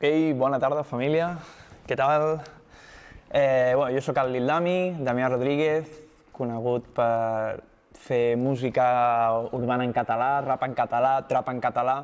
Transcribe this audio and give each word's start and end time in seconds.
Ei, 0.00 0.32
bona 0.32 0.56
tarda, 0.56 0.80
família. 0.80 1.26
Què 1.84 1.92
tal? 1.92 2.38
Eh, 3.36 3.74
bueno, 3.76 3.90
jo 3.92 4.00
sóc 4.00 4.16
el 4.16 4.30
Lil 4.32 4.46
Dami, 4.48 4.94
Damià 5.04 5.26
Rodríguez, 5.28 5.90
conegut 6.32 6.86
per 6.96 7.60
fer 8.00 8.38
música 8.40 8.86
urbana 9.52 9.84
en 9.84 9.92
català, 9.92 10.30
rap 10.46 10.64
en 10.64 10.78
català, 10.78 11.12
trap 11.28 11.52
en 11.52 11.60
català, 11.60 11.98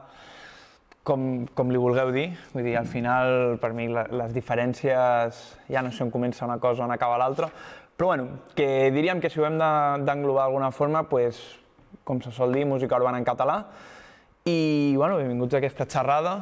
com, 1.08 1.46
com 1.56 1.72
li 1.72 1.80
vulgueu 1.80 2.12
dir. 2.12 2.26
Vull 2.52 2.68
dir, 2.68 2.76
al 2.76 2.92
final, 2.92 3.56
per 3.64 3.72
mi, 3.72 3.88
les 3.88 4.36
diferències 4.36 5.42
ja 5.72 5.80
no 5.80 5.88
sé 5.88 6.04
on 6.04 6.12
comença 6.12 6.44
una 6.44 6.60
cosa 6.60 6.84
o 6.84 6.90
on 6.90 6.92
acaba 6.92 7.16
l'altra, 7.16 7.48
però 7.96 8.12
bueno, 8.12 8.28
que 8.52 8.90
diríem 8.92 9.24
que 9.24 9.32
si 9.32 9.40
ho 9.40 9.48
hem 9.48 9.56
d'englobar 9.56 10.50
d'alguna 10.50 10.68
forma, 10.68 11.06
pues, 11.08 11.40
com 12.04 12.20
se 12.20 12.28
sol 12.28 12.52
dir, 12.52 12.68
música 12.68 13.00
urbana 13.00 13.24
en 13.24 13.32
català, 13.32 13.62
i 14.46 14.94
bueno, 14.96 15.16
benvinguts 15.16 15.54
a 15.54 15.58
aquesta 15.58 15.88
xerrada. 15.90 16.36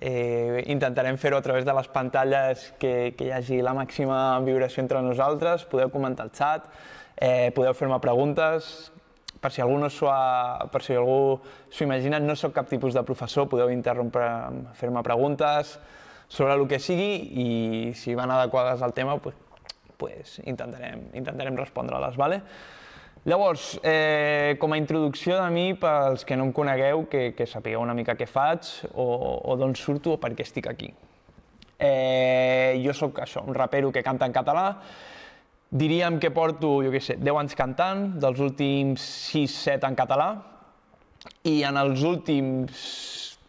Eh, 0.00 0.64
intentarem 0.72 1.18
fer-ho 1.20 1.36
a 1.36 1.44
través 1.44 1.66
de 1.66 1.74
les 1.76 1.88
pantalles 1.92 2.70
que, 2.80 3.12
que 3.18 3.26
hi 3.28 3.34
hagi 3.36 3.58
la 3.60 3.74
màxima 3.76 4.40
vibració 4.46 4.80
entre 4.80 5.02
nosaltres, 5.04 5.66
podeu 5.68 5.92
comentar 5.92 6.24
al 6.24 6.32
xat, 6.32 6.70
eh, 7.20 7.52
podeu 7.52 7.76
fer-me 7.76 8.00
preguntes, 8.00 8.88
per 9.44 9.52
si 9.52 9.60
algú 9.60 9.76
no 9.80 9.90
s'ho 9.92 10.08
per 10.72 10.80
si 10.84 10.96
algú 10.96 11.40
s'ho 11.68 11.84
imagina, 11.84 12.20
no 12.20 12.36
sóc 12.36 12.56
cap 12.56 12.68
tipus 12.72 12.96
de 12.96 13.04
professor, 13.04 13.48
podeu 13.52 13.68
interrompre, 13.72 14.24
fer-me 14.80 15.04
preguntes 15.04 15.76
sobre 16.28 16.56
el 16.56 16.66
que 16.68 16.80
sigui 16.80 17.12
i 17.44 17.48
si 17.92 18.16
van 18.16 18.32
adequades 18.32 18.80
al 18.80 18.96
tema, 18.96 19.18
pues, 19.20 19.36
pues 20.00 20.38
intentarem, 20.46 21.10
intentarem 21.12 21.60
respondre-les, 21.60 22.16
¿vale? 22.16 22.40
Llavors, 23.24 23.78
eh, 23.84 24.56
com 24.58 24.72
a 24.72 24.78
introducció 24.80 25.36
de 25.36 25.50
mi, 25.52 25.74
pels 25.76 26.24
que 26.24 26.38
no 26.40 26.46
em 26.48 26.52
conegueu, 26.56 27.04
que, 27.12 27.34
que 27.36 27.44
sapigueu 27.44 27.82
una 27.84 27.92
mica 27.92 28.14
què 28.16 28.24
faig 28.24 28.70
o, 28.94 29.04
o 29.44 29.56
d'on 29.60 29.76
surto 29.76 30.14
o 30.14 30.20
per 30.22 30.32
què 30.32 30.46
estic 30.46 30.70
aquí. 30.70 30.88
Eh, 31.76 32.80
jo 32.80 32.94
sóc 32.96 33.20
això, 33.20 33.44
un 33.44 33.56
rapero 33.56 33.92
que 33.92 34.04
canta 34.06 34.24
en 34.24 34.32
català, 34.32 34.64
diríem 35.68 36.16
que 36.20 36.32
porto, 36.32 36.78
jo 36.80 36.94
què 36.94 37.04
sé, 37.04 37.18
10 37.20 37.42
anys 37.42 37.60
cantant, 37.60 38.08
dels 38.24 38.40
últims 38.40 39.04
6-7 39.34 39.92
en 39.92 40.00
català, 40.00 40.32
i 41.44 41.60
en 41.68 41.76
els 41.76 42.00
últims 42.08 42.82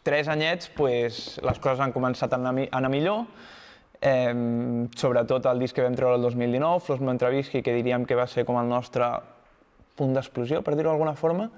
3 0.04 0.36
anyets 0.36 0.68
pues, 0.76 1.40
les 1.40 1.64
coses 1.64 1.80
han 1.80 1.96
començat 1.96 2.34
a 2.36 2.44
anar, 2.44 2.58
a 2.68 2.72
anar 2.84 2.92
millor, 2.92 3.24
eh, 4.04 4.36
sobretot 5.00 5.48
el 5.48 5.64
disc 5.64 5.80
que 5.80 5.88
vam 5.88 5.96
treure 5.96 6.20
el 6.20 6.28
2019, 6.28 6.84
Flors 6.84 7.04
Mentrevisqui, 7.08 7.64
que 7.64 7.80
diríem 7.80 8.04
que 8.04 8.20
va 8.20 8.28
ser 8.28 8.44
com 8.44 8.60
el 8.60 8.68
nostre 8.68 9.08
punt 9.98 10.16
d'explosió, 10.16 10.62
per 10.66 10.76
dir-ho 10.76 10.92
d'alguna 10.92 11.16
forma, 11.20 11.50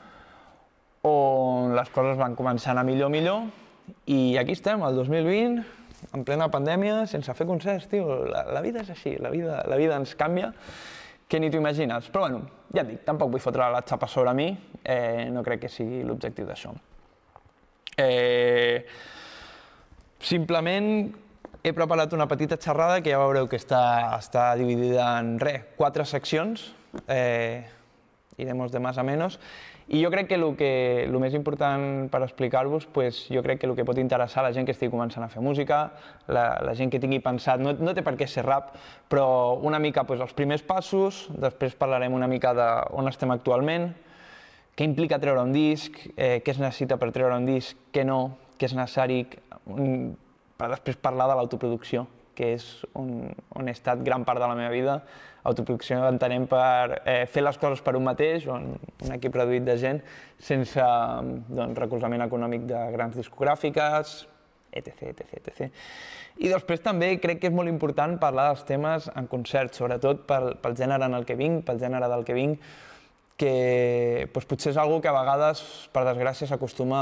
on 1.04 1.76
les 1.76 1.90
coses 1.92 2.18
van 2.20 2.36
començar 2.40 2.72
a 2.72 2.78
anar 2.78 2.86
millor, 2.88 3.12
millor, 3.12 3.48
i 4.08 4.38
aquí 4.40 4.56
estem, 4.56 4.84
el 4.88 4.96
2020, 4.96 5.64
en 6.16 6.26
plena 6.28 6.50
pandèmia, 6.52 7.04
sense 7.08 7.34
fer 7.36 7.48
concerts, 7.48 7.88
tio, 7.92 8.24
la, 8.28 8.46
la 8.56 8.62
vida 8.64 8.84
és 8.84 8.92
així, 8.94 9.16
la 9.22 9.32
vida, 9.34 9.62
la 9.70 9.80
vida 9.80 9.98
ens 10.00 10.16
canvia, 10.20 10.52
que 11.28 11.40
ni 11.40 11.50
t'ho 11.50 11.60
imagines. 11.60 12.10
Però 12.12 12.28
bueno, 12.28 12.44
ja 12.76 12.84
et 12.84 12.92
dic, 12.94 13.04
tampoc 13.08 13.32
vull 13.34 13.44
fotre 13.44 13.70
la 13.72 13.84
xapa 13.88 14.10
sobre 14.12 14.36
mi, 14.38 14.50
eh, 14.84 15.30
no 15.34 15.44
crec 15.46 15.66
que 15.66 15.72
sigui 15.72 16.04
l'objectiu 16.08 16.48
d'això. 16.50 16.74
Eh, 17.98 18.86
simplement 20.24 20.88
he 21.64 21.72
preparat 21.76 22.14
una 22.16 22.28
petita 22.28 22.58
xerrada 22.60 23.02
que 23.04 23.14
ja 23.14 23.22
veureu 23.22 23.48
que 23.48 23.60
està, 23.60 24.18
està 24.18 24.52
dividida 24.60 25.14
en 25.22 25.38
res, 25.40 25.70
quatre 25.78 26.06
seccions. 26.10 26.72
Eh, 27.08 27.64
iremos 28.38 28.72
de 28.72 28.80
más 28.80 28.98
a 28.98 29.04
menos. 29.04 29.40
I 29.88 30.04
jo 30.04 30.10
crec 30.12 30.28
que 30.28 30.36
el, 30.36 30.46
que 30.56 31.04
el 31.04 31.18
més 31.20 31.36
important 31.36 32.08
per 32.12 32.22
explicar-vos, 32.24 32.86
pues, 32.88 33.26
jo 33.28 33.44
crec 33.44 33.60
que 33.62 33.68
el 33.68 33.76
que 33.76 33.86
pot 33.86 34.00
interessar 34.00 34.44
a 34.44 34.48
la 34.48 34.54
gent 34.56 34.66
que 34.66 34.74
estigui 34.76 34.94
començant 34.94 35.26
a 35.26 35.30
fer 35.32 35.44
música, 35.44 35.82
la, 36.28 36.46
la 36.64 36.74
gent 36.78 36.92
que 36.94 37.02
tingui 37.04 37.20
pensat, 37.24 37.62
no, 37.62 37.76
no 37.76 37.94
té 37.94 38.06
per 38.06 38.16
què 38.20 38.28
ser 38.30 38.46
rap, 38.48 38.74
però 39.12 39.60
una 39.62 39.82
mica 39.84 40.06
pues, 40.08 40.24
els 40.24 40.34
primers 40.34 40.64
passos, 40.64 41.28
després 41.36 41.76
parlarem 41.76 42.16
una 42.16 42.32
mica 42.32 42.56
d'on 42.56 43.12
estem 43.12 43.36
actualment, 43.36 43.92
què 44.74 44.88
implica 44.88 45.20
treure 45.22 45.44
un 45.44 45.54
disc, 45.54 46.00
eh, 46.16 46.40
què 46.42 46.56
es 46.56 46.64
necessita 46.64 46.98
per 46.98 47.12
treure 47.14 47.36
un 47.38 47.46
disc, 47.46 47.78
què 47.94 48.08
no, 48.08 48.38
què 48.58 48.72
és 48.72 48.78
necessari, 48.78 49.26
per 50.58 50.70
després 50.72 50.98
parlar 51.02 51.28
de 51.30 51.38
l'autoproducció, 51.38 52.08
que 52.36 52.54
és 52.58 52.66
on, 53.00 53.30
on 53.56 53.70
he 53.70 53.76
estat 53.76 54.02
gran 54.06 54.26
part 54.28 54.42
de 54.42 54.50
la 54.50 54.58
meva 54.58 54.72
vida, 54.74 54.98
autoproducció 55.44 56.00
entenem 56.08 56.46
per 56.48 57.02
eh, 57.04 57.24
fer 57.30 57.44
les 57.44 57.58
coses 57.60 57.84
per 57.84 57.96
un 58.00 58.06
mateix, 58.08 58.48
on 58.52 58.72
un 58.78 59.16
equip 59.16 59.36
reduït 59.36 59.66
de 59.68 59.76
gent, 59.80 60.00
sense 60.40 60.86
doncs, 61.50 61.80
recolzament 61.80 62.24
econòmic 62.26 62.68
de 62.70 62.84
grans 62.96 63.18
discogràfiques, 63.20 64.16
etc, 64.74 65.12
etc, 65.12 65.36
etc. 65.42 65.84
I 66.42 66.50
després 66.50 66.82
també 66.82 67.12
crec 67.22 67.44
que 67.44 67.52
és 67.52 67.56
molt 67.56 67.70
important 67.70 68.16
parlar 68.22 68.50
dels 68.52 68.64
temes 68.66 69.10
en 69.14 69.28
concert, 69.30 69.76
sobretot 69.78 70.26
pel, 70.30 70.54
pel 70.64 70.78
gènere 70.80 71.06
en 71.06 71.20
el 71.20 71.28
que 71.30 71.38
vinc, 71.38 71.62
pel 71.68 71.82
gènere 71.82 72.10
del 72.10 72.26
que 72.26 72.38
vinc, 72.38 72.64
que 73.38 73.54
doncs, 74.34 74.48
potser 74.50 74.72
és 74.74 74.80
una 74.80 75.02
que 75.02 75.12
a 75.12 75.16
vegades, 75.16 75.62
per 75.94 76.06
desgràcia, 76.08 76.48
s'acostuma 76.50 77.02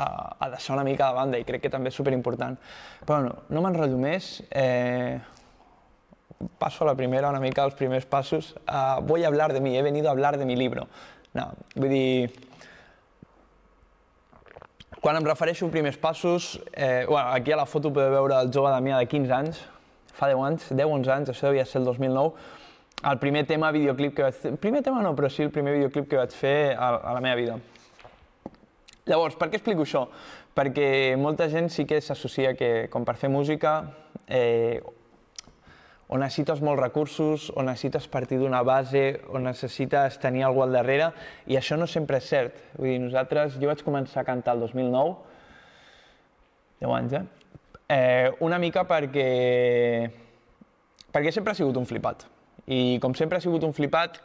a, 0.00 0.36
a 0.38 0.50
deixar 0.54 0.76
una 0.76 0.84
mica 0.86 1.10
de 1.10 1.18
banda 1.18 1.40
i 1.40 1.44
crec 1.44 1.66
que 1.66 1.72
també 1.72 1.92
és 1.92 1.98
superimportant. 1.98 2.56
Però 3.04 3.20
bueno, 3.20 3.36
no 3.52 3.62
m'enrotllo 3.64 4.00
més. 4.00 4.32
Eh, 4.50 5.18
paso 6.58 6.84
a 6.84 6.88
la 6.88 6.94
primera, 6.96 7.28
una 7.28 7.40
mica 7.40 7.64
els 7.64 7.76
primers 7.76 8.06
passos. 8.06 8.54
Uh, 8.64 9.00
voy 9.04 9.24
a 9.24 9.28
hablar 9.28 9.52
de 9.52 9.60
mí, 9.60 9.76
he 9.76 9.82
venido 9.82 10.08
a 10.08 10.12
hablar 10.12 10.38
de 10.38 10.46
mi 10.46 10.56
libro. 10.56 10.88
No, 11.34 11.50
vull 11.74 11.92
dir... 11.92 12.30
Quan 15.00 15.16
em 15.16 15.24
refereixo 15.24 15.64
a 15.64 15.72
primers 15.72 15.96
passos, 15.96 16.60
eh, 16.74 17.06
bueno, 17.08 17.30
aquí 17.32 17.52
a 17.52 17.56
la 17.56 17.64
foto 17.64 17.88
podeu 17.88 18.10
veure 18.12 18.36
el 18.36 18.50
jove 18.52 18.68
Damià 18.68 18.98
de 19.00 19.06
15 19.08 19.32
anys, 19.32 19.60
fa 20.12 20.28
10 20.28 20.42
anys, 20.44 20.66
10-11 20.76 21.12
anys, 21.14 21.30
això 21.32 21.48
devia 21.48 21.64
ser 21.64 21.80
el 21.80 21.88
2009, 21.88 22.34
el 23.08 23.18
primer 23.22 23.46
tema 23.48 23.70
videoclip 23.72 24.12
que 24.18 24.26
vaig 24.26 24.58
primer 24.60 24.82
tema 24.84 25.00
no, 25.00 25.14
però 25.16 25.30
sí 25.32 25.46
el 25.46 25.54
primer 25.54 25.72
videoclip 25.78 26.10
que 26.10 26.20
vaig 26.20 26.36
fer 26.36 26.74
a, 26.76 26.90
a 27.00 27.14
la 27.16 27.24
meva 27.24 27.38
vida. 27.38 27.56
Llavors, 29.08 29.36
per 29.40 29.48
què 29.48 29.58
explico 29.58 29.86
això? 29.86 30.04
Perquè 30.56 31.16
molta 31.16 31.48
gent 31.48 31.70
sí 31.72 31.86
que 31.88 32.00
s'associa 32.04 32.52
que, 32.58 32.88
com 32.92 33.06
per 33.08 33.16
fer 33.16 33.30
música, 33.32 33.78
eh, 34.28 34.80
o 36.10 36.18
necessites 36.18 36.60
molts 36.66 36.82
recursos, 36.82 37.48
o 37.54 37.62
necessites 37.62 38.08
partir 38.10 38.40
d'una 38.40 38.64
base, 38.66 39.20
o 39.30 39.38
necessites 39.38 40.18
tenir 40.18 40.42
algú 40.44 40.64
al 40.64 40.74
darrere, 40.74 41.12
i 41.46 41.56
això 41.56 41.78
no 41.78 41.86
sempre 41.86 42.18
és 42.18 42.26
cert. 42.26 42.56
Vull 42.76 42.90
dir, 42.90 42.98
nosaltres, 43.04 43.56
jo 43.62 43.70
vaig 43.70 43.84
començar 43.86 44.24
a 44.24 44.26
cantar 44.26 44.56
el 44.58 44.66
2009, 44.66 45.14
10 46.82 46.96
anys, 46.96 47.14
eh? 47.14 47.22
eh 47.94 48.32
una 48.40 48.58
mica 48.58 48.82
perquè, 48.90 49.28
perquè 51.14 51.32
sempre 51.32 51.54
he 51.54 51.60
sigut 51.62 51.78
un 51.78 51.86
flipat. 51.86 52.26
I 52.66 52.98
com 53.02 53.14
sempre 53.14 53.38
he 53.38 53.46
sigut 53.46 53.64
un 53.64 53.72
flipat, 53.72 54.18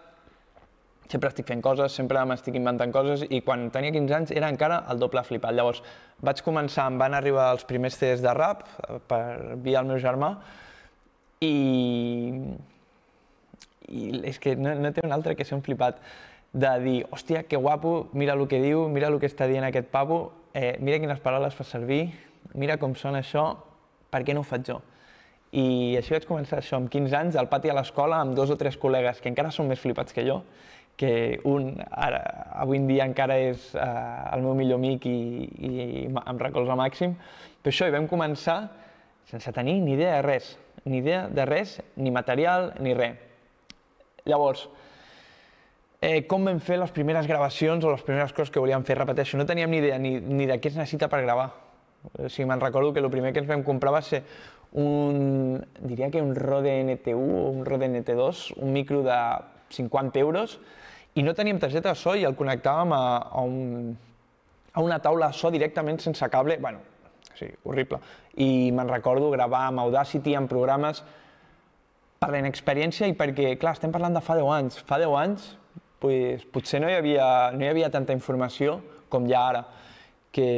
sempre 1.12 1.30
estic 1.30 1.48
fent 1.48 1.62
coses, 1.64 1.94
sempre 1.94 2.22
m'estic 2.26 2.58
inventant 2.58 2.94
coses 2.94 3.26
i 3.30 3.42
quan 3.46 3.68
tenia 3.74 3.94
15 3.94 4.16
anys 4.18 4.36
era 4.36 4.50
encara 4.52 4.82
el 4.92 5.02
doble 5.02 5.24
flipat. 5.24 5.56
Llavors 5.56 5.82
vaig 6.26 6.42
començar, 6.46 6.88
em 6.90 7.00
van 7.02 7.14
arribar 7.18 7.52
els 7.54 7.66
primers 7.68 7.98
CDs 8.00 8.24
de 8.26 8.34
rap 8.38 8.66
per 9.10 9.56
via 9.64 9.82
el 9.84 9.90
meu 9.90 10.00
germà 10.02 10.36
i, 11.44 11.56
i 13.90 14.08
és 14.32 14.40
que 14.42 14.56
no, 14.56 14.74
no 14.80 14.94
té 14.96 15.06
un 15.06 15.14
altre 15.16 15.36
que 15.36 15.46
ser 15.46 15.58
un 15.58 15.66
flipat 15.66 16.02
de 16.56 16.72
dir, 16.80 16.98
hòstia, 17.12 17.44
que 17.44 17.60
guapo, 17.60 18.08
mira 18.14 18.34
el 18.34 18.48
que 18.48 18.62
diu, 18.64 18.88
mira 18.88 19.10
el 19.12 19.20
que 19.20 19.28
està 19.28 19.48
dient 19.52 19.66
aquest 19.68 19.90
pavo, 19.92 20.32
eh, 20.56 20.78
mira 20.80 21.02
quines 21.04 21.20
paraules 21.20 21.54
fa 21.54 21.66
servir, 21.68 22.06
mira 22.56 22.78
com 22.80 22.96
sona 22.96 23.20
això, 23.20 23.50
per 24.10 24.24
què 24.24 24.34
no 24.34 24.46
ho 24.46 24.48
faig 24.48 24.70
jo? 24.72 24.80
I 25.56 25.96
així 26.00 26.16
vaig 26.16 26.28
començar 26.28 26.62
això, 26.62 26.80
amb 26.80 26.88
15 26.92 27.18
anys, 27.20 27.36
al 27.40 27.50
pati 27.52 27.72
a 27.72 27.76
l'escola, 27.76 28.22
amb 28.24 28.36
dos 28.40 28.52
o 28.52 28.58
tres 28.60 28.80
col·legues 28.80 29.20
que 29.20 29.30
encara 29.32 29.52
són 29.52 29.68
més 29.68 29.84
flipats 29.84 30.16
que 30.16 30.24
jo, 30.28 30.40
que 30.96 31.42
un 31.44 31.76
ara, 31.92 32.22
avui 32.56 32.80
en 32.80 32.88
dia 32.88 33.06
encara 33.08 33.36
és 33.42 33.74
eh, 33.76 34.36
el 34.36 34.46
meu 34.46 34.56
millor 34.56 34.80
amic 34.80 35.06
i, 35.10 35.18
i, 35.60 35.72
i 36.06 36.06
em 36.08 36.40
recolza 36.40 36.78
màxim, 36.80 37.18
però 37.62 37.74
això, 37.74 37.90
i 37.90 37.96
vam 37.96 38.08
començar 38.08 38.59
sense 39.30 39.52
tenir 39.52 39.80
ni 39.82 39.96
idea 39.97 40.16
de 40.18 40.24
res, 40.24 40.56
ni 40.86 41.02
idea 41.02 41.28
de 41.28 41.46
res, 41.50 41.80
ni 41.97 42.14
material, 42.14 42.74
ni 42.80 42.94
res. 42.94 43.20
Llavors, 44.26 44.68
eh, 46.02 46.24
com 46.30 46.46
vam 46.46 46.62
fer 46.64 46.80
les 46.80 46.94
primeres 46.94 47.28
gravacions 47.28 47.84
o 47.84 47.91
les 47.91 48.06
primeres 48.06 48.34
coses 48.34 48.53
que 48.53 48.62
volíem 48.62 48.86
fer? 48.86 48.98
Repeteixo, 48.98 49.38
no 49.38 49.46
teníem 49.46 49.72
ni 49.72 49.82
idea 49.84 50.00
ni, 50.00 50.16
ni 50.20 50.48
de 50.48 50.59
què 50.62 50.72
es 50.72 50.78
necessita 50.78 51.09
per 51.12 51.24
gravar. 51.26 51.52
O 52.06 52.30
sigui, 52.30 52.48
me'n 52.48 52.62
recordo 52.62 52.94
que 52.94 53.02
el 53.02 53.09
primer 53.09 53.34
que 53.34 53.41
ens 53.41 53.50
vam 53.50 53.64
comprar 53.66 53.94
va 53.96 54.02
ser 54.06 54.22
un, 54.78 55.66
diria 55.82 56.12
que 56.12 56.22
un 56.22 56.36
Rode 56.36 56.74
NT1 56.84 57.16
o 57.18 57.50
un 57.50 57.66
Rode 57.66 57.90
NT2, 57.90 58.53
un 58.62 58.74
micro 58.74 59.02
de 59.03 59.18
50 59.74 60.20
euros, 60.20 60.59
i 61.16 61.23
no 61.23 61.34
teníem 61.34 61.59
targeta 61.59 61.94
de 61.94 62.00
so 62.00 62.16
i 62.16 62.26
el 62.28 62.35
connectàvem 62.35 62.91
a, 62.91 63.03
a, 63.32 63.41
un, 63.41 63.94
a 64.73 64.84
una 64.84 65.00
taula 65.00 65.32
de 65.32 65.38
so 65.38 65.52
directament 65.52 66.02
sense 66.03 66.28
cable, 66.29 66.58
bueno, 66.59 66.82
sí, 67.40 67.47
horrible. 67.64 68.02
I 68.35 68.72
me'n 68.76 68.91
recordo 68.91 69.32
gravar 69.32 69.66
amb 69.70 69.79
Audacity 69.85 70.35
en 70.35 70.50
programes 70.52 71.03
per 72.20 72.32
la 72.34 72.41
inexperiència 72.44 73.08
i 73.08 73.16
perquè, 73.16 73.53
clar, 73.62 73.76
estem 73.78 73.96
parlant 73.96 74.16
de 74.16 74.23
fa 74.23 74.35
10 74.35 74.52
anys. 74.58 74.82
Fa 74.88 75.00
10 75.00 75.16
anys 75.22 75.47
pues, 76.03 76.44
potser 76.52 76.84
no 76.84 76.91
hi, 76.91 77.00
havia, 77.00 77.28
no 77.56 77.64
hi 77.64 77.72
havia 77.72 77.91
tanta 77.94 78.16
informació 78.16 78.82
com 79.09 79.28
hi 79.28 79.35
ha 79.35 79.47
ara, 79.53 79.64
que, 80.35 80.50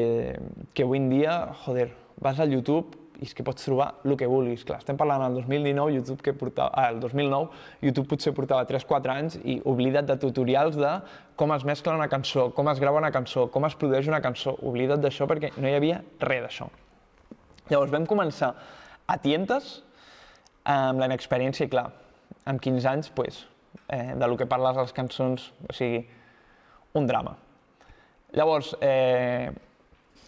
que 0.73 0.85
avui 0.87 0.97
en 0.97 1.11
dia, 1.11 1.37
joder, 1.65 1.91
vas 2.23 2.39
al 2.41 2.49
YouTube 2.49 2.97
i 3.17 3.25
és 3.25 3.33
que 3.33 3.43
pots 3.45 3.65
trobar 3.65 3.87
el 4.05 4.15
que 4.19 4.27
vulguis. 4.29 4.63
Clar, 4.67 4.79
estem 4.83 4.97
parlant 4.99 5.23
del 5.25 5.39
2019, 5.39 5.95
YouTube 5.95 6.23
que 6.25 6.33
portava, 6.37 6.69
ah, 6.77 6.91
el 6.93 6.99
2009, 7.01 7.49
YouTube 7.81 8.07
potser 8.13 8.33
portava 8.37 8.67
3-4 8.69 9.13
anys 9.13 9.37
i 9.43 9.57
oblida't 9.65 10.07
de 10.09 10.17
tutorials 10.21 10.77
de 10.77 10.93
com 11.37 11.53
es 11.55 11.65
mescla 11.67 11.95
una 11.97 12.09
cançó, 12.11 12.49
com 12.53 12.69
es 12.69 12.81
grava 12.81 13.01
una 13.01 13.11
cançó, 13.13 13.47
com 13.53 13.65
es 13.65 13.75
produeix 13.75 14.09
una 14.09 14.21
cançó. 14.21 14.55
Oblida't 14.61 15.01
d'això 15.01 15.27
perquè 15.29 15.53
no 15.57 15.69
hi 15.69 15.77
havia 15.77 16.01
res 16.21 16.45
d'això. 16.45 16.69
Llavors 17.71 17.91
vam 17.91 18.05
començar 18.07 18.53
a 19.07 19.17
tientes 19.23 19.81
amb 20.67 21.01
la 21.01 21.07
inexperiència 21.09 21.67
i 21.67 21.71
clar, 21.71 21.89
amb 22.47 22.61
15 22.63 22.89
anys, 22.91 23.11
pues, 23.15 23.45
eh, 23.89 24.13
de 24.15 24.27
lo 24.27 24.37
que 24.37 24.45
parles 24.45 24.77
a 24.77 24.85
les 24.85 24.93
cançons, 24.93 25.51
o 25.67 25.73
sigui, 25.73 26.05
un 26.93 27.07
drama. 27.07 27.35
Llavors, 28.35 28.75
eh, 28.81 29.51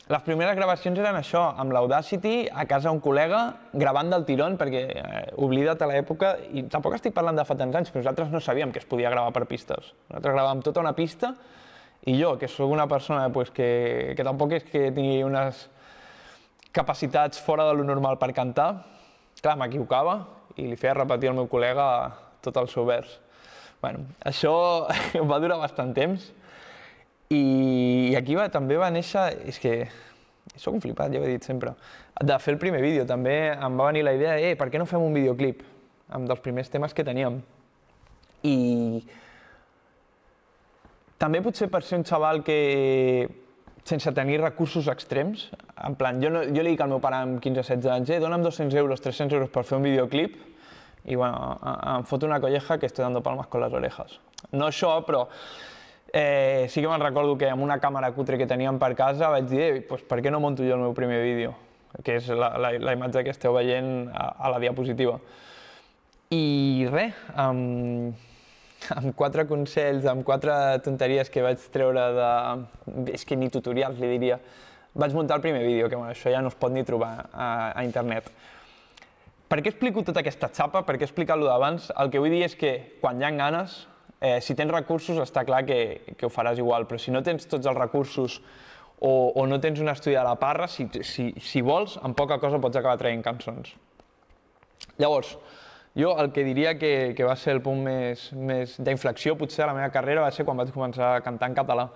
les 0.10 0.24
primeres 0.26 0.56
gravacions 0.58 0.98
eren 0.98 1.18
això, 1.20 1.44
amb 1.62 1.74
l'Audacity, 1.76 2.48
a 2.50 2.64
casa 2.66 2.90
un 2.90 2.98
col·lega, 3.04 3.44
gravant 3.78 4.10
del 4.10 4.26
tirón, 4.26 4.56
perquè 4.58 4.82
eh, 4.90 5.20
oblida't 5.38 5.84
a 5.86 5.90
l'època, 5.92 6.32
i 6.50 6.64
tampoc 6.72 6.96
estic 6.98 7.14
parlant 7.14 7.38
de 7.38 7.46
fa 7.46 7.58
tants 7.60 7.78
anys, 7.78 7.92
però 7.94 8.02
nosaltres 8.02 8.32
no 8.34 8.42
sabíem 8.42 8.74
que 8.74 8.82
es 8.82 8.88
podia 8.90 9.12
gravar 9.14 9.36
per 9.36 9.46
pistes. 9.52 9.92
Nosaltres 10.10 10.34
gravàvem 10.34 10.64
tota 10.66 10.82
una 10.82 10.96
pista, 10.98 11.36
i 12.10 12.16
jo, 12.18 12.34
que 12.42 12.50
sóc 12.50 12.74
una 12.74 12.88
persona 12.90 13.28
pues, 13.30 13.52
que, 13.54 14.16
que 14.18 14.26
tampoc 14.26 14.58
és 14.58 14.66
que 14.66 14.88
tingui 14.96 15.22
unes 15.28 15.68
capacitats 16.74 17.38
fora 17.46 17.68
de 17.70 17.78
lo 17.78 17.86
normal 17.86 18.18
per 18.18 18.32
cantar, 18.34 18.70
clar, 19.44 19.60
m'equivocava 19.62 20.18
i 20.58 20.66
li 20.72 20.78
feia 20.80 20.96
repetir 20.98 21.30
al 21.30 21.38
meu 21.38 21.50
col·lega 21.52 21.86
tot 22.42 22.58
el 22.58 22.70
seu 22.72 22.90
vers. 22.90 23.20
Bueno, 23.84 24.08
això 24.26 24.54
va 25.32 25.42
durar 25.44 25.60
bastant 25.62 25.94
temps, 25.94 26.32
i, 27.30 27.42
i 28.12 28.16
aquí 28.18 28.38
va, 28.38 28.48
també 28.50 28.78
va 28.80 28.90
néixer, 28.94 29.26
és 29.50 29.60
que 29.62 29.74
sóc 30.56 30.74
un 30.74 30.82
flipat, 30.82 31.14
ja 31.14 31.22
ho 31.22 31.28
he 31.28 31.36
dit 31.36 31.46
sempre, 31.46 31.76
de 32.26 32.38
fer 32.42 32.56
el 32.56 32.60
primer 32.62 32.82
vídeo. 32.84 33.06
També 33.08 33.36
em 33.54 33.78
va 33.80 33.90
venir 33.92 34.04
la 34.06 34.16
idea, 34.18 34.38
eh, 34.42 34.56
per 34.60 34.70
què 34.74 34.82
no 34.82 34.88
fem 34.90 35.04
un 35.04 35.16
videoclip? 35.16 35.62
Amb 36.16 36.28
dels 36.30 36.42
primers 36.42 36.72
temes 36.74 36.96
que 36.98 37.06
teníem. 37.06 37.38
I 38.50 38.58
també 41.20 41.44
potser 41.44 41.70
per 41.70 41.84
ser 41.84 42.00
un 42.00 42.08
xaval 42.08 42.42
que 42.48 42.60
sense 43.86 44.12
tenir 44.16 44.40
recursos 44.42 44.88
extrems, 44.92 45.50
en 45.86 45.96
plan, 46.00 46.20
jo, 46.22 46.30
no, 46.34 46.44
jo 46.50 46.64
li 46.64 46.74
dic 46.76 46.84
al 46.84 46.92
meu 46.92 47.02
pare 47.04 47.22
amb 47.24 47.40
15-16 47.44 47.90
anys, 47.94 48.14
eh, 48.14 48.20
dona'm 48.22 48.44
200 48.46 48.78
euros, 48.82 49.02
300 49.06 49.38
euros 49.38 49.54
per 49.54 49.66
fer 49.68 49.78
un 49.80 49.86
videoclip, 49.88 50.38
i 51.10 51.16
bueno, 51.16 51.58
em 51.96 52.06
fot 52.06 52.26
una 52.28 52.40
colleja 52.42 52.78
que 52.78 52.86
estoy 52.86 53.04
dando 53.04 53.24
palmas 53.24 53.48
con 53.48 53.62
las 53.62 53.74
orejas. 53.74 54.20
No 54.52 54.68
això, 54.68 54.92
però 55.08 55.28
Eh, 56.12 56.66
sí 56.70 56.82
que 56.82 56.88
me'n 56.90 57.02
recordo 57.02 57.36
que 57.38 57.50
amb 57.52 57.62
una 57.62 57.78
càmera 57.82 58.10
cutre 58.16 58.38
que 58.40 58.48
teníem 58.50 58.80
per 58.82 58.96
casa 58.98 59.30
vaig 59.30 59.50
dir, 59.50 59.62
eh, 59.62 59.82
pues, 59.86 60.02
per 60.02 60.22
què 60.26 60.32
no 60.34 60.40
monto 60.42 60.66
jo 60.66 60.74
el 60.74 60.82
meu 60.82 60.96
primer 60.98 61.22
vídeo? 61.22 61.54
Que 62.06 62.18
és 62.18 62.30
la, 62.30 62.56
la, 62.58 62.72
la 62.82 62.96
imatge 62.98 63.24
que 63.26 63.34
esteu 63.34 63.54
veient 63.54 64.10
a, 64.14 64.32
a 64.38 64.50
la 64.54 64.62
diapositiva. 64.62 65.20
I 66.34 66.88
res, 66.90 67.18
amb, 67.34 68.18
amb 68.96 69.14
quatre 69.18 69.46
consells, 69.50 70.06
amb 70.10 70.26
quatre 70.26 70.54
tonteries 70.86 71.30
que 71.34 71.46
vaig 71.46 71.62
treure 71.74 72.08
de... 72.18 72.32
És 73.14 73.26
que 73.26 73.38
ni 73.38 73.50
tutorials, 73.54 73.98
li 74.02 74.14
diria. 74.18 74.40
Vaig 74.94 75.14
muntar 75.14 75.38
el 75.38 75.46
primer 75.46 75.62
vídeo, 75.66 75.90
que 75.90 75.98
bueno, 75.98 76.14
això 76.14 76.34
ja 76.34 76.42
no 76.42 76.50
es 76.50 76.58
pot 76.58 76.74
ni 76.74 76.86
trobar 76.86 77.30
a, 77.34 77.50
a 77.74 77.86
internet. 77.86 78.30
Per 79.50 79.62
què 79.62 79.72
explico 79.74 80.06
tota 80.06 80.22
aquesta 80.22 80.52
xapa? 80.54 80.84
Per 80.86 80.98
què 80.98 81.06
explicar-lo 81.06 81.50
d'abans? 81.50 81.90
El 81.98 82.14
que 82.14 82.22
vull 82.22 82.34
dir 82.34 82.44
és 82.46 82.54
que 82.58 82.74
quan 83.02 83.18
hi 83.18 83.26
ha 83.26 83.34
ganes, 83.34 83.80
eh, 84.22 84.40
si 84.42 84.56
tens 84.56 84.72
recursos 84.72 85.20
està 85.24 85.46
clar 85.48 85.64
que, 85.68 85.80
que 86.18 86.28
ho 86.28 86.32
faràs 86.34 86.60
igual, 86.60 86.88
però 86.88 87.00
si 87.00 87.12
no 87.12 87.24
tens 87.24 87.48
tots 87.48 87.68
els 87.70 87.78
recursos 87.78 88.40
o, 89.00 89.32
o 89.36 89.46
no 89.48 89.60
tens 89.64 89.80
un 89.80 89.90
estudi 89.92 90.18
a 90.20 90.26
la 90.28 90.36
parra, 90.40 90.68
si, 90.68 90.90
si, 91.08 91.32
si 91.40 91.64
vols, 91.64 91.98
amb 92.04 92.18
poca 92.20 92.40
cosa 92.42 92.60
pots 92.60 92.80
acabar 92.80 93.00
traient 93.00 93.24
cançons. 93.24 93.74
Llavors, 95.00 95.38
jo 95.96 96.14
el 96.20 96.32
que 96.36 96.44
diria 96.44 96.76
que, 96.78 97.14
que 97.16 97.28
va 97.28 97.36
ser 97.40 97.56
el 97.56 97.64
punt 97.64 97.80
més, 97.86 98.28
més 98.36 98.76
d'inflexió 98.78 99.38
potser 99.40 99.64
a 99.66 99.72
la 99.72 99.78
meva 99.78 99.90
carrera 99.94 100.26
va 100.26 100.32
ser 100.36 100.46
quan 100.48 100.60
vaig 100.60 100.74
començar 100.76 101.16
a 101.16 101.24
cantar 101.26 101.50
en 101.50 101.58
català, 101.58 101.90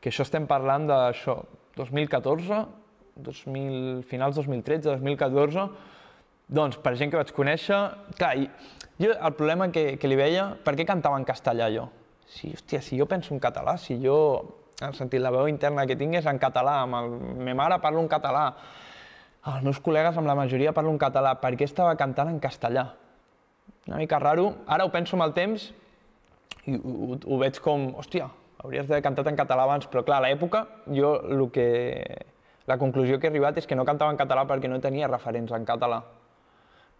que 0.00 0.12
això 0.12 0.26
estem 0.26 0.46
parlant 0.46 0.86
d'això, 0.86 1.40
2014, 1.76 2.62
2000, 3.26 4.02
finals 4.08 4.38
2013, 4.38 4.96
2014, 4.96 5.66
doncs 6.46 6.78
per 6.78 6.94
gent 6.98 7.10
que 7.10 7.18
vaig 7.18 7.32
conèixer, 7.34 7.78
clar, 8.18 8.34
i 8.38 8.46
jo 9.02 9.12
el 9.12 9.34
problema 9.36 9.68
que, 9.74 9.96
que 10.00 10.08
li 10.08 10.18
veia, 10.18 10.52
per 10.64 10.76
què 10.78 10.86
cantava 10.86 11.18
en 11.18 11.26
castellà 11.26 11.68
jo? 11.74 11.88
Si, 12.30 12.52
hòstia, 12.54 12.80
si 12.82 12.98
jo 12.98 13.06
penso 13.10 13.34
en 13.34 13.40
català, 13.42 13.76
si 13.80 13.98
jo, 14.02 14.16
en 14.82 14.94
sentit, 14.94 15.20
la 15.22 15.32
veu 15.34 15.48
interna 15.50 15.86
que 15.86 15.96
tinc 15.98 16.18
és 16.20 16.26
en 16.30 16.38
català, 16.42 16.80
amb 16.84 16.98
el, 17.00 17.16
ma 17.48 17.56
mare 17.58 17.80
parla 17.82 18.02
en 18.02 18.10
català, 18.10 18.46
els 19.46 19.66
meus 19.66 19.80
col·legues 19.82 20.16
amb 20.18 20.26
la 20.26 20.36
majoria 20.38 20.74
parlen 20.74 20.96
en 20.96 21.02
català, 21.02 21.34
per 21.42 21.52
què 21.58 21.66
estava 21.66 21.94
cantant 21.98 22.30
en 22.30 22.38
castellà? 22.42 22.86
Una 23.86 24.00
mica 24.00 24.18
raro, 24.22 24.48
ara 24.66 24.86
ho 24.86 24.90
penso 24.94 25.14
amb 25.18 25.26
el 25.26 25.34
temps 25.34 25.68
i 26.66 26.74
ho, 26.74 26.80
ho, 26.82 27.18
ho 27.26 27.38
veig 27.42 27.58
com, 27.62 27.88
hòstia, 27.98 28.26
hauries 28.62 28.86
d'haver 28.86 29.02
cantat 29.02 29.30
en 29.30 29.38
català 29.38 29.66
abans, 29.66 29.86
però 29.90 30.02
clar, 30.06 30.22
a 30.22 30.28
l'època 30.28 30.66
jo 30.94 31.16
el 31.26 31.46
que... 31.50 31.66
La 32.66 32.80
conclusió 32.80 33.20
que 33.22 33.28
he 33.28 33.30
arribat 33.30 33.60
és 33.60 33.66
que 33.70 33.76
no 33.78 33.84
cantava 33.86 34.10
en 34.10 34.16
català 34.18 34.42
perquè 34.42 34.66
no 34.66 34.80
tenia 34.82 35.06
referents 35.06 35.52
en 35.54 35.62
català 35.62 36.00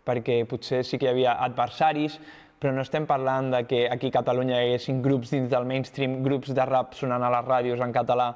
perquè 0.06 0.41
potser 0.49 0.85
sí 0.87 0.99
que 0.99 1.08
hi 1.08 1.12
havia 1.12 1.37
adversaris, 1.44 2.20
però 2.61 2.73
no 2.73 2.85
estem 2.87 3.05
parlant 3.06 3.50
de 3.53 3.64
que 3.69 3.82
aquí 3.93 4.08
a 4.08 4.17
Catalunya 4.20 4.62
hi 4.62 4.70
haguessin 4.70 5.03
grups 5.05 5.35
dins 5.35 5.50
del 5.53 5.67
mainstream, 5.69 6.23
grups 6.25 6.55
de 6.56 6.64
rap 6.64 6.94
sonant 6.97 7.23
a 7.23 7.32
les 7.35 7.44
ràdios 7.44 7.82
en 7.85 7.93
català 7.93 8.31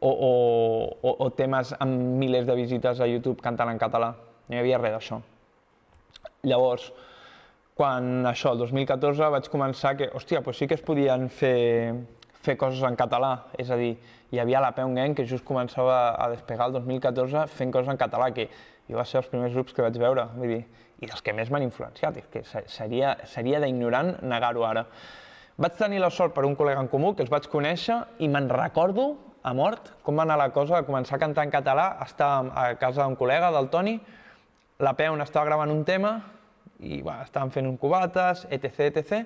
o, 0.00 0.10
o, 0.10 0.32
o, 1.00 1.16
o 1.24 1.30
temes 1.36 1.74
amb 1.78 2.18
milers 2.18 2.48
de 2.48 2.56
visites 2.58 3.00
a 3.00 3.08
YouTube 3.08 3.44
cantant 3.44 3.70
en 3.70 3.78
català. 3.78 4.14
No 4.48 4.56
hi 4.56 4.60
havia 4.60 4.80
res 4.82 4.96
d'això. 4.96 5.20
Llavors, 6.44 6.90
quan 7.78 8.26
això, 8.28 8.52
el 8.52 8.60
2014, 8.60 9.30
vaig 9.32 9.48
començar 9.52 9.94
que, 9.98 10.10
hòstia, 10.14 10.42
doncs 10.44 10.60
sí 10.60 10.68
que 10.68 10.76
es 10.76 10.84
podien 10.84 11.28
fer, 11.32 11.94
fer 12.44 12.58
coses 12.60 12.84
en 12.84 12.98
català. 13.00 13.32
És 13.58 13.70
a 13.70 13.78
dir, 13.80 13.94
hi 14.34 14.42
havia 14.42 14.60
la 14.62 14.74
Peu 14.76 14.92
Gang 14.94 15.16
que 15.16 15.26
just 15.30 15.46
començava 15.46 16.14
a 16.18 16.28
despegar 16.34 16.68
el 16.68 16.76
2014 16.80 17.46
fent 17.54 17.72
coses 17.72 17.90
en 17.94 18.00
català, 18.00 18.32
que 18.34 18.48
jo 18.90 18.98
va 18.98 19.06
ser 19.08 19.22
els 19.22 19.30
primers 19.32 19.54
grups 19.56 19.72
que 19.72 19.82
vaig 19.82 19.96
veure. 19.98 20.26
Vull 20.36 20.58
dir, 20.58 20.64
i 21.02 21.06
dels 21.06 21.22
que 21.22 21.34
més 21.34 21.50
m'han 21.50 21.64
influenciat, 21.66 22.16
és 22.20 22.26
que 22.30 22.42
seria, 22.70 23.16
seria 23.30 23.60
d'ignorant 23.62 24.14
negar-ho 24.22 24.64
ara. 24.66 24.86
Vaig 25.56 25.76
tenir 25.78 26.00
la 26.02 26.10
sort 26.10 26.34
per 26.34 26.44
un 26.46 26.56
col·lega 26.58 26.82
en 26.82 26.90
comú 26.90 27.14
que 27.14 27.22
els 27.22 27.30
vaig 27.30 27.46
conèixer 27.50 28.00
i 28.24 28.28
me'n 28.28 28.48
recordo 28.50 29.12
a 29.44 29.52
mort 29.54 29.92
com 30.02 30.16
va 30.18 30.24
anar 30.24 30.38
la 30.40 30.50
cosa 30.54 30.80
de 30.80 30.86
començar 30.86 31.18
a 31.18 31.22
cantar 31.22 31.44
en 31.44 31.52
català, 31.52 31.88
estàvem 32.02 32.50
a 32.56 32.70
casa 32.80 33.04
d'un 33.04 33.14
col·lega, 33.20 33.52
del 33.54 33.68
Toni, 33.70 33.98
la 34.82 34.94
Peu 34.98 35.14
estava 35.22 35.46
gravant 35.46 35.70
un 35.70 35.84
tema 35.84 36.16
i 36.80 37.00
bueno, 37.02 37.22
estàvem 37.22 37.52
fent 37.54 37.68
un 37.68 37.76
cubates, 37.78 38.46
etc, 38.50 38.88
etc, 38.90 39.20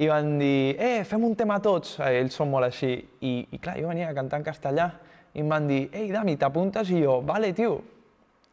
i 0.00 0.08
van 0.08 0.38
dir, 0.40 0.76
eh, 0.80 1.04
fem 1.04 1.24
un 1.24 1.34
tema 1.36 1.58
tots, 1.60 1.98
eh, 2.00 2.20
ells 2.22 2.34
són 2.38 2.48
molt 2.50 2.70
així, 2.70 2.94
i, 3.20 3.32
i 3.52 3.58
clar, 3.58 3.76
jo 3.76 3.90
venia 3.90 4.08
a 4.08 4.16
cantar 4.16 4.40
en 4.40 4.46
castellà, 4.46 4.86
i 5.34 5.42
em 5.42 5.50
van 5.50 5.66
dir, 5.68 5.82
ei, 5.92 6.08
Dami, 6.10 6.36
t'apuntes? 6.40 6.88
I 6.90 7.02
jo, 7.04 7.20
vale, 7.26 7.52
tio, 7.54 7.76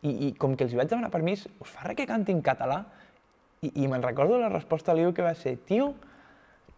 i, 0.05 0.11
I 0.27 0.33
com 0.37 0.53
que 0.57 0.67
els 0.67 0.75
vaig 0.77 0.89
demanar 0.91 1.09
permís, 1.13 1.47
us 1.63 1.71
fa 1.73 1.87
res 1.87 1.97
que 1.97 2.05
canti 2.09 2.35
en 2.35 2.43
català? 2.45 2.83
I, 3.65 3.71
i 3.83 3.87
me'n 3.89 4.03
recordo 4.03 4.37
la 4.37 4.51
resposta 4.53 4.93
a 4.93 4.97
l'Iu 4.97 5.13
que 5.15 5.25
va 5.25 5.33
ser, 5.35 5.55
tio, 5.65 5.93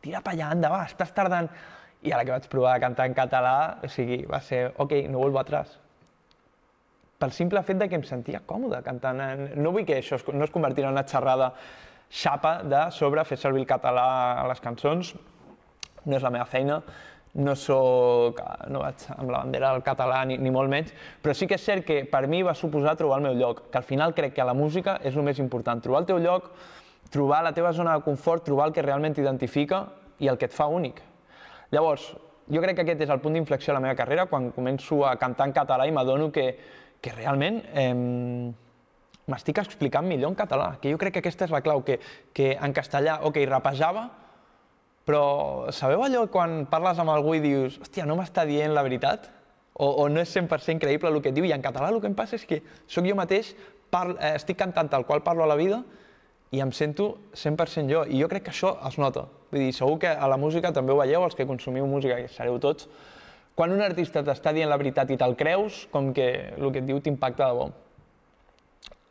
tira 0.03 0.21
pa 0.23 0.31
allà, 0.35 0.53
endavant, 0.55 0.85
estàs 0.87 1.11
tardant. 1.15 1.49
I 2.07 2.13
a 2.13 2.19
la 2.21 2.23
que 2.23 2.31
vaig 2.31 2.47
provar 2.47 2.77
a 2.77 2.79
cantar 2.79 3.09
en 3.09 3.15
català, 3.17 3.55
o 3.83 3.89
sigui, 3.91 4.21
va 4.29 4.39
ser, 4.39 4.69
ok, 4.79 4.95
no 5.11 5.19
vuelvo 5.19 5.41
atrás. 5.41 5.75
Pel 7.19 7.33
simple 7.35 7.59
fet 7.67 7.81
de 7.81 7.89
que 7.91 7.99
em 7.99 8.05
sentia 8.07 8.39
còmode 8.47 8.79
cantant. 8.85 9.19
En... 9.19 9.49
No 9.59 9.73
vull 9.75 9.83
que 9.87 9.97
això 9.99 10.15
es, 10.15 10.23
no 10.31 10.47
es 10.47 10.53
convertirà 10.55 10.87
en 10.87 10.95
una 10.95 11.03
xerrada 11.03 11.51
xapa 12.09 12.61
de 12.63 12.85
sobre 12.95 13.25
fer 13.27 13.37
servir 13.37 13.65
el 13.65 13.69
català 13.69 14.07
a 14.39 14.47
les 14.47 14.63
cançons, 14.63 15.11
no 16.05 16.15
és 16.15 16.23
la 16.23 16.31
meva 16.31 16.47
feina, 16.47 16.79
no 17.39 17.55
soc, 17.55 18.41
no 18.69 18.83
vaig 18.83 19.05
amb 19.15 19.31
la 19.31 19.43
bandera 19.43 19.71
del 19.73 19.83
català 19.85 20.21
ni, 20.27 20.37
ni 20.37 20.51
molt 20.51 20.71
menys, 20.71 20.91
però 21.23 21.33
sí 21.35 21.47
que 21.47 21.57
és 21.57 21.65
cert 21.65 21.85
que 21.87 22.01
per 22.09 22.25
mi 22.27 22.41
va 22.45 22.55
suposar 22.57 22.97
trobar 22.99 23.19
el 23.21 23.29
meu 23.29 23.37
lloc, 23.39 23.65
que 23.71 23.79
al 23.79 23.87
final 23.87 24.13
crec 24.17 24.35
que 24.35 24.43
a 24.43 24.47
la 24.49 24.55
música 24.57 24.97
és 25.03 25.15
el 25.15 25.25
més 25.25 25.39
important, 25.39 25.81
trobar 25.81 26.03
el 26.03 26.09
teu 26.09 26.19
lloc, 26.23 26.51
trobar 27.09 27.41
la 27.45 27.53
teva 27.55 27.71
zona 27.73 27.95
de 27.97 28.05
confort, 28.05 28.43
trobar 28.45 28.69
el 28.69 28.75
que 28.75 28.85
realment 28.85 29.15
t'identifica 29.15 29.85
i 30.19 30.27
el 30.27 30.37
que 30.37 30.49
et 30.49 30.55
fa 30.55 30.67
únic. 30.67 31.01
Llavors, 31.71 32.11
jo 32.49 32.61
crec 32.61 32.79
que 32.79 32.85
aquest 32.85 33.05
és 33.05 33.13
el 33.13 33.21
punt 33.23 33.37
d'inflexió 33.37 33.71
de 33.71 33.79
la 33.79 33.85
meva 33.87 33.97
carrera, 33.97 34.27
quan 34.29 34.51
començo 34.51 35.03
a 35.07 35.15
cantar 35.21 35.47
en 35.49 35.55
català 35.55 35.87
i 35.87 35.93
m'adono 35.95 36.31
que, 36.33 36.47
que 37.01 37.13
realment 37.15 37.61
eh, 37.73 37.93
m'estic 39.29 39.61
explicant 39.61 40.07
millor 40.07 40.33
en 40.33 40.39
català, 40.39 40.73
que 40.81 40.91
jo 40.91 40.99
crec 40.99 41.15
que 41.15 41.23
aquesta 41.23 41.47
és 41.47 41.53
la 41.53 41.61
clau, 41.65 41.83
que, 41.85 41.99
que 42.33 42.55
en 42.57 42.73
castellà, 42.75 43.19
ok, 43.29 43.39
rapejava, 43.47 44.09
però 45.09 45.71
sabeu 45.73 46.03
allò 46.05 46.27
quan 46.29 46.67
parles 46.69 46.99
amb 47.01 47.09
algú 47.09 47.33
i 47.33 47.41
dius 47.41 47.79
hòstia, 47.81 48.05
no 48.05 48.13
m'està 48.19 48.43
dient 48.45 48.75
la 48.75 48.83
veritat? 48.85 49.23
O, 49.73 49.87
o 50.03 50.05
no 50.11 50.21
és 50.21 50.29
100% 50.35 50.77
creïble 50.83 51.09
el 51.09 51.17
que 51.25 51.31
diu? 51.33 51.47
I 51.49 51.53
en 51.55 51.63
català 51.65 51.89
el 51.89 51.97
que 52.03 52.11
em 52.11 52.13
passa 52.13 52.37
és 52.37 52.45
que 52.45 52.59
sóc 52.85 53.07
jo 53.07 53.15
mateix, 53.17 53.55
parl, 53.89 54.13
eh, 54.19 54.35
estic 54.37 54.59
cantant 54.59 54.91
tal 54.91 55.07
qual 55.09 55.23
parlo 55.25 55.47
a 55.47 55.49
la 55.49 55.57
vida 55.57 55.81
i 56.53 56.61
em 56.61 56.69
sento 56.75 57.07
100% 57.33 57.89
jo. 57.89 58.03
I 58.05 58.21
jo 58.21 58.29
crec 58.29 58.45
que 58.45 58.53
això 58.53 58.75
es 58.85 58.99
nota. 59.01 59.25
Vull 59.49 59.65
dir, 59.65 59.73
segur 59.73 59.97
que 60.03 60.13
a 60.13 60.29
la 60.29 60.37
música 60.37 60.69
també 60.75 60.93
ho 60.93 61.01
veieu, 61.01 61.25
els 61.25 61.33
que 61.33 61.49
consumiu 61.49 61.89
música, 61.89 62.19
que 62.21 62.29
sereu 62.29 62.61
tots, 62.61 62.85
quan 63.57 63.73
un 63.73 63.81
artista 63.81 64.21
t'està 64.21 64.53
dient 64.53 64.69
la 64.69 64.77
veritat 64.77 65.09
i 65.09 65.17
te'l 65.17 65.33
creus, 65.39 65.87
com 65.89 66.13
que 66.13 66.29
el 66.53 66.69
que 66.69 66.83
et 66.83 66.89
diu 66.89 67.01
t'impacta 67.01 67.49
de 67.49 67.57
bo. 67.57 67.71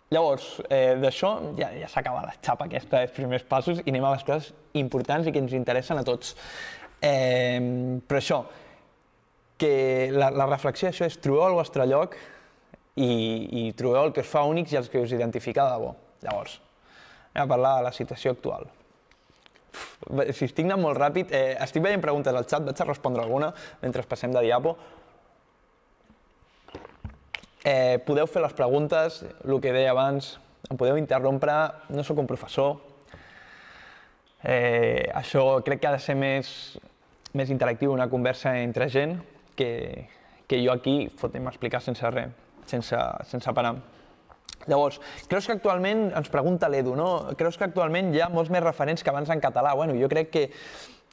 Llavors, 0.08 0.62
eh, 0.72 0.96
d'això 0.96 1.34
ja, 1.58 1.68
ja 1.76 1.88
s'acaba 1.92 2.22
la 2.24 2.32
xapa 2.40 2.64
aquesta 2.64 3.02
dels 3.02 3.12
primers 3.12 3.44
passos 3.44 3.82
i 3.82 3.90
anem 3.92 4.06
a 4.08 4.14
les 4.14 4.24
coses 4.24 4.54
importants 4.80 5.28
i 5.28 5.34
que 5.34 5.42
ens 5.42 5.52
interessen 5.52 6.00
a 6.00 6.04
tots. 6.06 6.32
Eh, 7.04 7.60
però 8.08 8.22
això, 8.22 8.38
que 9.60 10.08
la, 10.14 10.30
la 10.30 10.46
reflexió 10.48 10.88
d'això 10.88 11.10
és 11.10 11.18
trobeu 11.20 11.50
el 11.50 11.58
vostre 11.58 11.84
lloc 11.90 12.16
i, 12.96 13.10
i 13.10 13.62
trobeu 13.76 14.06
el 14.06 14.14
que 14.16 14.24
us 14.24 14.30
fa 14.30 14.46
únics 14.48 14.72
i 14.72 14.80
els 14.80 14.88
que 14.88 15.02
us 15.02 15.12
identifica 15.12 15.66
de 15.66 15.76
debò. 15.76 15.92
Llavors, 16.24 16.56
anem 17.34 17.44
a 17.44 17.52
parlar 17.52 17.76
de 17.78 17.88
la 17.90 17.94
situació 17.94 18.32
actual. 18.32 18.68
Si 20.32 20.46
estic 20.46 20.64
anant 20.64 20.80
molt 20.80 20.96
ràpid, 20.98 21.34
eh, 21.34 21.56
estic 21.62 21.84
veient 21.84 22.02
preguntes 22.02 22.34
al 22.34 22.46
xat, 22.48 22.64
vaig 22.64 22.80
a 22.80 22.86
respondre 22.88 23.22
alguna 23.22 23.52
mentre 23.82 24.06
passem 24.08 24.32
de 24.32 24.46
diapo. 24.46 24.78
Eh, 27.64 27.98
podeu 28.06 28.28
fer 28.30 28.42
les 28.44 28.54
preguntes, 28.54 29.24
el 29.42 29.58
que 29.60 29.72
deia 29.74 29.90
abans, 29.90 30.36
em 30.70 30.78
podeu 30.78 30.98
interrompre, 30.98 31.54
no 31.90 32.04
sóc 32.06 32.20
un 32.22 32.28
professor. 32.30 32.76
Eh, 34.44 35.10
això 35.18 35.58
crec 35.66 35.82
que 35.82 35.88
ha 35.90 35.96
de 35.96 36.02
ser 36.02 36.14
més, 36.14 36.78
més 37.34 37.50
interactiu, 37.50 37.92
una 37.92 38.06
conversa 38.10 38.54
entre 38.62 38.86
gent, 38.92 39.16
que, 39.58 40.06
que 40.46 40.62
jo 40.62 40.70
aquí 40.72 41.08
fotem 41.18 41.50
explicar 41.50 41.82
sense 41.82 42.10
res, 42.14 42.30
sense, 42.70 43.00
sense 43.26 43.54
parar. 43.56 43.74
Llavors, 44.68 45.00
creus 45.26 45.48
que 45.48 45.56
actualment, 45.56 46.08
ens 46.18 46.30
pregunta 46.30 46.68
l'Edu, 46.70 46.94
no? 46.98 47.34
creus 47.40 47.58
que 47.58 47.66
actualment 47.66 48.12
hi 48.14 48.22
ha 48.22 48.30
molts 48.30 48.52
més 48.52 48.62
referents 48.62 49.02
que 49.02 49.10
abans 49.10 49.30
en 49.32 49.42
català? 49.42 49.74
Bueno, 49.74 49.96
jo 49.98 50.10
crec 50.12 50.30
que, 50.30 50.48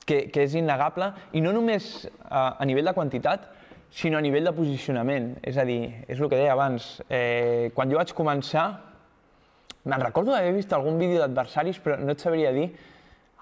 que, 0.05 0.25
que 0.29 0.45
és 0.45 0.57
innegable, 0.59 1.09
i 1.33 1.41
no 1.41 1.53
només 1.55 2.07
a, 2.27 2.51
a 2.59 2.65
nivell 2.67 2.91
de 2.91 2.93
quantitat, 2.97 3.47
sinó 3.91 4.17
a 4.17 4.21
nivell 4.21 4.47
de 4.47 4.53
posicionament. 4.55 5.35
És 5.43 5.57
a 5.57 5.65
dir, 5.67 6.05
és 6.07 6.19
el 6.19 6.29
que 6.29 6.39
deia 6.39 6.53
abans, 6.53 7.01
eh, 7.09 7.71
quan 7.75 7.91
jo 7.91 7.97
vaig 7.97 8.13
començar, 8.17 8.65
me'n 9.85 10.01
recordo 10.01 10.31
d'haver 10.33 10.53
vist 10.55 10.73
algun 10.73 10.99
vídeo 10.99 11.19
d'adversaris, 11.21 11.79
però 11.79 11.97
no 11.99 12.11
et 12.11 12.19
sabria 12.19 12.51
dir 12.51 12.69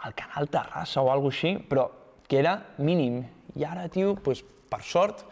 al 0.04 0.14
canal 0.14 0.50
Terrassa 0.52 1.02
o 1.02 1.12
alguna 1.12 1.34
així, 1.34 1.56
però 1.58 1.90
que 2.28 2.40
era 2.40 2.58
mínim. 2.78 3.24
I 3.56 3.64
ara, 3.64 3.88
tio, 3.90 4.16
pues, 4.16 4.44
per 4.44 4.82
sort, 4.84 5.24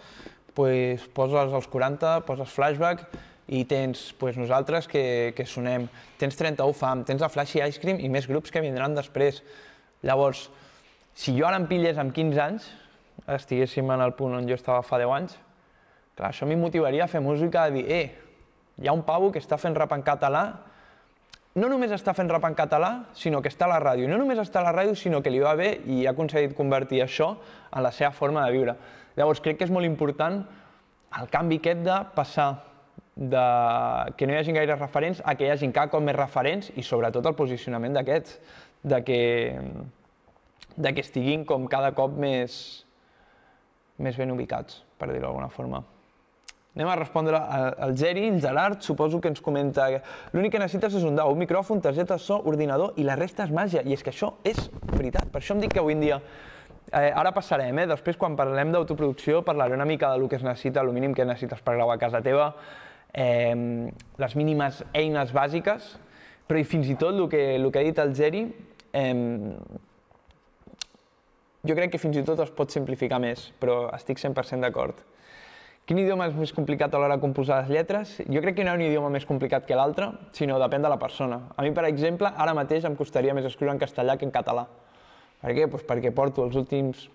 pues, 0.54 1.08
poses 1.14 1.52
els 1.52 1.68
40, 1.68 2.22
poses 2.26 2.50
flashback, 2.50 3.08
i 3.52 3.66
tens 3.68 4.14
pues, 4.18 4.38
nosaltres 4.40 4.88
que, 4.88 5.34
que 5.36 5.46
sonem, 5.46 5.88
tens 6.20 6.38
31 6.40 6.74
FAM, 6.78 7.04
tens 7.08 7.22
la 7.22 7.30
Flashy 7.30 7.60
Ice 7.66 7.82
Cream 7.84 8.00
i 8.00 8.10
més 8.10 8.28
grups 8.30 8.54
que 8.54 8.64
vindran 8.64 8.96
després. 8.96 9.42
Llavors, 10.08 10.46
si 11.14 11.36
jo 11.36 11.48
ara 11.48 11.60
em 11.60 11.68
pillés 11.68 12.00
amb 12.00 12.16
15 12.16 12.40
anys, 12.40 12.70
estiguéssim 13.28 13.90
en 13.94 14.02
el 14.02 14.14
punt 14.18 14.36
on 14.38 14.50
jo 14.50 14.58
estava 14.58 14.82
fa 14.84 15.00
10 15.02 15.16
anys, 15.18 15.38
clar, 16.16 16.32
això 16.32 16.48
m'hi 16.48 16.58
motivaria 16.60 17.06
a 17.06 17.12
fer 17.12 17.22
música, 17.22 17.64
a 17.64 17.74
dir, 17.74 17.86
eh, 17.92 18.06
hi 18.82 18.88
ha 18.88 18.94
un 18.94 19.04
pavo 19.08 19.32
que 19.32 19.40
està 19.40 19.58
fent 19.62 19.76
rap 19.78 19.94
en 19.96 20.04
català, 20.04 20.46
no 21.52 21.68
només 21.68 21.92
està 21.92 22.14
fent 22.16 22.30
rap 22.32 22.46
en 22.48 22.56
català, 22.56 22.90
sinó 23.18 23.42
que 23.44 23.50
està 23.52 23.66
a 23.68 23.74
la 23.74 23.80
ràdio. 23.84 24.08
No 24.08 24.16
només 24.16 24.40
està 24.40 24.62
a 24.62 24.70
la 24.70 24.72
ràdio, 24.72 24.96
sinó 24.96 25.20
que 25.20 25.34
li 25.34 25.42
va 25.44 25.52
bé 25.60 25.82
i 25.84 26.06
ha 26.06 26.14
aconseguit 26.14 26.56
convertir 26.56 27.02
això 27.04 27.34
en 27.76 27.84
la 27.84 27.92
seva 27.92 28.14
forma 28.16 28.46
de 28.46 28.54
viure. 28.56 28.76
Llavors, 29.18 29.42
crec 29.44 29.60
que 29.60 29.68
és 29.68 29.74
molt 29.74 29.86
important 29.86 30.40
el 31.20 31.28
canvi 31.32 31.58
aquest 31.60 31.84
de 31.84 31.98
passar 32.16 32.52
de 33.16 33.44
que 34.16 34.28
no 34.28 34.34
hi 34.34 34.40
hagi 34.40 34.56
gaire 34.56 34.78
referents 34.78 35.20
a 35.26 35.36
que 35.36 35.44
hi 35.44 35.52
hagi 35.52 35.68
cada 35.76 35.92
cop 35.92 36.04
més 36.06 36.16
referents 36.16 36.72
i 36.80 36.86
sobretot 36.88 37.28
el 37.28 37.36
posicionament 37.36 38.00
d'aquests, 38.00 38.40
de 38.88 39.02
que, 39.04 39.20
de 40.78 40.94
que 40.96 41.04
estiguin 41.04 41.44
com 41.46 41.68
cada 41.68 41.92
cop 41.98 42.16
més, 42.16 42.86
més 44.02 44.18
ben 44.18 44.32
ubicats, 44.34 44.84
per 44.98 45.10
dir-ho 45.12 45.28
d'alguna 45.28 45.50
forma. 45.50 45.84
Anem 46.72 46.88
a 46.88 46.96
respondre 46.96 47.36
al 47.36 47.98
Geri, 48.00 48.30
el 48.30 48.40
Gerard, 48.40 48.80
suposo 48.80 49.20
que 49.20 49.28
ens 49.28 49.42
comenta 49.44 49.90
l'únic 50.32 50.54
que 50.54 50.60
necessites 50.62 50.96
és 51.02 51.04
un 51.04 51.18
DAO, 51.20 51.34
un 51.34 51.42
micròfon, 51.42 51.82
targeta 51.84 52.16
so, 52.18 52.38
ordinador 52.48 52.96
i 52.96 53.04
la 53.04 53.18
resta 53.20 53.44
és 53.44 53.52
màgia. 53.52 53.84
I 53.84 53.98
és 53.98 54.04
que 54.04 54.14
això 54.14 54.38
és 54.48 54.70
veritat, 54.94 55.28
per 55.34 55.42
això 55.42 55.58
em 55.58 55.66
dic 55.66 55.76
que 55.76 55.84
avui 55.84 55.98
en 55.98 56.06
dia 56.06 56.22
Eh, 56.92 57.08
ara 57.16 57.32
passarem, 57.32 57.78
eh? 57.80 57.86
després 57.88 58.18
quan 58.20 58.34
parlem 58.36 58.74
d'autoproducció 58.74 59.46
parlaré 59.48 59.78
una 59.78 59.86
mica 59.88 60.10
del 60.12 60.26
que 60.28 60.36
es 60.36 60.44
necessita, 60.44 60.82
el 60.82 60.92
mínim 60.92 61.14
que 61.16 61.24
necessites 61.24 61.62
per 61.64 61.78
gravar 61.78 61.96
a 61.96 62.02
casa 62.02 62.20
teva, 62.26 62.50
eh, 63.14 63.88
les 64.20 64.36
mínimes 64.36 64.82
eines 64.92 65.32
bàsiques, 65.32 65.94
però 66.50 66.60
i 66.60 66.68
fins 66.68 66.90
i 66.92 66.98
tot 67.00 67.16
el 67.16 67.30
que, 67.32 67.56
el 67.56 67.70
que 67.72 67.80
ha 67.80 67.86
dit 67.88 68.02
el 68.04 68.12
Geri, 68.18 68.44
eh, 68.92 69.14
jo 71.68 71.76
crec 71.78 71.94
que 71.94 72.02
fins 72.02 72.18
i 72.18 72.24
tot 72.26 72.40
es 72.42 72.52
pot 72.58 72.74
simplificar 72.74 73.20
més, 73.22 73.50
però 73.62 73.84
estic 73.96 74.22
100% 74.22 74.66
d'acord. 74.66 75.02
Quin 75.86 75.98
idioma 75.98 76.28
és 76.30 76.36
més 76.38 76.54
complicat 76.54 76.94
a 76.94 77.00
l'hora 77.02 77.18
de 77.18 77.22
composar 77.22 77.64
les 77.64 77.72
lletres? 77.74 78.14
Jo 78.30 78.42
crec 78.42 78.56
que 78.58 78.64
no 78.66 78.72
hi 78.72 78.74
ha 78.74 78.80
un 78.80 78.84
idioma 78.86 79.10
més 79.14 79.26
complicat 79.30 79.66
que 79.68 79.78
l'altre, 79.78 80.12
sinó 80.38 80.60
depèn 80.62 80.86
de 80.86 80.92
la 80.94 80.98
persona. 81.02 81.42
A 81.58 81.66
mi, 81.66 81.74
per 81.76 81.88
exemple, 81.90 82.30
ara 82.32 82.54
mateix 82.58 82.86
em 82.88 82.96
costaria 82.96 83.34
més 83.38 83.50
escriure 83.50 83.74
en 83.74 83.82
castellà 83.82 84.18
que 84.18 84.26
en 84.26 84.34
català. 84.34 84.68
Per 85.42 85.56
què? 85.58 85.66
Pues 85.70 85.86
perquè 85.90 86.14
porto 86.14 86.46
els 86.46 86.56
últims 86.56 87.08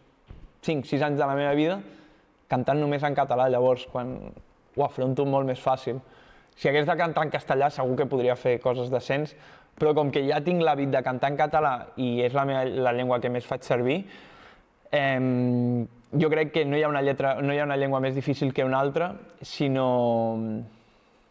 5-6 0.66 1.06
anys 1.06 1.20
de 1.20 1.26
la 1.26 1.38
meva 1.38 1.54
vida 1.54 1.78
cantant 2.50 2.78
només 2.78 3.02
en 3.06 3.14
català, 3.14 3.48
llavors 3.50 3.86
quan 3.90 4.16
ho 4.76 4.84
afronto 4.84 5.26
molt 5.26 5.48
més 5.48 5.62
fàcil. 5.62 5.98
Si 6.56 6.68
hagués 6.68 6.86
de 6.88 6.96
cantar 6.98 7.26
en 7.26 7.32
castellà 7.32 7.70
segur 7.72 7.96
que 7.98 8.06
podria 8.10 8.36
fer 8.38 8.58
coses 8.62 8.90
decents, 8.92 9.34
però 9.76 9.92
com 9.96 10.10
que 10.12 10.22
ja 10.24 10.40
tinc 10.44 10.62
l'hàbit 10.64 10.92
de 10.92 11.02
cantar 11.04 11.32
en 11.32 11.36
català 11.36 11.74
i 12.00 12.22
és 12.24 12.36
la, 12.36 12.46
meva, 12.48 12.64
la 12.64 12.94
llengua 12.96 13.20
que 13.20 13.32
més 13.32 13.44
faig 13.44 13.66
servir, 13.66 13.98
eh, 14.92 15.86
jo 16.12 16.30
crec 16.30 16.52
que 16.52 16.64
no 16.64 16.76
hi, 16.76 16.82
ha 16.82 16.88
una 16.88 17.02
lletra, 17.02 17.36
no 17.42 17.54
hi 17.54 17.58
ha 17.58 17.66
una 17.66 17.76
llengua 17.76 18.00
més 18.00 18.14
difícil 18.14 18.52
que 18.54 18.64
una 18.64 18.80
altra, 18.80 19.12
sinó 19.42 19.86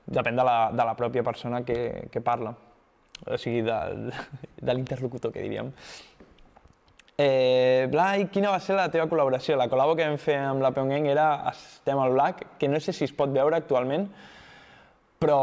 depèn 0.06 0.36
de 0.38 0.46
la, 0.46 0.58
de 0.72 0.86
la 0.86 0.96
pròpia 0.98 1.24
persona 1.26 1.64
que, 1.66 2.08
que 2.12 2.22
parla, 2.22 2.54
o 3.26 3.38
sigui, 3.42 3.64
de, 3.66 4.12
de 4.62 4.76
l'interlocutor, 4.76 5.34
que 5.34 5.46
diríem. 5.46 5.72
Eh, 7.18 7.88
Blai, 7.92 8.28
quina 8.28 8.52
va 8.52 8.60
ser 8.60 8.76
la 8.76 8.90
teva 8.92 9.08
col·laboració? 9.08 9.56
La 9.56 9.70
col·labo 9.72 9.96
que 9.96 10.04
vam 10.04 10.20
fer 10.20 10.36
amb 10.50 10.62
la 10.62 10.74
Pyongyang 10.76 11.08
era 11.08 11.30
Estem 11.54 12.02
al 12.02 12.12
Black, 12.12 12.58
que 12.60 12.68
no 12.68 12.82
sé 12.84 12.94
si 12.94 13.08
es 13.08 13.16
pot 13.16 13.32
veure 13.32 13.56
actualment, 13.56 14.10
però, 15.24 15.40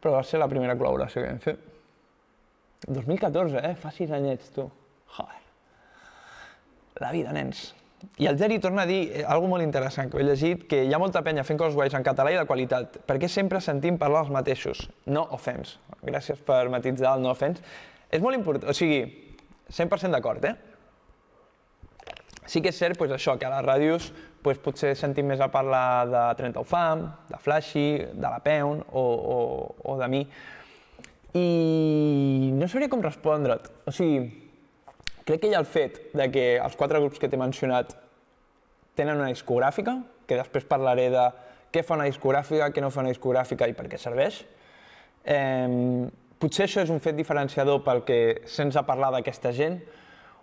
però 0.00 0.16
va 0.16 0.24
ser 0.24 0.40
la 0.40 0.48
primera 0.48 0.78
col·laboració 0.80 1.20
que 1.20 1.30
vam 1.34 1.44
fer. 1.44 1.58
2014, 2.88 3.60
eh? 3.60 3.74
Fa 3.80 3.92
sis 3.92 4.12
anyets, 4.12 4.50
tu. 4.56 4.66
Joder. 5.18 5.43
La 7.00 7.10
vida, 7.10 7.32
nens. 7.34 7.72
I 8.18 8.26
el 8.26 8.38
Geri 8.38 8.58
torna 8.60 8.82
a 8.82 8.86
dir 8.86 9.08
eh, 9.10 9.24
algo 9.26 9.48
molt 9.50 9.64
interessant 9.64 10.10
que 10.12 10.20
he 10.20 10.26
llegit, 10.26 10.66
que 10.70 10.82
hi 10.84 10.92
ha 10.94 11.00
molta 11.00 11.24
penya 11.26 11.44
fent 11.46 11.58
coses 11.58 11.74
guais 11.74 11.94
en 11.96 12.04
català 12.06 12.34
i 12.34 12.38
de 12.38 12.44
qualitat, 12.46 13.00
perquè 13.08 13.30
sempre 13.32 13.62
sentim 13.64 13.98
parlar 13.98 14.24
els 14.26 14.34
mateixos. 14.34 14.84
No 15.06 15.24
offens. 15.34 15.78
Gràcies 16.04 16.42
per 16.44 16.68
matitzar 16.70 17.16
el 17.16 17.24
no 17.24 17.32
offens. 17.32 17.62
És 18.12 18.22
molt 18.22 18.38
important, 18.38 18.70
o 18.70 18.76
sigui, 18.76 19.00
100% 19.72 20.14
d'acord, 20.14 20.44
eh? 20.44 20.54
Sí 22.46 22.60
que 22.60 22.70
és 22.70 22.78
cert 22.78 23.00
pues, 23.00 23.10
això, 23.10 23.38
que 23.40 23.48
a 23.48 23.54
les 23.56 23.64
ràdios 23.64 24.10
pues, 24.44 24.60
potser 24.60 24.92
sentim 25.00 25.26
més 25.32 25.40
a 25.40 25.48
parlar 25.50 26.04
de 26.12 26.24
30 26.38 26.64
Fam, 26.68 27.06
de 27.30 27.40
Flashy, 27.40 27.88
de 28.12 28.28
la 28.28 28.38
Peun 28.44 28.84
o, 28.92 29.02
o, 29.02 29.38
o 29.80 29.98
de 29.98 30.10
mi. 30.12 30.22
I 31.34 32.52
no 32.54 32.68
sabria 32.68 32.92
com 32.92 33.02
respondre't. 33.02 33.72
O 33.88 33.94
sigui, 33.96 34.43
crec 35.24 35.42
que 35.42 35.52
ha 35.54 35.60
el 35.60 35.68
fet 35.68 36.00
de 36.14 36.30
que 36.30 36.46
els 36.56 36.76
quatre 36.76 37.00
grups 37.00 37.20
que 37.20 37.28
t'he 37.28 37.40
mencionat 37.40 37.94
tenen 38.94 39.18
una 39.18 39.30
discogràfica, 39.32 39.98
que 40.28 40.38
després 40.38 40.66
parlaré 40.68 41.08
de 41.12 41.28
què 41.74 41.82
fa 41.82 41.96
una 41.98 42.08
discogràfica, 42.08 42.70
què 42.70 42.84
no 42.84 42.92
fa 42.94 43.02
una 43.02 43.12
discogràfica 43.12 43.66
i 43.68 43.74
per 43.74 43.88
què 43.90 43.98
serveix. 43.98 44.44
Eh, 45.24 46.06
Potser 46.44 46.66
això 46.66 46.82
és 46.84 46.90
un 46.92 46.98
fet 47.00 47.16
diferenciador 47.16 47.78
pel 47.86 48.02
que 48.04 48.18
sents 48.50 48.76
a 48.76 48.82
parlar 48.84 49.08
d'aquesta 49.14 49.52
gent, 49.56 49.78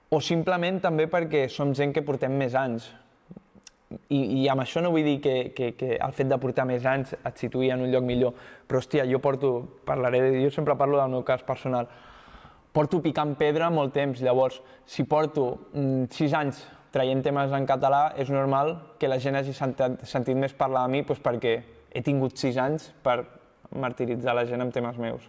o 0.09 0.17
simplement 0.23 0.79
també 0.81 1.05
perquè 1.11 1.43
som 1.51 1.75
gent 1.77 1.93
que 1.93 2.01
portem 2.01 2.33
més 2.39 2.55
anys. 2.57 2.87
I, 4.07 4.17
i 4.41 4.47
amb 4.49 4.63
això 4.63 4.81
no 4.81 4.89
vull 4.95 5.05
dir 5.05 5.17
que, 5.21 5.35
que, 5.53 5.73
que 5.77 5.97
el 6.01 6.15
fet 6.17 6.31
de 6.31 6.39
portar 6.41 6.65
més 6.65 6.87
anys 6.87 7.11
et 7.13 7.43
situï 7.43 7.69
en 7.75 7.83
un 7.85 7.91
lloc 7.91 8.07
millor, 8.07 8.33
però 8.65 8.79
hòstia, 8.79 9.05
jo 9.05 9.19
porto, 9.21 9.51
parlaré, 9.85 10.23
jo 10.41 10.49
sempre 10.55 10.77
parlo 10.79 10.97
del 10.97 11.11
meu 11.11 11.25
cas 11.27 11.43
personal, 11.45 11.91
porto 12.71 13.01
picant 13.03 13.35
pedra 13.39 13.69
molt 13.69 13.93
temps, 13.95 14.21
llavors, 14.23 14.61
si 14.85 15.03
porto 15.03 15.47
mm, 15.73 16.07
sis 16.13 16.33
anys 16.37 16.63
traient 16.91 17.23
temes 17.23 17.51
en 17.55 17.67
català, 17.67 18.11
és 18.19 18.31
normal 18.31 18.75
que 18.99 19.09
la 19.11 19.19
gent 19.19 19.37
hagi 19.39 19.53
sentit, 19.55 20.01
sentit 20.07 20.37
més 20.37 20.55
parlar 20.55 20.85
de 20.87 20.95
mi 20.95 21.03
doncs 21.07 21.21
perquè 21.23 21.55
he 21.91 22.01
tingut 22.03 22.39
sis 22.39 22.57
anys 22.59 22.89
per 23.03 23.21
martiritzar 23.71 24.35
la 24.35 24.45
gent 24.47 24.63
amb 24.63 24.73
temes 24.75 24.97
meus. 24.99 25.27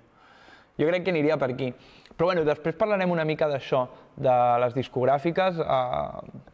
Jo 0.79 0.89
crec 0.89 1.05
que 1.05 1.13
aniria 1.13 1.37
per 1.39 1.53
aquí. 1.53 1.71
Però 2.17 2.31
bueno, 2.31 2.45
després 2.45 2.77
parlarem 2.79 3.11
una 3.11 3.27
mica 3.29 3.49
d'això, 3.49 3.87
de 4.17 4.37
les 4.65 4.75
discogràfiques. 4.79 5.61
Uh... 5.63 6.49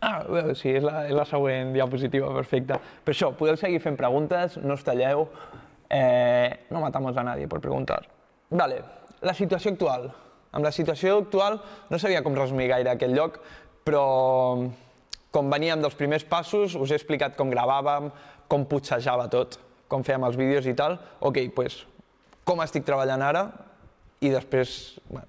Ah, 0.00 0.22
bé, 0.24 0.54
sí, 0.56 0.70
és 0.72 0.84
la, 0.84 1.04
és 1.10 1.12
la 1.12 1.26
següent 1.28 1.74
diapositiva, 1.74 2.30
perfecte. 2.32 2.78
Per 3.04 3.12
això, 3.12 3.34
podeu 3.36 3.58
seguir 3.60 3.82
fent 3.84 3.98
preguntes, 4.00 4.56
no 4.64 4.78
us 4.78 4.84
talleu, 4.86 5.26
eh, 5.92 6.64
no 6.72 6.80
matamos 6.80 7.18
a 7.20 7.26
nadie 7.26 7.48
por 7.48 7.60
preguntar. 7.60 8.00
Vale, 8.48 8.80
la 9.22 9.34
situació 9.36 9.72
actual. 9.74 10.10
Amb 10.50 10.66
la 10.66 10.72
situació 10.74 11.20
actual 11.20 11.60
no 11.90 11.98
sabia 12.02 12.24
com 12.26 12.34
resumir 12.34 12.68
gaire 12.70 12.90
aquest 12.90 13.14
lloc, 13.14 13.38
però 13.86 14.04
com 15.30 15.50
veníem 15.52 15.82
dels 15.82 15.94
primers 15.94 16.24
passos, 16.26 16.74
us 16.74 16.90
he 16.90 16.98
explicat 16.98 17.36
com 17.38 17.52
gravàvem, 17.52 18.10
com 18.50 18.66
putzejava 18.66 19.28
tot, 19.30 19.60
com 19.88 20.02
fèiem 20.06 20.26
els 20.26 20.38
vídeos 20.38 20.66
i 20.66 20.74
tal. 20.74 20.98
Ok, 21.20 21.38
doncs, 21.38 21.54
pues, 21.54 21.78
com 22.44 22.62
estic 22.64 22.86
treballant 22.86 23.22
ara 23.22 23.44
i 24.20 24.32
després, 24.32 24.98
bueno, 25.08 25.28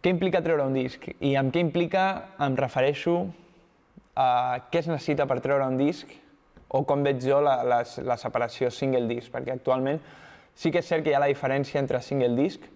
què 0.00 0.12
implica 0.14 0.40
treure 0.44 0.64
un 0.64 0.76
disc? 0.76 1.02
I 1.20 1.34
amb 1.36 1.52
què 1.52 1.60
implica 1.60 2.04
em 2.40 2.54
refereixo 2.56 3.18
a 4.16 4.30
què 4.70 4.80
es 4.80 4.88
necessita 4.88 5.26
per 5.28 5.40
treure 5.44 5.66
un 5.66 5.76
disc 5.80 6.08
o 6.70 6.84
com 6.86 7.02
veig 7.02 7.18
jo 7.24 7.40
la, 7.42 7.58
la, 7.66 7.82
la 8.06 8.16
separació 8.20 8.70
single 8.70 9.08
disc, 9.10 9.28
perquè 9.32 9.52
actualment 9.56 9.98
sí 10.54 10.70
que 10.70 10.82
és 10.82 10.88
cert 10.88 11.04
que 11.04 11.12
hi 11.12 11.16
ha 11.16 11.22
la 11.22 11.30
diferència 11.30 11.80
entre 11.80 12.00
single 12.02 12.34
disc. 12.38 12.66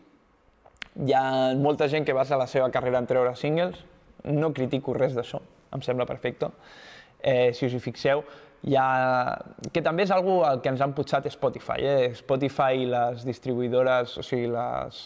Hi 1.04 1.12
ha 1.14 1.26
molta 1.58 1.88
gent 1.90 2.06
que 2.06 2.14
basa 2.14 2.38
la 2.38 2.46
seva 2.46 2.70
carrera 2.70 3.00
en 3.02 3.10
treure 3.10 3.34
singles, 3.36 3.80
no 4.24 4.52
critico 4.54 4.94
res 4.94 5.14
d'això, 5.16 5.40
em 5.74 5.82
sembla 5.82 6.06
perfecte. 6.06 6.50
Eh, 7.20 7.52
si 7.56 7.66
us 7.66 7.74
hi 7.74 7.80
fixeu, 7.82 8.22
hi 8.64 8.76
ha... 8.80 9.36
que 9.72 9.82
també 9.84 10.04
és 10.06 10.12
algo 10.14 10.42
al 10.46 10.62
que 10.64 10.70
ens 10.72 10.80
han 10.84 10.94
putxat 10.96 11.28
Spotify. 11.32 11.84
Eh? 11.84 12.10
Spotify 12.16 12.84
i 12.84 12.88
les 12.88 13.24
distribuïdores, 13.26 14.16
o 14.20 14.24
sigui, 14.24 14.48
les, 14.52 15.00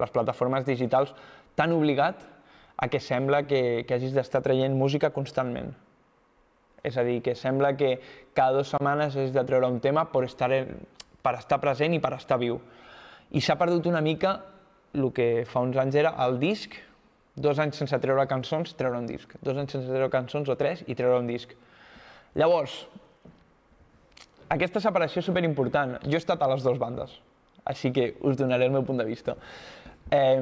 les 0.00 0.14
plataformes 0.14 0.66
digitals, 0.66 1.14
t'han 1.54 1.74
obligat 1.76 2.24
a 2.76 2.88
que 2.90 3.00
sembla 3.00 3.44
que, 3.46 3.84
que 3.86 3.94
hagis 3.94 4.14
d'estar 4.16 4.42
traient 4.42 4.74
música 4.74 5.12
constantment. 5.14 5.70
És 6.84 6.98
a 7.00 7.04
dir, 7.06 7.20
que 7.24 7.36
sembla 7.38 7.72
que 7.78 7.96
cada 8.36 8.58
dues 8.58 8.74
setmanes 8.74 9.14
has 9.16 9.32
de 9.32 9.44
treure 9.46 9.70
un 9.70 9.78
tema 9.80 10.04
per 10.12 10.24
estar, 10.26 10.50
per 11.24 11.38
estar 11.40 11.60
present 11.62 11.94
i 11.96 12.00
per 12.02 12.12
estar 12.18 12.38
viu. 12.40 12.58
I 13.32 13.40
s'ha 13.40 13.56
perdut 13.58 13.88
una 13.88 14.02
mica 14.04 14.36
el 14.94 15.08
que 15.14 15.44
fa 15.50 15.62
uns 15.64 15.76
anys 15.80 15.96
era 15.98 16.14
el 16.24 16.38
disc, 16.38 16.76
dos 17.34 17.58
anys 17.58 17.80
sense 17.80 17.98
treure 17.98 18.26
cançons, 18.30 18.76
treure 18.78 19.00
un 19.00 19.08
disc. 19.08 19.32
Dos 19.42 19.56
anys 19.58 19.74
sense 19.74 19.88
treure 19.90 20.10
cançons 20.12 20.50
o 20.52 20.56
tres 20.58 20.84
i 20.86 20.94
treure 20.94 21.18
un 21.18 21.30
disc. 21.30 21.50
Llavors, 22.38 22.84
aquesta 24.54 24.82
separació 24.82 25.22
és 25.22 25.26
superimportant. 25.26 25.96
Jo 26.04 26.18
he 26.18 26.22
estat 26.22 26.42
a 26.42 26.50
les 26.50 26.62
dues 26.62 26.78
bandes, 26.78 27.16
així 27.66 27.90
que 27.94 28.12
us 28.22 28.38
donaré 28.38 28.68
el 28.68 28.76
meu 28.76 28.84
punt 28.86 29.00
de 29.02 29.08
vista. 29.08 29.34
Eh, 30.12 30.38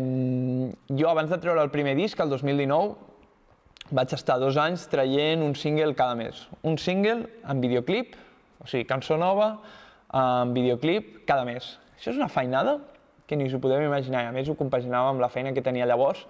jo, 0.91 1.09
abans 1.09 1.31
de 1.31 1.39
treure 1.41 1.63
el 1.63 1.73
primer 1.73 1.95
disc, 1.97 2.21
el 2.21 2.33
2019, 2.33 3.13
vaig 3.93 4.13
estar 4.17 4.39
dos 4.41 4.59
anys 4.61 4.85
traient 4.93 5.45
un 5.45 5.55
single 5.57 5.95
cada 5.97 6.17
mes. 6.19 6.47
Un 6.67 6.77
single 6.81 7.29
amb 7.49 7.65
videoclip, 7.65 8.17
o 8.61 8.69
sigui, 8.69 8.85
cançó 8.89 9.17
nova, 9.21 9.55
amb 10.13 10.57
videoclip 10.57 11.23
cada 11.29 11.45
mes. 11.49 11.77
Això 11.97 12.13
és 12.13 12.21
una 12.21 12.31
feinada 12.33 12.79
que 13.27 13.37
ni 13.37 13.47
us 13.49 13.55
ho 13.57 13.61
podeu 13.63 13.81
imaginar. 13.81 14.27
A 14.29 14.33
més, 14.35 14.49
ho 14.49 14.57
compaginava 14.59 15.13
amb 15.13 15.23
la 15.23 15.31
feina 15.33 15.55
que 15.57 15.65
tenia 15.65 15.89
llavors 15.89 16.27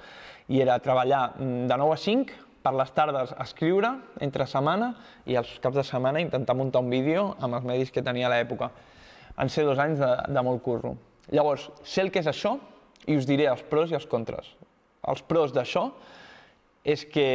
i 0.48 0.60
era 0.62 0.78
treballar 0.82 1.32
mm, 1.34 1.66
de 1.70 1.78
9 1.80 1.96
a 1.96 2.00
5, 2.00 2.40
per 2.62 2.72
les 2.78 2.92
tardes 2.94 3.32
escriure 3.42 3.90
entre 4.22 4.46
setmana 4.46 4.92
i 5.26 5.34
els 5.38 5.50
caps 5.62 5.80
de 5.80 5.84
setmana 5.86 6.22
intentar 6.22 6.54
muntar 6.54 6.82
un 6.84 6.92
vídeo 6.92 7.32
amb 7.42 7.58
els 7.58 7.66
medis 7.66 7.90
que 7.90 8.04
tenia 8.06 8.28
a 8.28 8.32
l'època. 8.32 8.70
Han 9.34 9.50
ser 9.50 9.64
dos 9.66 9.80
anys 9.82 9.98
de, 9.98 10.10
de 10.30 10.44
molt 10.46 10.62
curro. 10.62 10.94
Llavors, 11.32 11.68
sé 11.82 12.04
el 12.04 12.12
que 12.14 12.22
és 12.22 12.28
això, 12.30 12.56
i 13.06 13.16
us 13.18 13.26
diré 13.26 13.48
els 13.50 13.64
pros 13.66 13.90
i 13.90 13.98
els 13.98 14.06
contres. 14.06 14.52
Els 15.10 15.22
pros 15.26 15.54
d'això 15.54 15.88
és 16.86 17.02
que, 17.10 17.26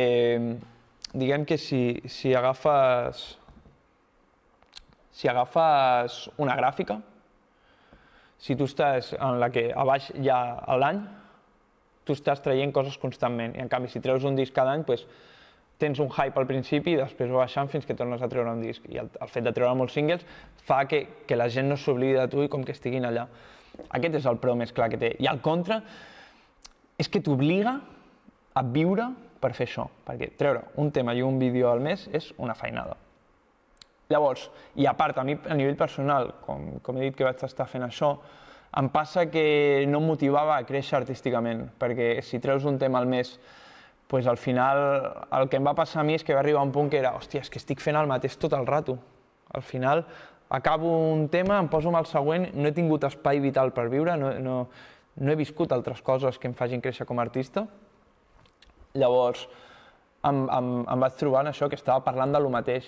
diguem 1.12 1.44
que 1.48 1.58
si, 1.60 2.00
si 2.08 2.32
agafes 2.36 3.34
si 5.18 5.30
agafes 5.32 6.28
una 6.38 6.56
gràfica, 6.58 7.00
si 8.38 8.56
tu 8.56 8.68
estàs 8.70 9.16
en 9.18 9.40
la 9.42 9.50
que 9.50 9.72
a 9.74 9.86
baix 9.88 10.12
hi 10.14 10.30
ha 10.30 10.78
l'any, 10.78 11.00
tu 12.06 12.14
estàs 12.14 12.44
traient 12.44 12.72
coses 12.72 13.00
constantment. 13.02 13.56
I 13.58 13.64
en 13.64 13.72
canvi, 13.72 13.90
si 13.90 14.02
treus 14.04 14.28
un 14.30 14.38
disc 14.38 14.54
cada 14.54 14.76
any, 14.78 14.86
doncs, 14.86 15.08
tens 15.78 16.00
un 16.02 16.10
hype 16.10 16.40
al 16.42 16.48
principi 16.50 16.96
i 16.96 16.98
després 16.98 17.30
va 17.30 17.44
baixant 17.44 17.70
fins 17.70 17.86
que 17.86 17.94
tornes 17.98 18.22
a 18.22 18.30
treure 18.30 18.54
un 18.54 18.62
disc. 18.62 18.86
I 18.90 19.02
el, 19.04 19.10
el 19.22 19.30
fet 19.30 19.46
de 19.46 19.54
treure 19.54 19.78
molts 19.78 19.94
singles 19.98 20.24
fa 20.66 20.84
que, 20.90 21.04
que 21.30 21.38
la 21.38 21.50
gent 21.54 21.70
no 21.70 21.78
s'oblidi 21.78 22.18
de 22.18 22.26
tu 22.32 22.46
i 22.46 22.50
com 22.50 22.66
que 22.66 22.74
estiguin 22.74 23.06
allà. 23.06 23.28
Aquest 23.94 24.18
és 24.22 24.30
el 24.30 24.40
pro 24.42 24.56
més 24.58 24.74
clar 24.74 24.90
que 24.94 25.02
té. 25.02 25.14
I 25.22 25.30
el 25.30 25.42
contra 25.46 25.82
és 26.98 27.10
que 27.14 27.22
t'obliga 27.22 27.76
a 28.58 28.66
viure 28.66 29.12
per 29.42 29.54
fer 29.54 29.68
això, 29.70 29.86
perquè 30.06 30.32
treure 30.38 30.64
un 30.82 30.90
tema 30.94 31.14
i 31.14 31.22
un 31.26 31.38
vídeo 31.38 31.70
al 31.70 31.84
mes 31.86 32.08
és 32.10 32.32
una 32.42 32.58
feinada. 32.58 32.98
Llavors, 34.10 34.48
i 34.80 34.88
a 34.88 34.94
part, 34.96 35.18
a 35.20 35.24
mi 35.28 35.36
a 35.36 35.56
nivell 35.56 35.76
personal, 35.76 36.32
com, 36.46 36.78
com 36.84 36.98
he 36.98 37.10
dit 37.10 37.16
que 37.18 37.28
vaig 37.28 37.42
estar 37.44 37.68
fent 37.68 37.84
això, 37.84 38.14
em 38.78 38.90
passa 38.92 39.26
que 39.32 39.86
no 39.90 40.00
em 40.00 40.08
motivava 40.12 40.56
a 40.56 40.66
créixer 40.68 41.00
artísticament, 41.00 41.66
perquè 41.80 42.22
si 42.24 42.40
treus 42.44 42.68
un 42.68 42.78
tema 42.80 43.02
al 43.02 43.08
mes, 43.10 43.34
pues 44.08 44.28
al 44.28 44.38
final 44.38 45.28
el 45.36 45.50
que 45.52 45.60
em 45.60 45.68
va 45.68 45.76
passar 45.76 46.02
a 46.02 46.08
mi 46.08 46.16
és 46.16 46.24
que 46.24 46.36
va 46.36 46.40
arribar 46.40 46.64
un 46.64 46.72
punt 46.72 46.90
que 46.92 47.00
era, 47.00 47.14
hòstia, 47.18 47.44
és 47.44 47.52
que 47.52 47.60
estic 47.60 47.84
fent 47.84 48.00
el 48.00 48.08
mateix 48.08 48.38
tot 48.40 48.56
el 48.56 48.68
rato. 48.68 48.98
Al 49.54 49.64
final 49.64 50.06
acabo 50.50 50.92
un 51.12 51.28
tema, 51.28 51.60
em 51.60 51.68
poso 51.68 51.92
amb 51.92 52.00
el 52.00 52.08
següent, 52.08 52.48
no 52.56 52.70
he 52.70 52.76
tingut 52.76 53.04
espai 53.04 53.42
vital 53.44 53.74
per 53.76 53.90
viure, 53.92 54.16
no, 54.20 54.32
no, 54.40 54.62
no 55.18 55.32
he 55.32 55.36
viscut 55.40 55.74
altres 55.76 56.02
coses 56.02 56.40
que 56.40 56.48
em 56.48 56.56
facin 56.56 56.84
créixer 56.84 57.08
com 57.08 57.20
a 57.20 57.26
artista. 57.28 57.66
Llavors, 58.96 59.48
em, 60.24 60.46
em, 60.46 60.72
em 60.88 61.04
vaig 61.04 61.20
trobar 61.20 61.44
en 61.44 61.52
això, 61.52 61.68
que 61.68 61.80
estava 61.80 62.06
parlant 62.06 62.32
de 62.32 62.42
lo 62.44 62.54
mateix. 62.54 62.88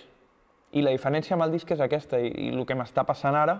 I 0.74 0.84
la 0.86 0.94
diferència 0.94 1.36
amb 1.36 1.48
el 1.48 1.56
disc 1.56 1.72
és 1.72 1.82
aquesta, 1.82 2.20
i, 2.22 2.30
i 2.30 2.50
el 2.54 2.66
que 2.68 2.78
m'està 2.78 3.06
passant 3.08 3.36
ara, 3.36 3.60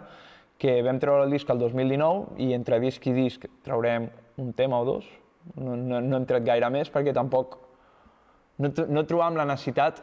que 0.60 0.82
vam 0.84 1.00
treure 1.00 1.24
el 1.26 1.34
disc 1.34 1.50
el 1.50 1.62
2019 1.62 2.42
i 2.44 2.52
entre 2.54 2.82
disc 2.84 3.06
i 3.08 3.16
disc 3.16 3.48
traurem 3.64 4.10
un 4.40 4.52
tema 4.54 4.82
o 4.82 4.86
dos, 4.86 5.08
no, 5.56 5.76
no, 5.76 6.02
no 6.04 6.18
hem 6.20 6.28
tret 6.28 6.44
gaire 6.46 6.68
més 6.74 6.92
perquè 6.92 7.14
tampoc 7.16 7.56
no, 8.60 8.70
no 8.92 9.06
trobàvem 9.08 9.40
la 9.40 9.48
necessitat, 9.48 10.02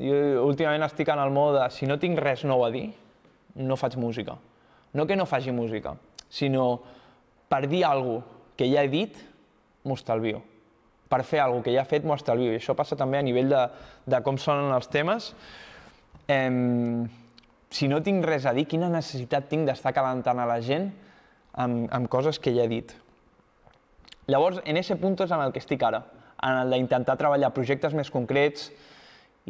jo 0.00 0.46
últimament 0.46 0.86
estic 0.86 1.10
en 1.12 1.20
el 1.20 1.32
mode 1.34 1.60
de 1.60 1.68
si 1.74 1.88
no 1.88 1.98
tinc 2.00 2.18
res 2.20 2.46
nou 2.48 2.64
a 2.64 2.70
dir, 2.72 2.88
no 3.60 3.76
faig 3.76 3.96
música. 4.00 4.36
No 4.92 5.06
que 5.06 5.16
no 5.16 5.26
faci 5.26 5.52
música, 5.52 5.94
sinó 6.28 6.80
per 7.48 7.66
dir 7.68 7.84
alguna 7.84 8.24
que 8.56 8.68
ja 8.68 8.82
he 8.84 8.90
dit, 8.92 9.16
m'ho 9.84 9.96
estalvio. 9.96 10.42
Per 11.10 11.22
fer 11.24 11.40
alguna 11.40 11.64
que 11.64 11.72
ja 11.74 11.84
he 11.84 11.88
fet, 11.88 12.04
m'ho 12.04 12.16
estalvio. 12.18 12.52
I 12.52 12.58
això 12.58 12.74
passa 12.76 12.98
també 12.98 13.18
a 13.18 13.24
nivell 13.24 13.48
de, 13.50 13.60
de 14.10 14.20
com 14.26 14.36
sonen 14.38 14.72
els 14.74 14.90
temes. 14.92 15.30
Si 17.70 17.88
no 17.88 18.00
tinc 18.02 18.26
res 18.26 18.46
a 18.46 18.54
dir, 18.54 18.66
quina 18.70 18.90
necessitat 18.90 19.48
tinc 19.50 19.68
d'estar 19.68 19.92
calentant 19.96 20.38
a 20.38 20.46
la 20.46 20.60
gent 20.62 20.90
amb, 21.54 21.86
amb 21.90 22.10
coses 22.10 22.38
que 22.38 22.52
ja 22.54 22.66
he 22.66 22.70
dit? 22.70 22.94
Llavors, 24.30 24.60
en 24.64 24.78
aquest 24.78 25.00
punt 25.02 25.18
és 25.22 25.30
en 25.30 25.42
el 25.42 25.52
que 25.54 25.62
estic 25.62 25.82
ara, 25.86 26.04
en 26.42 26.62
el 26.62 26.74
d'intentar 26.74 27.16
treballar 27.18 27.50
projectes 27.54 27.94
més 27.98 28.10
concrets, 28.14 28.70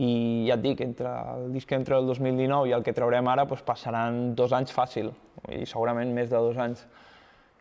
i 0.01 0.47
ja 0.47 0.57
et 0.57 0.62
dic, 0.62 0.81
entre 0.85 1.11
el 1.35 1.51
disc 1.53 1.73
entre 1.77 1.99
el 1.99 2.07
2019 2.09 2.71
i 2.71 2.75
el 2.77 2.85
que 2.87 2.95
traurem 2.97 3.27
ara 3.29 3.45
doncs 3.49 3.64
passaran 3.66 4.35
dos 4.38 4.55
anys 4.57 4.73
fàcil, 4.73 5.11
i 5.51 5.66
segurament 5.66 6.12
més 6.14 6.31
de 6.31 6.38
dos 6.38 6.57
anys. 6.57 6.85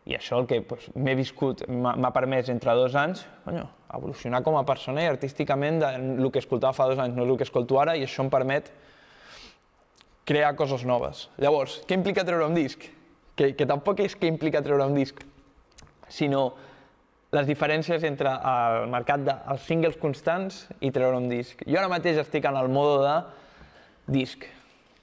I 0.08 0.16
això 0.16 0.38
el 0.40 0.46
que 0.48 0.62
doncs, 0.64 0.88
m'he 0.96 1.14
viscut, 1.18 1.66
m'ha 1.68 2.12
permès 2.14 2.48
entre 2.48 2.72
dos 2.78 2.94
anys 2.96 3.26
conyo, 3.44 3.66
evolucionar 3.92 4.40
com 4.46 4.56
a 4.56 4.64
persona 4.64 5.02
i 5.04 5.10
artísticament 5.10 5.82
del 5.82 6.30
que 6.32 6.40
escoltava 6.40 6.72
fa 6.72 6.88
dos 6.88 7.02
anys, 7.02 7.18
no 7.18 7.26
el 7.26 7.36
que 7.36 7.44
escolto 7.44 7.80
ara, 7.82 7.96
i 7.98 8.06
això 8.06 8.24
em 8.24 8.32
permet 8.32 8.70
crear 10.28 10.54
coses 10.56 10.84
noves. 10.86 11.28
Llavors, 11.40 11.80
què 11.86 11.96
implica 11.98 12.24
treure 12.26 12.46
un 12.46 12.56
disc? 12.56 12.86
Que, 13.36 13.52
que 13.56 13.66
tampoc 13.66 14.02
és 14.04 14.16
què 14.18 14.28
implica 14.28 14.62
treure 14.62 14.84
un 14.86 14.96
disc, 14.98 15.22
sinó 16.10 16.50
les 17.32 17.46
diferències 17.46 18.02
entre 18.04 18.32
el 18.52 18.88
mercat 18.90 19.22
dels 19.24 19.66
singles 19.68 19.96
constants 20.00 20.64
i 20.82 20.90
treure 20.90 21.18
un 21.18 21.28
disc. 21.30 21.62
Jo 21.66 21.78
ara 21.78 21.90
mateix 21.92 22.18
estic 22.20 22.48
en 22.50 22.58
el 22.58 22.68
mode 22.72 23.04
de 23.04 23.16
disc, 24.18 24.44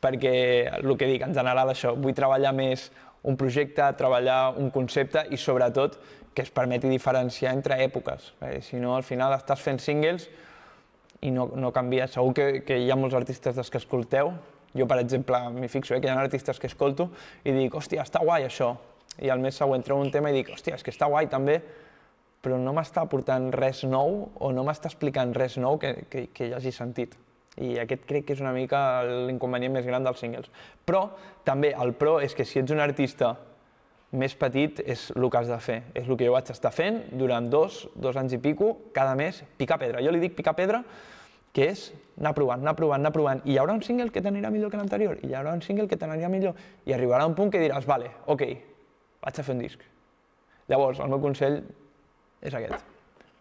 perquè 0.04 0.34
el 0.78 0.96
que 1.00 1.08
dic, 1.10 1.24
en 1.24 1.36
general 1.36 1.72
això, 1.72 1.96
vull 1.96 2.16
treballar 2.16 2.52
més 2.56 2.90
un 3.28 3.38
projecte, 3.40 3.88
treballar 3.98 4.58
un 4.60 4.70
concepte 4.72 5.24
i 5.32 5.40
sobretot 5.40 5.98
que 6.36 6.44
es 6.46 6.52
permeti 6.54 6.92
diferenciar 6.92 7.56
entre 7.56 7.80
èpoques, 7.82 8.34
perquè 8.38 8.62
si 8.62 8.78
no 8.78 8.94
al 8.96 9.08
final 9.08 9.34
estàs 9.34 9.64
fent 9.64 9.80
singles 9.82 10.28
i 11.26 11.32
no, 11.34 11.48
no 11.56 11.72
canvia. 11.74 12.06
Segur 12.12 12.36
que, 12.38 12.48
que 12.68 12.78
hi 12.78 12.92
ha 12.92 13.00
molts 13.00 13.18
artistes 13.18 13.56
dels 13.58 13.72
que 13.74 13.82
escolteu, 13.82 14.36
jo 14.76 14.88
per 14.90 15.00
exemple 15.00 15.40
m'hi 15.56 15.70
fixo, 15.72 15.96
eh, 15.96 16.02
que 16.02 16.10
hi 16.10 16.14
ha 16.14 16.20
artistes 16.20 16.60
que 16.60 16.68
escolto 16.68 17.10
i 17.44 17.54
dic, 17.56 17.76
hòstia, 17.76 18.04
està 18.04 18.24
guai 18.24 18.48
això, 18.48 18.74
i 19.22 19.32
al 19.34 19.42
mes 19.42 19.56
següent 19.58 19.84
treu 19.86 20.00
un 20.02 20.12
tema 20.12 20.32
i 20.32 20.40
dic, 20.40 20.52
hòstia, 20.54 20.76
és 20.78 20.84
que 20.86 20.94
està 20.94 21.08
guai 21.10 21.30
també, 21.32 21.62
però 22.42 22.60
no 22.62 22.74
m'està 22.76 23.04
aportant 23.04 23.50
res 23.56 23.84
nou 23.88 24.28
o 24.40 24.52
no 24.54 24.64
m'està 24.68 24.92
explicant 24.92 25.34
res 25.36 25.58
nou 25.60 25.80
que, 25.82 25.94
que, 26.12 26.28
que 26.34 26.52
ja 26.52 26.62
hagi 26.62 26.72
sentit. 26.72 27.18
I 27.58 27.80
aquest 27.82 28.06
crec 28.06 28.28
que 28.28 28.36
és 28.38 28.42
una 28.44 28.54
mica 28.54 28.80
l'inconvenient 29.04 29.74
més 29.74 29.86
gran 29.88 30.06
dels 30.06 30.20
singles. 30.22 30.50
Però 30.86 31.08
també 31.48 31.74
el 31.74 31.96
pro 31.98 32.20
és 32.22 32.36
que 32.38 32.46
si 32.46 32.62
ets 32.62 32.72
un 32.72 32.84
artista 32.84 33.34
més 34.12 34.36
petit 34.40 34.80
és 34.86 35.10
el 35.16 35.26
que 35.28 35.40
has 35.42 35.50
de 35.50 35.58
fer. 35.60 35.80
És 35.98 36.06
el 36.08 36.16
que 36.16 36.28
jo 36.30 36.36
vaig 36.36 36.52
estar 36.54 36.72
fent 36.72 37.02
durant 37.20 37.50
dos, 37.52 37.88
dos 37.96 38.16
anys 38.16 38.38
i 38.38 38.42
pico, 38.44 38.76
cada 38.94 39.18
mes, 39.18 39.42
picar 39.58 39.80
pedra. 39.82 40.04
Jo 40.06 40.14
li 40.14 40.22
dic 40.22 40.38
picar 40.38 40.54
pedra, 40.56 40.84
que 41.58 41.72
és 41.74 41.88
anar 42.20 42.36
provant, 42.38 42.62
anar 42.62 42.76
provant, 42.78 43.02
anar 43.02 43.12
provant. 43.16 43.40
I 43.46 43.56
hi 43.56 43.58
haurà 43.58 43.74
un 43.74 43.82
single 43.82 44.12
que 44.14 44.22
t'anirà 44.22 44.52
millor 44.54 44.70
que 44.70 44.78
l'anterior, 44.78 45.18
i 45.26 45.32
hi 45.32 45.38
haurà 45.38 45.56
un 45.58 45.64
single 45.66 45.88
que 45.90 45.98
t'anirà 45.98 46.30
millor, 46.30 46.54
i 46.86 46.94
arribarà 46.94 47.26
un 47.26 47.34
punt 47.38 47.50
que 47.54 47.62
diràs, 47.64 47.88
vale, 47.90 48.12
ok, 48.30 48.44
vaig 49.26 49.40
a 49.42 49.46
fer 49.48 49.56
un 49.56 49.64
disc. 49.66 49.82
Llavors, 50.70 51.02
el 51.02 51.10
meu 51.10 51.22
consell 51.24 51.64
és 52.46 52.54
aquest. 52.54 52.86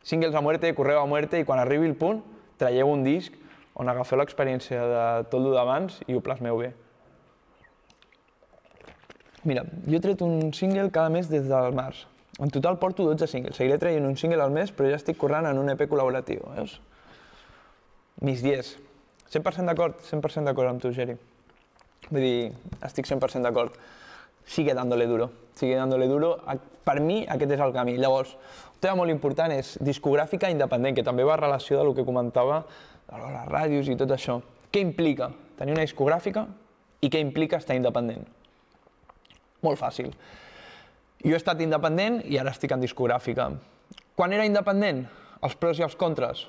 Singles 0.07 0.39
a 0.39 0.41
muerte, 0.41 0.73
correu 0.79 1.03
a 1.03 1.11
muerte, 1.11 1.43
i 1.43 1.45
quan 1.45 1.61
arribi 1.61 1.91
el 1.91 1.97
punt, 1.99 2.23
traieu 2.57 2.89
un 2.89 3.05
disc 3.05 3.37
on 3.77 3.93
agafeu 3.93 4.23
l'experiència 4.23 4.89
de 4.89 5.05
tot 5.29 5.43
el 5.43 5.53
d'abans 5.53 6.01
i 6.07 6.17
ho 6.17 6.25
plasmeu 6.25 6.63
bé. 6.63 6.73
Mira, 9.45 9.67
jo 9.85 9.99
he 9.99 10.03
tret 10.03 10.25
un 10.25 10.55
single 10.57 10.89
cada 10.91 11.13
mes 11.13 11.29
des 11.29 11.45
del 11.51 11.77
març. 11.77 12.07
En 12.41 12.49
total 12.53 12.81
porto 12.81 13.05
12 13.05 13.29
singles. 13.29 13.61
Seguiré 13.61 13.77
traient 13.79 14.09
un 14.09 14.17
single 14.17 14.41
al 14.45 14.53
mes, 14.53 14.73
però 14.73 14.89
ja 14.89 14.97
estic 14.97 15.21
corrent 15.21 15.49
en 15.49 15.61
un 15.61 15.69
EP 15.73 15.85
col·laboratiu, 15.91 16.41
veus? 16.57 16.81
Mis 18.21 18.41
dies. 18.41 18.77
100% 19.29 19.67
d'acord, 19.69 19.99
100% 20.01 20.49
d'acord 20.49 20.71
amb 20.71 20.81
tu, 20.81 20.93
Geri. 20.95 21.17
Vull 22.09 22.23
dir, 22.23 22.53
estic 22.87 23.09
100% 23.09 23.43
d'acord. 23.45 23.75
Sigue 24.47 24.75
dándole 24.75 25.07
duro, 25.07 25.31
sigue 25.55 25.77
dándole 25.77 26.07
duro. 26.07 26.37
Per 26.87 27.01
mi 27.03 27.25
aquest 27.29 27.57
és 27.57 27.61
el 27.61 27.75
camí. 27.75 27.97
Llavors, 27.99 28.37
un 28.77 28.81
tema 28.81 29.01
molt 29.03 29.11
important 29.11 29.53
és 29.53 29.75
discogràfica 29.83 30.49
independent, 30.53 30.95
que 30.95 31.03
també 31.03 31.27
va 31.27 31.35
a 31.35 31.41
relació 31.41 31.81
de 31.81 31.85
lo 31.85 31.95
que 31.95 32.07
comentava 32.07 32.63
de 33.11 33.19
les 33.19 33.49
ràdios 33.51 33.91
i 33.91 33.99
tot 33.99 34.15
això. 34.15 34.39
Què 34.71 34.81
implica 34.81 35.33
tenir 35.59 35.75
una 35.75 35.85
discogràfica 35.85 36.47
i 37.03 37.11
què 37.11 37.21
implica 37.21 37.59
estar 37.59 37.75
independent? 37.77 38.23
Molt 39.67 39.81
fàcil. 39.81 40.13
Jo 41.25 41.35
he 41.35 41.41
estat 41.41 41.61
independent 41.61 42.21
i 42.31 42.39
ara 42.39 42.53
estic 42.55 42.73
en 42.73 42.85
discogràfica. 42.85 43.51
Quan 44.15 44.33
era 44.33 44.47
independent? 44.47 45.07
Els 45.43 45.57
pros 45.59 45.81
i 45.81 45.85
els 45.85 45.97
contres. 45.99 46.47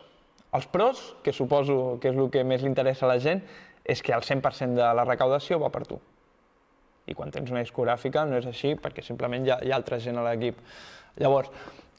Els 0.56 0.68
pros, 0.72 1.16
que 1.24 1.34
suposo 1.36 1.98
que 2.02 2.12
és 2.14 2.18
el 2.18 2.30
que 2.32 2.44
més 2.48 2.64
li 2.64 2.70
interessa 2.72 3.06
a 3.06 3.12
la 3.12 3.20
gent, 3.20 3.42
és 3.84 4.04
que 4.04 4.14
el 4.16 4.24
100% 4.24 4.76
de 4.78 4.92
la 5.00 5.04
recaudació 5.08 5.60
va 5.60 5.72
per 5.74 5.84
tu. 5.88 6.00
I 7.08 7.16
quan 7.16 7.32
tens 7.32 7.52
una 7.52 7.64
discogràfica 7.64 8.26
no 8.28 8.40
és 8.40 8.48
així 8.48 8.74
perquè 8.80 9.04
simplement 9.04 9.46
hi 9.46 9.52
ha, 9.54 9.60
hi 9.64 9.72
ha 9.72 9.78
altra 9.80 10.00
gent 10.04 10.20
a 10.20 10.26
l'equip. 10.26 10.60
Llavors, 11.20 11.52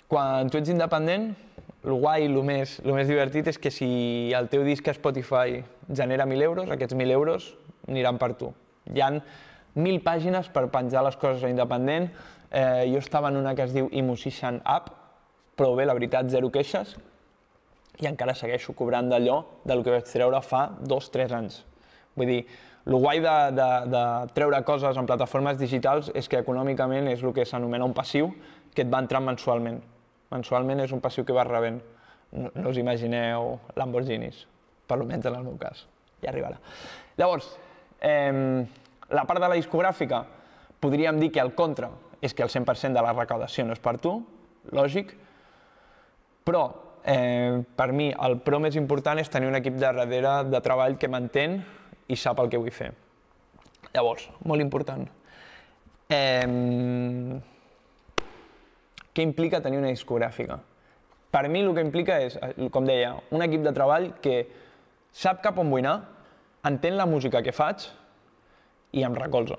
quan 0.08 0.48
tu 0.52 0.60
ets 0.60 0.72
independent, 0.72 1.30
el 1.84 1.94
guai, 1.94 2.26
el 2.26 2.36
més, 2.44 2.78
el 2.84 2.92
més 2.96 3.08
divertit 3.08 3.48
és 3.52 3.58
que 3.60 3.72
si 3.72 3.88
el 4.36 4.48
teu 4.52 4.64
disc 4.66 4.86
a 4.88 4.94
Spotify 4.96 5.62
genera 5.88 6.26
1.000 6.26 6.44
euros, 6.44 6.70
aquests 6.72 6.96
1.000 6.96 7.16
euros 7.16 7.52
aniran 7.88 8.20
per 8.20 8.34
tu. 8.40 8.52
Hi 8.92 9.04
han 9.04 9.20
1.000 9.76 10.02
pàgines 10.04 10.48
per 10.52 10.66
penjar 10.72 11.04
les 11.06 11.16
coses 11.16 11.44
a 11.44 11.52
independent. 11.52 12.10
Eh, 12.50 12.88
jo 12.92 13.00
estava 13.00 13.28
en 13.32 13.36
una 13.40 13.54
que 13.54 13.64
es 13.68 13.76
diu 13.76 13.88
Imusician 13.92 14.60
App, 14.64 14.90
però 15.56 15.74
bé, 15.76 15.86
la 15.88 15.96
veritat, 15.96 16.28
zero 16.32 16.50
queixes, 16.52 16.96
i 17.98 18.06
encara 18.06 18.34
segueixo 18.38 18.74
cobrant 18.78 19.08
d'allò 19.10 19.40
del 19.66 19.82
que 19.84 19.92
vaig 19.94 20.06
treure 20.06 20.40
fa 20.46 20.68
dos, 20.80 21.10
tres 21.10 21.32
anys. 21.34 21.62
Vull 22.18 22.30
dir, 22.30 22.40
el 22.88 22.96
guai 22.96 23.20
de, 23.20 23.34
de, 23.52 23.68
de 23.92 24.02
treure 24.36 24.62
coses 24.64 24.96
en 24.96 25.06
plataformes 25.06 25.58
digitals 25.60 26.12
és 26.16 26.30
que 26.30 26.40
econòmicament 26.40 27.10
és 27.10 27.22
el 27.22 27.34
que 27.36 27.44
s'anomena 27.46 27.84
un 27.84 27.94
passiu 27.96 28.30
que 28.74 28.84
et 28.86 28.90
va 28.92 29.02
entrant 29.02 29.26
mensualment. 29.26 29.82
Mensualment 30.32 30.84
és 30.84 30.94
un 30.94 31.02
passiu 31.04 31.26
que 31.26 31.36
vas 31.36 31.48
rebent. 31.48 31.82
No, 32.32 32.50
no 32.54 32.70
us 32.70 32.80
imagineu 32.80 33.56
Lamborghinis, 33.76 34.44
per 34.86 34.98
almenys 34.98 35.28
en 35.28 35.38
el 35.38 35.46
meu 35.46 35.56
cas. 35.60 35.84
Ja 36.22 36.32
arribarà. 36.32 36.58
Llavors, 37.18 37.50
eh, 38.00 38.64
la 39.10 39.24
part 39.28 39.42
de 39.42 39.48
la 39.48 39.56
discogràfica, 39.58 40.24
podríem 40.80 41.18
dir 41.18 41.32
que 41.34 41.42
el 41.42 41.54
contra 41.58 41.90
és 42.22 42.34
que 42.34 42.42
el 42.42 42.50
100% 42.50 42.94
de 42.94 43.02
la 43.02 43.14
recaudació 43.14 43.64
no 43.66 43.74
és 43.74 43.82
per 43.82 43.96
tu, 44.02 44.18
lògic, 44.74 45.14
però 46.44 46.87
eh, 47.08 47.64
per 47.76 47.90
mi 47.96 48.10
el 48.12 48.38
pro 48.44 48.60
més 48.60 48.76
important 48.76 49.18
és 49.20 49.30
tenir 49.32 49.48
un 49.48 49.56
equip 49.56 49.78
de 49.78 49.86
darrere 49.86 50.34
de 50.50 50.60
treball 50.64 50.98
que 51.00 51.08
m'entén 51.08 51.60
i 52.08 52.16
sap 52.16 52.40
el 52.42 52.50
que 52.52 52.60
vull 52.60 52.74
fer. 52.74 52.90
Llavors, 53.94 54.28
molt 54.44 54.60
important. 54.60 55.06
Eh, 56.08 57.38
què 59.14 59.24
implica 59.24 59.62
tenir 59.64 59.80
una 59.80 59.92
discogràfica? 59.94 60.58
Per 61.32 61.44
mi 61.52 61.60
el 61.60 61.74
que 61.76 61.84
implica 61.84 62.20
és, 62.24 62.38
com 62.72 62.86
deia, 62.88 63.14
un 63.34 63.44
equip 63.44 63.64
de 63.64 63.72
treball 63.76 64.12
que 64.24 64.36
sap 65.12 65.42
cap 65.44 65.58
on 65.60 65.72
vull 65.72 65.84
anar, 65.84 65.96
entén 66.68 66.96
la 66.96 67.08
música 67.08 67.42
que 67.44 67.52
faig 67.56 67.88
i 68.96 69.04
em 69.04 69.16
recolza. 69.16 69.58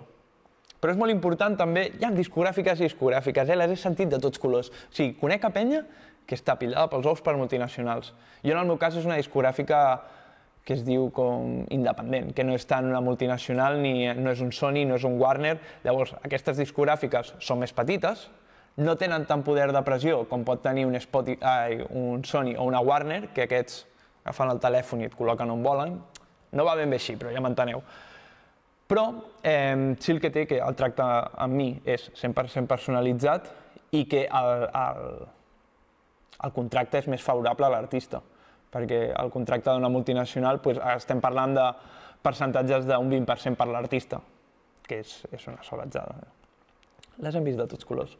Però 0.79 0.93
és 0.93 0.99
molt 0.99 1.11
important 1.11 1.57
també, 1.59 1.89
hi 1.99 2.05
ha 2.07 2.11
discogràfiques 2.15 2.79
i 2.79 2.87
discogràfiques, 2.87 3.49
eh? 3.51 3.57
les 3.59 3.73
he 3.73 3.77
sentit 3.79 4.09
de 4.09 4.19
tots 4.23 4.39
colors. 4.39 4.69
O 4.71 4.95
sigui, 4.95 5.17
conec 5.19 5.43
a 5.45 5.51
penya 5.53 5.83
que 6.29 6.37
està 6.37 6.53
pillada 6.61 6.85
pels 6.91 7.07
ous 7.09 7.21
per 7.25 7.33
multinacionals. 7.39 8.13
Jo 8.45 8.53
en 8.53 8.61
el 8.61 8.69
meu 8.69 8.77
cas 8.77 8.97
és 8.99 9.07
una 9.07 9.17
discogràfica 9.17 9.79
que 10.65 10.75
es 10.77 10.83
diu 10.85 11.07
com 11.15 11.63
independent, 11.73 12.29
que 12.37 12.43
no 12.45 12.53
és 12.53 12.67
tant 12.69 12.85
una 12.85 13.01
multinacional, 13.01 13.79
ni 13.81 14.05
no 14.13 14.29
és 14.29 14.43
un 14.45 14.51
Sony, 14.53 14.83
no 14.85 14.99
és 14.99 15.05
un 15.07 15.15
Warner. 15.17 15.55
Llavors, 15.81 16.13
aquestes 16.21 16.59
discogràfiques 16.61 17.33
són 17.41 17.63
més 17.63 17.73
petites, 17.73 18.27
no 18.77 18.93
tenen 18.99 19.25
tant 19.27 19.41
poder 19.43 19.71
de 19.73 19.81
pressió 19.83 20.21
com 20.29 20.45
pot 20.45 20.61
tenir 20.63 20.85
un, 20.85 20.93
Spotify, 21.01 21.81
un 21.89 22.21
Sony 22.23 22.53
o 22.55 22.67
una 22.69 22.83
Warner, 22.85 23.31
que 23.33 23.47
aquests 23.47 23.81
agafen 24.23 24.53
el 24.53 24.61
telèfon 24.61 25.01
i 25.01 25.09
et 25.09 25.17
col·loquen 25.17 25.49
on 25.49 25.65
volen. 25.65 25.97
No 26.53 26.67
va 26.67 26.77
ben 26.77 26.93
bé 26.93 26.99
així, 27.01 27.17
però 27.17 27.33
ja 27.33 27.41
m'enteneu. 27.41 27.81
Però 28.89 29.07
eh, 29.45 29.95
sí 30.01 30.13
el 30.13 30.21
que 30.21 30.31
té 30.33 30.45
que 30.49 30.61
el 30.61 30.77
tracte 30.77 31.05
amb 31.05 31.57
mi 31.57 31.71
és 31.85 32.07
100% 32.17 32.69
personalitzat 32.69 33.49
i 33.97 34.05
que 34.09 34.23
el, 34.25 34.65
el, 34.69 35.03
el 36.43 36.53
contracte 36.55 37.01
és 37.01 37.07
més 37.11 37.23
favorable 37.23 37.67
a 37.67 37.73
l'artista, 37.73 38.21
perquè 38.71 39.09
el 39.11 39.31
contracte 39.33 39.71
d'una 39.71 39.91
multinacional 39.91 40.61
doncs, 40.63 40.81
estem 40.95 41.21
parlant 41.21 41.55
de 41.57 41.65
percentatges 42.23 42.87
d'un 42.87 43.09
20% 43.11 43.59
per 43.59 43.67
l'artista, 43.67 44.21
que 44.87 45.01
és, 45.03 45.15
és 45.31 45.47
una 45.51 45.63
soletzada. 45.63 46.15
Les 47.19 47.35
hem 47.35 47.43
vist 47.43 47.59
de 47.59 47.67
tots 47.67 47.87
colors. 47.87 48.15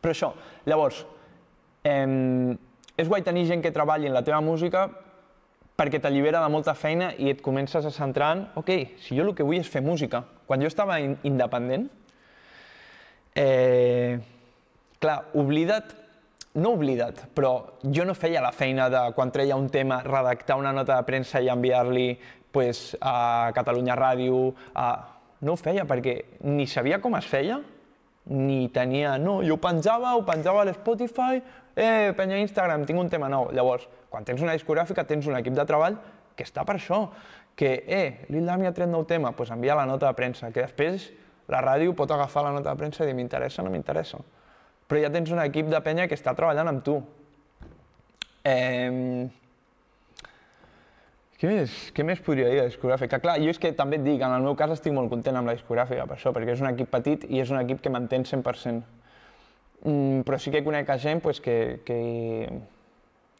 Però 0.00 0.14
això, 0.14 0.30
llavors, 0.70 1.02
eh, 1.84 2.54
és 2.96 3.10
guai 3.10 3.24
tenir 3.26 3.48
gent 3.48 3.62
que 3.62 3.74
treballi 3.74 4.06
en 4.06 4.14
la 4.14 4.22
teva 4.22 4.40
música 4.44 4.86
perquè 5.74 5.98
t'allibera 5.98 6.42
de 6.44 6.50
molta 6.54 6.76
feina 6.78 7.10
i 7.18 7.32
et 7.32 7.42
comences 7.42 7.82
a 7.82 7.90
centrar 7.90 8.30
en, 8.36 8.44
ok, 8.60 8.70
si 9.02 9.16
jo 9.18 9.26
el 9.26 9.34
que 9.34 9.46
vull 9.46 9.58
és 9.58 9.70
fer 9.70 9.82
música. 9.82 10.22
Quan 10.46 10.62
jo 10.62 10.70
estava 10.70 11.00
in 11.02 11.16
independent, 11.26 11.88
eh, 13.34 14.20
clar, 15.02 15.24
oblida't 15.34 16.03
no 16.54 16.70
oblida't, 16.76 17.26
però 17.34 17.78
jo 17.82 18.04
no 18.06 18.14
feia 18.14 18.42
la 18.42 18.52
feina 18.54 18.86
de, 18.90 19.00
quan 19.16 19.32
treia 19.34 19.56
un 19.58 19.68
tema, 19.70 20.00
redactar 20.06 20.56
una 20.60 20.72
nota 20.72 20.96
de 20.96 21.06
premsa 21.06 21.42
i 21.42 21.50
enviar-li 21.50 22.12
pues, 22.54 22.92
a 23.00 23.50
Catalunya 23.54 23.96
Ràdio. 23.98 24.52
A... 24.78 24.88
No 25.44 25.56
ho 25.56 25.60
feia 25.60 25.84
perquè 25.84 26.14
ni 26.46 26.68
sabia 26.70 27.00
com 27.02 27.16
es 27.18 27.26
feia, 27.26 27.58
ni 28.30 28.68
tenia... 28.72 29.16
No, 29.18 29.40
jo 29.44 29.58
ho 29.58 29.60
penjava, 29.60 30.14
ho 30.14 30.22
penjava 30.24 30.62
a 30.62 30.68
l'Spotify, 30.70 31.42
eh, 31.74 32.14
penya 32.16 32.38
Instagram, 32.40 32.86
tinc 32.86 33.02
un 33.02 33.10
tema 33.12 33.28
nou. 33.32 33.50
Llavors, 33.52 33.88
quan 34.08 34.24
tens 34.24 34.40
una 34.46 34.54
discogràfica, 34.54 35.04
tens 35.08 35.26
un 35.26 35.36
equip 35.40 35.58
de 35.58 35.66
treball 35.68 35.98
que 36.38 36.46
està 36.46 36.64
per 36.64 36.78
això, 36.78 37.08
que, 37.58 37.74
eh, 37.86 38.24
Lil 38.30 38.46
Dami 38.46 38.70
ha 38.70 38.72
tret 38.74 38.90
nou 38.90 39.04
tema, 39.10 39.30
doncs 39.30 39.42
pues 39.42 39.52
envia 39.54 39.74
la 39.74 39.86
nota 39.90 40.06
de 40.06 40.18
premsa, 40.18 40.50
que 40.54 40.62
després 40.62 41.10
la 41.50 41.60
ràdio 41.62 41.92
pot 41.98 42.10
agafar 42.10 42.46
la 42.46 42.54
nota 42.54 42.70
de 42.70 42.78
premsa 42.78 43.04
i 43.04 43.10
dir 43.10 43.18
m'interessa 43.18 43.62
o 43.62 43.66
no 43.66 43.74
m'interessa 43.74 44.22
però 44.88 45.00
ja 45.00 45.12
tens 45.12 45.32
un 45.32 45.40
equip 45.44 45.70
de 45.72 45.80
penya 45.84 46.08
que 46.08 46.18
està 46.18 46.34
treballant 46.36 46.70
amb 46.70 46.84
tu. 46.84 46.98
Eh, 48.44 49.28
què 51.44 51.50
més, 51.50 51.72
què 51.92 52.04
més 52.06 52.20
podria 52.24 52.48
dir 52.48 52.60
de 52.62 52.68
discogràfica? 52.70 53.18
Clar, 53.20 53.34
jo 53.42 53.52
és 53.52 53.58
que 53.60 53.72
també 53.76 53.98
et 53.98 54.04
dic, 54.06 54.22
en 54.22 54.32
el 54.32 54.44
meu 54.46 54.54
cas 54.56 54.70
estic 54.72 54.94
molt 54.96 55.10
content 55.12 55.36
amb 55.36 55.50
la 55.50 55.56
discogràfica 55.56 56.06
per 56.08 56.16
això, 56.16 56.32
perquè 56.32 56.54
és 56.54 56.62
un 56.62 56.70
equip 56.70 56.88
petit 56.94 57.26
i 57.28 57.42
és 57.42 57.50
un 57.52 57.58
equip 57.60 57.82
que 57.84 57.92
m'entén 57.92 58.24
100%. 58.24 58.78
Mm, 59.84 60.22
però 60.24 60.38
sí 60.40 60.54
que 60.54 60.62
conec 60.64 60.88
a 60.88 60.96
gent 61.02 61.20
pues, 61.20 61.42
que, 61.44 61.82
que... 61.84 61.98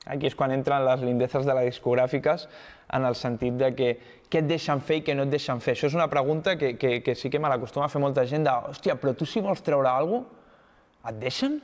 Aquí 0.04 0.28
és 0.28 0.34
quan 0.36 0.52
entren 0.52 0.84
les 0.84 1.00
lindeces 1.00 1.46
de 1.48 1.54
les 1.56 1.70
discogràfiques 1.70 2.44
en 2.92 3.06
el 3.08 3.14
sentit 3.16 3.56
de 3.56 3.70
que 3.72 3.94
què 4.28 4.42
et 4.42 4.50
deixen 4.50 4.82
fer 4.84 4.98
i 5.00 5.04
què 5.06 5.14
no 5.16 5.24
et 5.24 5.32
deixen 5.32 5.62
fer. 5.64 5.72
Això 5.72 5.88
és 5.88 5.96
una 5.96 6.10
pregunta 6.12 6.58
que, 6.60 6.74
que, 6.76 6.98
que 7.00 7.14
sí 7.16 7.30
que 7.32 7.40
me 7.40 7.48
l'acostuma 7.48 7.86
a 7.86 7.92
fer 7.92 8.02
molta 8.04 8.26
gent 8.28 8.44
de 8.44 8.52
hòstia, 8.52 8.98
però 9.00 9.14
tu 9.16 9.24
si 9.24 9.40
vols 9.40 9.64
treure 9.64 9.88
alguna 9.88 10.26
cosa, 10.26 10.43
et 11.08 11.18
deixen? 11.20 11.58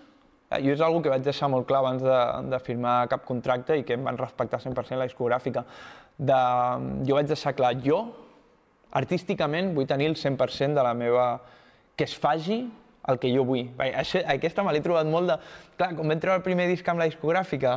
Eh, 0.51 0.61
jo 0.65 0.75
és 0.75 0.83
una 0.83 1.03
que 1.05 1.13
vaig 1.13 1.23
deixar 1.25 1.49
molt 1.53 1.69
clar 1.69 1.81
abans 1.85 2.03
de, 2.03 2.19
de 2.51 2.59
firmar 2.65 3.05
cap 3.13 3.25
contracte 3.29 3.77
i 3.79 3.85
que 3.87 3.95
em 3.99 4.05
van 4.07 4.19
respectar 4.19 4.61
100% 4.63 4.99
la 4.99 5.07
discogràfica. 5.09 5.65
De, 6.19 6.41
jo 7.09 7.17
vaig 7.17 7.31
deixar 7.31 7.55
clar, 7.57 7.73
jo 7.85 8.03
artísticament 8.97 9.73
vull 9.77 9.87
tenir 9.87 10.11
el 10.11 10.19
100% 10.19 10.75
de 10.75 10.85
la 10.85 10.95
meva... 10.95 11.31
que 11.97 12.05
es 12.09 12.15
faci 12.17 12.63
el 13.09 13.19
que 13.21 13.29
jo 13.29 13.43
vull. 13.45 13.67
Això, 13.79 14.23
aquesta 14.33 14.63
me 14.65 14.73
l'he 14.73 14.81
trobat 14.81 15.09
molt 15.09 15.29
de... 15.29 15.37
Clar, 15.77 15.91
quan 15.99 16.09
vam 16.09 16.21
treure 16.21 16.41
el 16.41 16.45
primer 16.47 16.67
disc 16.71 16.87
amb 16.89 17.03
la 17.03 17.09
discogràfica 17.11 17.75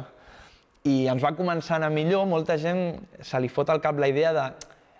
i 0.88 1.08
ens 1.12 1.24
va 1.24 1.34
començar 1.36 1.76
a 1.76 1.80
anar 1.82 1.90
millor, 1.92 2.24
molta 2.28 2.56
gent 2.60 3.02
se 3.20 3.40
li 3.44 3.52
fot 3.52 3.70
al 3.72 3.82
cap 3.84 4.00
la 4.00 4.08
idea 4.12 4.32
de 4.36 4.46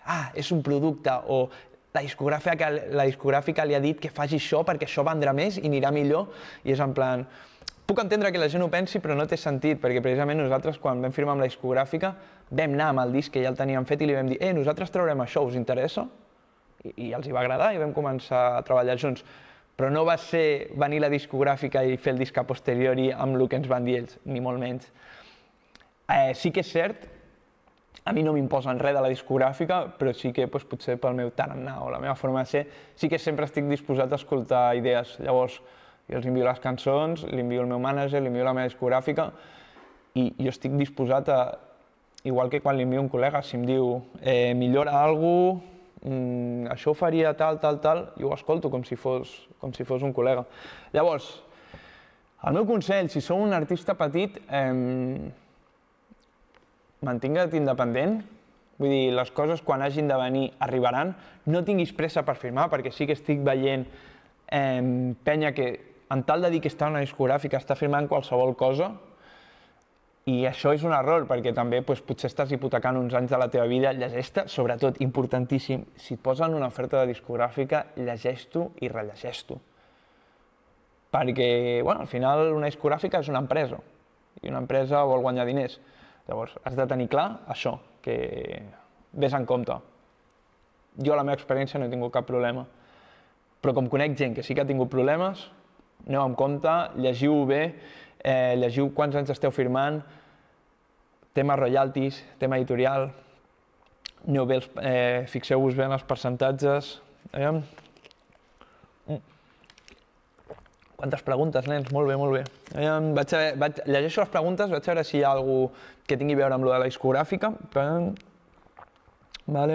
ah, 0.04 0.28
és 0.36 0.50
un 0.52 0.60
producte, 0.64 1.12
o 1.28 1.48
la 1.94 2.02
discogràfica, 2.02 2.68
la 2.90 3.04
discogràfica 3.06 3.64
li 3.64 3.76
ha 3.76 3.80
dit 3.82 4.00
que 4.02 4.10
faci 4.10 4.40
això 4.40 4.64
perquè 4.66 4.88
això 4.88 5.04
vendrà 5.06 5.30
més 5.36 5.60
i 5.60 5.68
anirà 5.68 5.92
millor, 5.94 6.32
i 6.66 6.74
és 6.74 6.82
en 6.82 6.94
plan... 6.94 7.22
Puc 7.84 8.00
entendre 8.00 8.30
que 8.32 8.40
la 8.40 8.48
gent 8.48 8.64
ho 8.64 8.68
pensi, 8.72 8.98
però 8.98 9.14
no 9.14 9.26
té 9.28 9.36
sentit, 9.36 9.76
perquè 9.78 10.00
precisament 10.02 10.40
nosaltres, 10.40 10.78
quan 10.80 11.02
vam 11.04 11.12
firmar 11.12 11.34
amb 11.36 11.44
la 11.44 11.48
discogràfica, 11.50 12.14
vam 12.50 12.74
anar 12.74 12.88
amb 12.90 13.02
el 13.04 13.12
disc 13.14 13.30
que 13.30 13.42
ja 13.44 13.52
el 13.52 13.58
teníem 13.58 13.84
fet 13.86 14.02
i 14.02 14.08
li 14.08 14.16
vam 14.16 14.30
dir 14.32 14.38
eh, 14.40 14.54
nosaltres 14.56 14.90
traurem 14.90 15.20
això, 15.20 15.44
us 15.44 15.58
interessa? 15.60 16.06
I, 16.82 16.94
i 17.10 17.10
els 17.14 17.28
hi 17.28 17.34
va 17.36 17.44
agradar 17.44 17.74
i 17.74 17.82
vam 17.82 17.92
començar 17.94 18.44
a 18.56 18.62
treballar 18.66 18.96
junts. 18.98 19.22
Però 19.76 19.90
no 19.92 20.06
va 20.08 20.16
ser 20.18 20.72
venir 20.80 21.02
la 21.04 21.12
discogràfica 21.12 21.84
i 21.84 21.98
fer 22.00 22.14
el 22.16 22.24
disc 22.24 22.40
a 22.40 22.46
posteriori 22.48 23.10
amb 23.12 23.36
el 23.36 23.46
que 23.52 23.60
ens 23.60 23.68
van 23.70 23.84
dir 23.84 24.00
ells, 24.00 24.16
ni 24.24 24.40
molt 24.40 24.62
menys. 24.64 24.88
Eh, 26.08 26.32
sí 26.34 26.50
que 26.50 26.64
és 26.64 26.72
cert 26.72 27.04
a 28.04 28.12
mi 28.12 28.22
no 28.22 28.34
m'imposen 28.36 28.78
res 28.78 28.92
de 28.92 29.00
la 29.00 29.08
discogràfica, 29.08 29.78
però 29.98 30.12
sí 30.12 30.32
que 30.36 30.44
doncs, 30.44 30.66
potser 30.68 30.98
pel 31.00 31.16
meu 31.16 31.30
tarannà 31.32 31.78
o 31.80 31.88
la 31.92 32.00
meva 32.02 32.14
forma 32.14 32.42
de 32.44 32.50
ser, 32.50 32.64
sí 33.00 33.08
que 33.08 33.18
sempre 33.18 33.48
estic 33.48 33.64
disposat 33.70 34.12
a 34.12 34.18
escoltar 34.20 34.64
idees. 34.76 35.16
Llavors, 35.24 35.60
jo 36.10 36.18
els 36.18 36.26
envio 36.28 36.44
les 36.44 36.60
cançons, 36.60 37.24
li 37.32 37.40
envio 37.40 37.62
el 37.64 37.70
meu 37.70 37.80
mànager, 37.80 38.20
li 38.20 38.28
envio 38.28 38.44
la 38.44 38.52
meva 38.52 38.68
discogràfica, 38.68 39.30
i 40.20 40.26
jo 40.36 40.52
estic 40.52 40.76
disposat 40.76 41.30
a, 41.32 41.38
igual 42.28 42.52
que 42.52 42.60
quan 42.60 42.76
li 42.76 42.84
envio 42.84 43.00
un 43.00 43.08
col·lega, 43.08 43.40
si 43.42 43.56
em 43.56 43.64
diu 43.68 43.96
eh, 44.20 44.52
millora 44.58 44.98
alguna 45.00 45.54
cosa, 45.60 45.72
mm, 46.04 46.66
això 46.74 46.92
ho 46.92 46.94
faria 46.98 47.32
tal, 47.32 47.56
tal, 47.62 47.78
tal, 47.80 48.02
jo 48.20 48.28
ho 48.28 48.34
escolto 48.36 48.68
com 48.68 48.84
si 48.84 48.96
fos, 49.00 49.32
com 49.60 49.72
si 49.72 49.86
fos 49.88 50.02
un 50.04 50.12
col·lega. 50.12 50.44
Llavors, 50.92 51.30
el 52.44 52.52
meu 52.52 52.66
consell, 52.68 53.08
si 53.08 53.22
sou 53.24 53.40
un 53.40 53.56
artista 53.56 53.96
petit, 53.96 54.36
eh, 54.52 55.32
mantingue't 57.04 57.54
independent, 57.56 58.22
vull 58.80 58.90
dir, 58.90 59.14
les 59.14 59.30
coses 59.30 59.62
quan 59.62 59.84
hagin 59.84 60.10
de 60.10 60.18
venir 60.18 60.44
arribaran, 60.64 61.14
no 61.46 61.62
tinguis 61.64 61.94
pressa 61.94 62.24
per 62.26 62.36
firmar, 62.40 62.70
perquè 62.72 62.92
sí 62.92 63.06
que 63.06 63.14
estic 63.14 63.44
veient 63.46 63.86
eh, 64.50 65.14
penya 65.24 65.54
que 65.54 65.68
en 66.10 66.22
tal 66.26 66.44
de 66.44 66.50
dir 66.52 66.60
que 66.62 66.70
està 66.70 66.90
una 66.90 67.02
discogràfica 67.02 67.58
està 67.58 67.76
firmant 67.78 68.08
qualsevol 68.10 68.54
cosa, 68.58 68.92
i 70.24 70.46
això 70.48 70.72
és 70.72 70.84
un 70.86 70.94
error, 70.96 71.26
perquè 71.28 71.52
també 71.52 71.82
doncs, 71.82 72.00
potser 72.06 72.30
estàs 72.30 72.52
hipotecant 72.56 72.96
uns 72.96 73.12
anys 73.16 73.32
de 73.34 73.40
la 73.40 73.50
teva 73.52 73.66
vida. 73.68 73.92
Llegeix-te, 73.92 74.46
sobretot, 74.48 75.00
importantíssim, 75.04 75.84
si 76.00 76.16
et 76.16 76.22
posen 76.24 76.56
una 76.56 76.70
oferta 76.72 77.02
de 77.02 77.10
discogràfica, 77.12 77.82
llegeix-t'ho 77.98 78.70
i 78.80 78.88
rellegeix-t'ho. 78.88 79.58
Perquè, 81.12 81.48
bueno, 81.84 82.06
al 82.06 82.08
final 82.08 82.46
una 82.54 82.70
discogràfica 82.72 83.20
és 83.20 83.28
una 83.28 83.42
empresa, 83.44 83.76
i 84.40 84.48
una 84.48 84.62
empresa 84.64 85.04
vol 85.04 85.20
guanyar 85.26 85.44
diners. 85.46 85.76
Llavors, 86.28 86.54
has 86.64 86.76
de 86.76 86.86
tenir 86.88 87.08
clar 87.12 87.26
això, 87.52 87.76
que 88.04 88.16
ves 89.12 89.34
en 89.36 89.44
compte. 89.46 89.76
Jo, 90.96 91.12
a 91.12 91.18
la 91.18 91.24
meva 91.26 91.36
experiència, 91.36 91.80
no 91.80 91.88
he 91.88 91.92
tingut 91.92 92.14
cap 92.14 92.26
problema. 92.28 92.64
Però 93.60 93.74
com 93.76 93.88
conec 93.92 94.16
gent 94.18 94.36
que 94.36 94.44
sí 94.44 94.54
que 94.54 94.64
ha 94.64 94.68
tingut 94.68 94.90
problemes, 94.92 95.46
aneu 96.06 96.22
amb 96.22 96.36
compte, 96.36 96.72
llegiu 97.00 97.44
bé, 97.48 97.62
eh, 98.20 98.54
llegiu 98.60 98.90
quants 98.96 99.16
anys 99.16 99.32
esteu 99.34 99.52
firmant, 99.52 100.02
tema 101.34 101.56
royalties, 101.60 102.22
tema 102.38 102.60
editorial, 102.60 103.10
aneu 104.28 104.46
bé, 104.46 104.60
eh, 104.82 105.24
fixeu-vos 105.28 105.76
bé 105.76 105.88
en 105.88 105.96
els 105.96 106.04
percentatges. 106.08 107.00
Aviam. 107.32 107.62
Mm. 107.62 107.83
Quantes 110.96 111.22
preguntes, 111.26 111.66
nens? 111.66 111.90
Molt 111.92 112.08
bé, 112.08 112.16
molt 112.16 112.36
bé. 112.36 112.44
Vaig, 112.72 113.32
a, 113.34 113.40
vaig, 113.58 113.80
llegeixo 113.90 114.22
les 114.22 114.30
preguntes, 114.30 114.70
vaig 114.70 114.84
a 114.84 114.92
veure 114.92 115.04
si 115.06 115.18
hi 115.18 115.24
ha 115.24 115.32
algú 115.34 115.72
que 116.06 116.16
tingui 116.20 116.36
a 116.36 116.44
veure 116.44 116.56
amb 116.56 116.66
lo 116.66 116.72
de 116.72 116.78
la 116.78 116.86
discogràfica. 116.86 117.50
Vale. 117.74 119.74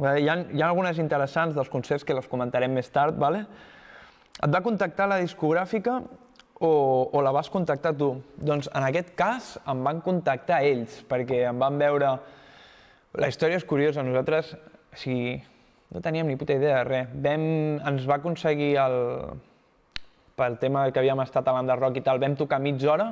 Vale, 0.00 0.20
hi, 0.20 0.28
ha, 0.28 0.36
hi 0.52 0.62
ha 0.62 0.68
algunes 0.68 1.00
interessants 1.00 1.56
dels 1.56 1.72
concerts 1.72 2.04
que 2.04 2.16
les 2.16 2.28
comentarem 2.28 2.72
més 2.76 2.92
tard. 2.92 3.16
Vale? 3.20 3.46
Et 4.36 4.50
va 4.52 4.60
contactar 4.64 5.08
la 5.08 5.20
discogràfica 5.24 6.00
o, 6.60 6.72
o 7.08 7.24
la 7.24 7.32
vas 7.32 7.48
contactar 7.52 7.96
tu? 7.96 8.12
Doncs 8.36 8.68
en 8.68 8.84
aquest 8.84 9.14
cas 9.16 9.54
em 9.68 9.84
van 9.86 10.04
contactar 10.04 10.60
ells, 10.68 11.00
perquè 11.08 11.46
em 11.50 11.60
van 11.60 11.80
veure... 11.80 12.18
La 13.18 13.26
història 13.26 13.58
és 13.58 13.64
curiosa, 13.66 14.04
nosaltres, 14.06 14.52
o 14.54 14.94
sigui, 14.94 15.32
no 15.90 15.98
teníem 16.04 16.28
ni 16.30 16.36
puta 16.38 16.54
idea 16.54 16.76
de 16.76 16.84
res. 16.86 17.08
Vam, 17.24 17.46
ens 17.90 18.04
va 18.06 18.20
aconseguir 18.20 18.76
el, 18.78 18.94
pel 20.40 20.56
tema 20.62 20.88
que 20.90 21.02
havíem 21.02 21.20
estat 21.26 21.48
a 21.48 21.54
banda 21.54 21.76
rock 21.76 22.00
i 22.00 22.04
tal, 22.06 22.20
vam 22.22 22.36
tocar 22.38 22.60
mitja 22.64 22.94
hora 22.94 23.10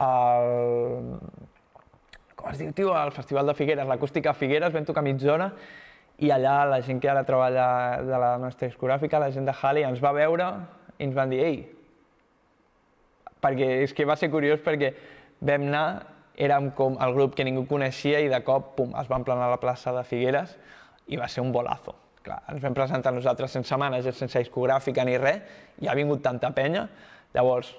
al... 0.00 1.18
com 2.34 2.50
es 2.50 2.60
diu, 2.60 2.72
tio, 2.76 2.94
al 2.96 3.12
Festival 3.12 3.52
de 3.52 3.54
Figueres, 3.58 3.88
l'acústica 3.88 4.34
Figueres, 4.36 4.72
vam 4.72 4.88
tocar 4.88 5.04
mitja 5.04 5.32
hora 5.36 5.50
i 6.22 6.30
allà 6.30 6.60
la 6.70 6.80
gent 6.86 7.00
que 7.02 7.10
ara 7.10 7.24
treballa 7.26 7.66
de 8.06 8.18
la 8.22 8.34
nostra 8.38 8.68
discogràfica, 8.70 9.18
la 9.18 9.32
gent 9.34 9.48
de 9.48 9.54
Halley, 9.54 9.86
ens 9.86 10.02
va 10.02 10.14
veure 10.14 10.50
i 10.98 11.08
ens 11.08 11.16
van 11.16 11.32
dir, 11.32 11.40
ei, 11.42 11.64
perquè 13.44 13.70
és 13.84 13.92
que 13.94 14.06
va 14.08 14.16
ser 14.16 14.30
curiós 14.32 14.62
perquè 14.64 14.92
vam 15.44 15.66
anar, 15.68 15.86
érem 16.34 16.70
com 16.78 16.96
el 17.02 17.12
grup 17.14 17.34
que 17.38 17.46
ningú 17.46 17.66
coneixia 17.70 18.22
i 18.22 18.30
de 18.30 18.40
cop 18.46 18.74
pum, 18.78 18.94
es 18.98 19.10
van 19.10 19.26
planar 19.26 19.50
a 19.50 19.56
la 19.56 19.60
plaça 19.62 19.92
de 19.94 20.06
Figueres 20.06 20.56
i 21.10 21.20
va 21.20 21.28
ser 21.28 21.44
un 21.44 21.52
bolazo. 21.52 22.03
Clar, 22.24 22.40
ens 22.48 22.62
vam 22.64 22.74
presentar 22.76 23.12
nosaltres 23.12 23.52
sense 23.52 23.76
mànager, 23.76 24.14
sense 24.16 24.40
discogràfica 24.46 25.04
ni 25.04 25.18
res, 25.20 25.42
i 25.84 25.88
ha 25.90 25.96
vingut 25.96 26.22
tanta 26.24 26.50
penya. 26.56 26.86
Llavors, 27.34 27.74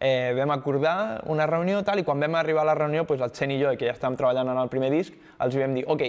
eh, 0.00 0.34
vam 0.34 0.50
acordar 0.50 1.22
una 1.30 1.46
reunió 1.46 1.84
tal, 1.86 2.00
i 2.02 2.04
quan 2.04 2.20
vam 2.20 2.34
arribar 2.34 2.64
a 2.64 2.72
la 2.72 2.74
reunió, 2.74 3.04
doncs 3.06 3.22
el 3.22 3.32
Chen 3.32 3.54
i 3.54 3.60
jo, 3.60 3.70
que 3.78 3.86
ja 3.86 3.94
estàvem 3.94 4.18
treballant 4.18 4.50
en 4.50 4.58
el 4.58 4.72
primer 4.72 4.90
disc, 4.90 5.14
els 5.38 5.56
vam 5.56 5.78
dir, 5.78 5.84
ok, 5.86 6.02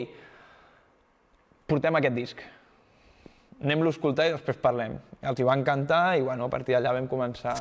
portem 1.70 2.02
aquest 2.02 2.16
disc, 2.16 2.42
anem-lo 3.62 3.94
a 3.94 3.96
escoltar 3.96 4.28
i 4.28 4.34
després 4.34 4.58
parlem. 4.62 4.98
Els 5.22 5.40
hi 5.40 5.46
va 5.48 5.56
encantar 5.58 6.18
i 6.18 6.26
bueno, 6.26 6.50
a 6.50 6.50
partir 6.50 6.76
d'allà 6.76 6.94
vam 6.98 7.08
començar 7.12 7.56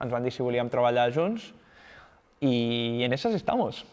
ens 0.00 0.12
van 0.12 0.24
dir 0.24 0.32
si 0.32 0.44
volíem 0.44 0.70
treballar 0.72 1.10
junts 1.12 1.50
i 2.40 3.02
en 3.04 3.12
esas 3.12 3.34
estamos. 3.36 3.84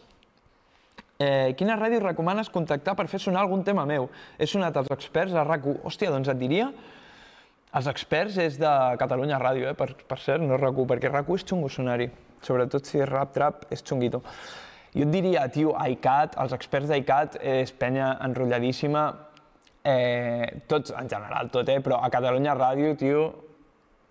Eh, 1.18 1.50
quina 1.58 1.74
ràdio 1.74 1.98
recomanes 1.98 2.46
contactar 2.54 2.92
per 2.94 3.08
fer 3.10 3.18
sonar 3.18 3.40
algun 3.42 3.64
tema 3.66 3.82
meu? 3.90 4.04
He 4.38 4.46
sonat 4.46 4.76
als 4.78 4.92
experts 4.94 5.34
a 5.34 5.42
RAC1. 5.42 5.80
Hòstia, 5.82 6.14
doncs 6.14 6.30
et 6.30 6.38
diria... 6.38 6.70
Els 7.78 7.84
experts 7.90 8.38
és 8.40 8.54
de 8.56 8.70
Catalunya 8.96 9.36
Ràdio, 9.42 9.66
eh, 9.68 9.74
per, 9.76 9.90
per 10.08 10.16
cert, 10.22 10.40
no 10.40 10.56
RAC1, 10.56 10.86
perquè 10.88 11.10
RAC1 11.10 11.34
és 11.34 11.44
xungo 11.50 11.68
sonari. 11.68 12.06
Sobretot 12.46 12.86
si 12.86 13.02
és 13.02 13.10
rap-trap, 13.10 13.66
és 13.74 13.82
xunguito. 13.82 14.22
Jo 14.94 15.04
et 15.04 15.12
diria, 15.12 15.42
tio, 15.52 15.74
ICAT, 15.96 16.38
els 16.40 16.54
experts 16.56 16.88
d'ICAT 16.88 17.36
és 17.42 17.74
penya 17.82 18.14
enrotlladíssima, 18.24 19.04
eh, 19.82 20.62
tots, 20.70 20.94
en 20.96 21.10
general, 21.10 21.50
tot, 21.52 21.68
eh, 21.68 21.82
però 21.84 21.98
a 21.98 22.08
Catalunya 22.14 22.54
Ràdio, 22.56 22.94
tio, 22.96 23.28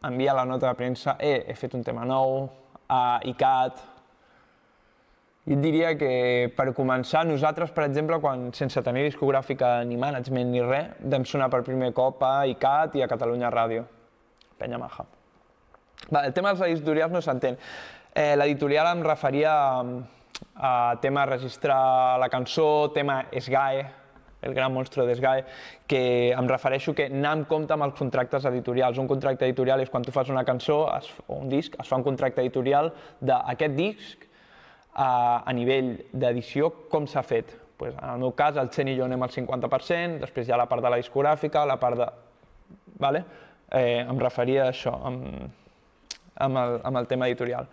envia 0.06 0.36
la 0.38 0.46
nota 0.46 0.68
de 0.68 0.78
premsa, 0.78 1.16
eh, 1.18 1.46
he 1.48 1.56
fet 1.56 1.74
un 1.74 1.88
tema 1.88 2.06
nou, 2.06 2.50
a 2.92 3.22
ICAT... 3.32 3.94
I 5.48 5.56
et 5.56 5.62
diria 5.64 5.94
que 5.96 6.08
per 6.58 6.74
començar, 6.76 7.22
nosaltres, 7.24 7.70
per 7.72 7.86
exemple, 7.86 8.18
quan 8.20 8.50
sense 8.58 8.82
tenir 8.84 9.06
discogràfica 9.06 9.78
ni 9.88 9.96
management 9.96 10.50
ni 10.52 10.64
res, 10.66 10.90
vam 11.14 11.24
sonar 11.24 11.48
per 11.54 11.62
primer 11.64 11.94
cop 11.96 12.26
a 12.28 12.42
ICAT 12.52 12.98
i 13.00 13.06
a 13.06 13.08
Catalunya 13.08 13.52
Ràdio. 13.54 13.86
Penya 14.60 14.80
maja. 14.82 15.06
Va, 16.12 16.26
el 16.26 16.36
tema 16.36 16.52
dels 16.52 16.66
editorials 16.68 17.16
no 17.16 17.24
s'entén. 17.24 17.56
Eh, 18.12 18.36
L'editorial 18.36 18.92
em 18.92 19.06
referia 19.08 19.54
a, 19.56 19.86
a 20.60 20.74
tema 21.00 21.24
registrar 21.32 22.20
la 22.20 22.28
cançó, 22.34 22.92
tema 22.92 23.22
SGAE, 23.32 23.88
el 24.42 24.54
gran 24.54 24.76
monstre 24.76 25.08
d'Esgae, 25.08 25.46
que 25.88 26.04
em 26.36 26.48
refereixo 26.52 26.94
que 26.94 27.08
anar 27.08 27.38
en 27.40 27.48
compte 27.48 27.74
amb 27.74 27.88
els 27.88 27.96
contractes 27.98 28.46
editorials. 28.52 29.00
Un 29.00 29.08
contracte 29.08 29.48
editorial 29.48 29.80
és 29.82 29.90
quan 29.90 30.04
tu 30.04 30.12
fas 30.12 30.28
una 30.30 30.44
cançó 30.46 30.84
es, 30.98 31.08
o 31.26 31.40
un 31.40 31.48
disc, 31.50 31.80
es 31.80 31.88
fa 31.88 31.98
un 31.98 32.06
contracte 32.06 32.44
editorial 32.44 32.92
d'aquest 33.24 33.80
disc 33.80 34.27
a, 34.98 35.54
nivell 35.54 35.94
d'edició, 36.12 36.72
com 36.92 37.08
s'ha 37.08 37.24
fet. 37.24 37.54
Pues, 37.78 37.94
en 37.94 38.10
el 38.10 38.24
meu 38.26 38.34
cas, 38.38 38.58
el 38.58 38.72
Chen 38.74 38.90
i 38.90 38.98
jo 38.98 39.06
anem 39.06 39.24
al 39.24 39.34
50%, 39.34 40.22
després 40.24 40.48
hi 40.48 40.56
ha 40.56 40.58
la 40.58 40.68
part 40.70 40.82
de 40.84 40.92
la 40.94 41.02
discogràfica, 41.02 41.66
la 41.70 41.78
part 41.82 42.02
de... 42.02 42.08
Vale? 42.98 43.24
Eh, 43.70 44.02
em 44.02 44.20
referia 44.20 44.66
a 44.66 44.72
això, 44.74 44.96
amb, 45.06 45.28
amb, 46.36 46.64
el, 46.64 46.80
amb 46.90 47.04
el 47.04 47.10
tema 47.10 47.28
editorial. 47.30 47.68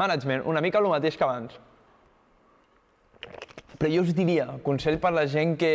Management, 0.00 0.46
una 0.48 0.62
mica 0.64 0.80
el 0.80 0.88
mateix 0.88 1.18
que 1.18 1.26
abans 1.26 1.58
però 3.80 3.88
jo 3.88 4.02
us 4.04 4.10
diria, 4.12 4.44
consell 4.60 4.98
per 5.00 5.08
la 5.16 5.22
gent 5.24 5.54
que, 5.56 5.72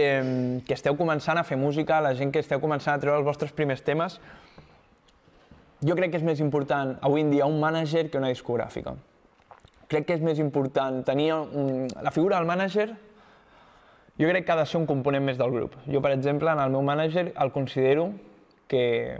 que 0.61 0.75
esteu 0.77 0.93
començant 0.93 1.39
a 1.41 1.43
fer 1.43 1.55
música, 1.57 1.97
la 2.05 2.11
gent 2.13 2.29
que 2.29 2.43
esteu 2.43 2.61
començant 2.61 2.93
a 2.93 3.01
treure 3.01 3.17
els 3.17 3.25
vostres 3.25 3.49
primers 3.57 3.81
temes, 3.81 4.19
jo 5.81 5.95
crec 5.97 6.13
que 6.13 6.19
és 6.21 6.27
més 6.27 6.43
important 6.43 6.93
avui 7.01 7.25
en 7.25 7.33
dia 7.33 7.47
un 7.49 7.57
mànager 7.57 8.05
que 8.11 8.21
una 8.21 8.29
discogràfica. 8.29 8.93
Crec 9.91 10.07
que 10.07 10.15
és 10.17 10.23
més 10.25 10.39
important 10.41 11.03
tenir 11.05 11.31
un... 11.35 11.85
la 12.01 12.13
figura 12.13 12.39
del 12.39 12.49
mànager 12.49 12.89
jo 14.17 14.29
crec 14.29 14.45
que 14.45 14.51
ha 14.53 14.55
de 14.55 14.65
ser 14.65 14.79
un 14.79 14.85
component 14.87 15.25
més 15.27 15.37
del 15.37 15.51
grup. 15.51 15.75
Jo, 15.91 15.99
per 16.01 16.13
exemple, 16.15 16.47
en 16.47 16.61
el 16.63 16.71
meu 16.71 16.83
mànager 16.87 17.33
el 17.35 17.51
considero 17.51 18.07
que, 18.71 19.17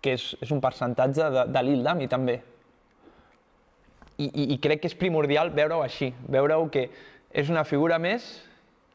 que 0.00 0.14
és, 0.14 0.26
és 0.46 0.52
un 0.54 0.60
percentatge 0.62 1.26
de, 1.34 1.46
de 1.50 1.62
Lil 1.66 1.82
Dami, 1.82 2.06
també. 2.10 2.36
I, 4.22 4.28
i, 4.28 4.44
I 4.54 4.58
crec 4.62 4.84
que 4.84 4.92
és 4.92 4.98
primordial 4.98 5.50
veure-ho 5.56 5.82
així, 5.82 6.12
veure-ho 6.30 6.68
que 6.70 6.86
és 7.34 7.50
una 7.50 7.64
figura 7.66 7.98
més 7.98 8.28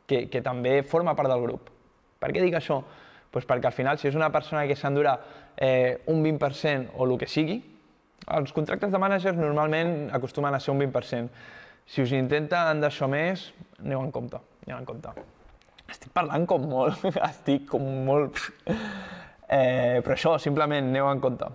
que, 0.08 0.30
que 0.32 0.42
també 0.46 0.80
forma 0.88 1.16
part 1.18 1.34
del 1.34 1.44
grup. 1.44 1.74
Per 2.22 2.32
què 2.32 2.42
dic 2.46 2.56
això? 2.56 2.80
Pues 3.34 3.46
perquè 3.50 3.68
al 3.68 3.76
final, 3.76 4.00
si 4.00 4.08
és 4.08 4.16
una 4.16 4.32
persona 4.32 4.64
que 4.70 4.78
s'endurà 4.80 5.18
eh, 5.58 6.00
un 6.08 6.24
20% 6.24 6.96
o 6.96 7.04
el 7.04 7.18
que 7.20 7.28
sigui, 7.28 7.60
els 8.36 8.52
contractes 8.56 8.92
de 8.92 9.00
managers 9.00 9.40
normalment 9.40 10.10
acostumen 10.16 10.54
a 10.54 10.60
ser 10.60 10.74
un 10.74 10.82
20%. 10.84 11.30
Si 11.88 12.04
us 12.04 12.12
intenten 12.12 12.82
d'això 12.84 13.08
més, 13.08 13.48
aneu 13.80 14.02
en 14.04 14.12
compte, 14.12 14.42
aneu 14.66 14.82
en 14.82 14.88
compte. 14.88 15.13
Estic 15.88 16.12
parlant 16.16 16.44
com 16.50 16.68
molt, 16.68 17.06
estic 17.32 17.70
com 17.72 17.86
molt... 18.08 18.42
Eh, 19.48 20.04
però 20.04 20.12
això, 20.18 20.34
simplement, 20.44 20.90
aneu 20.92 21.08
en 21.12 21.24
compte. 21.24 21.48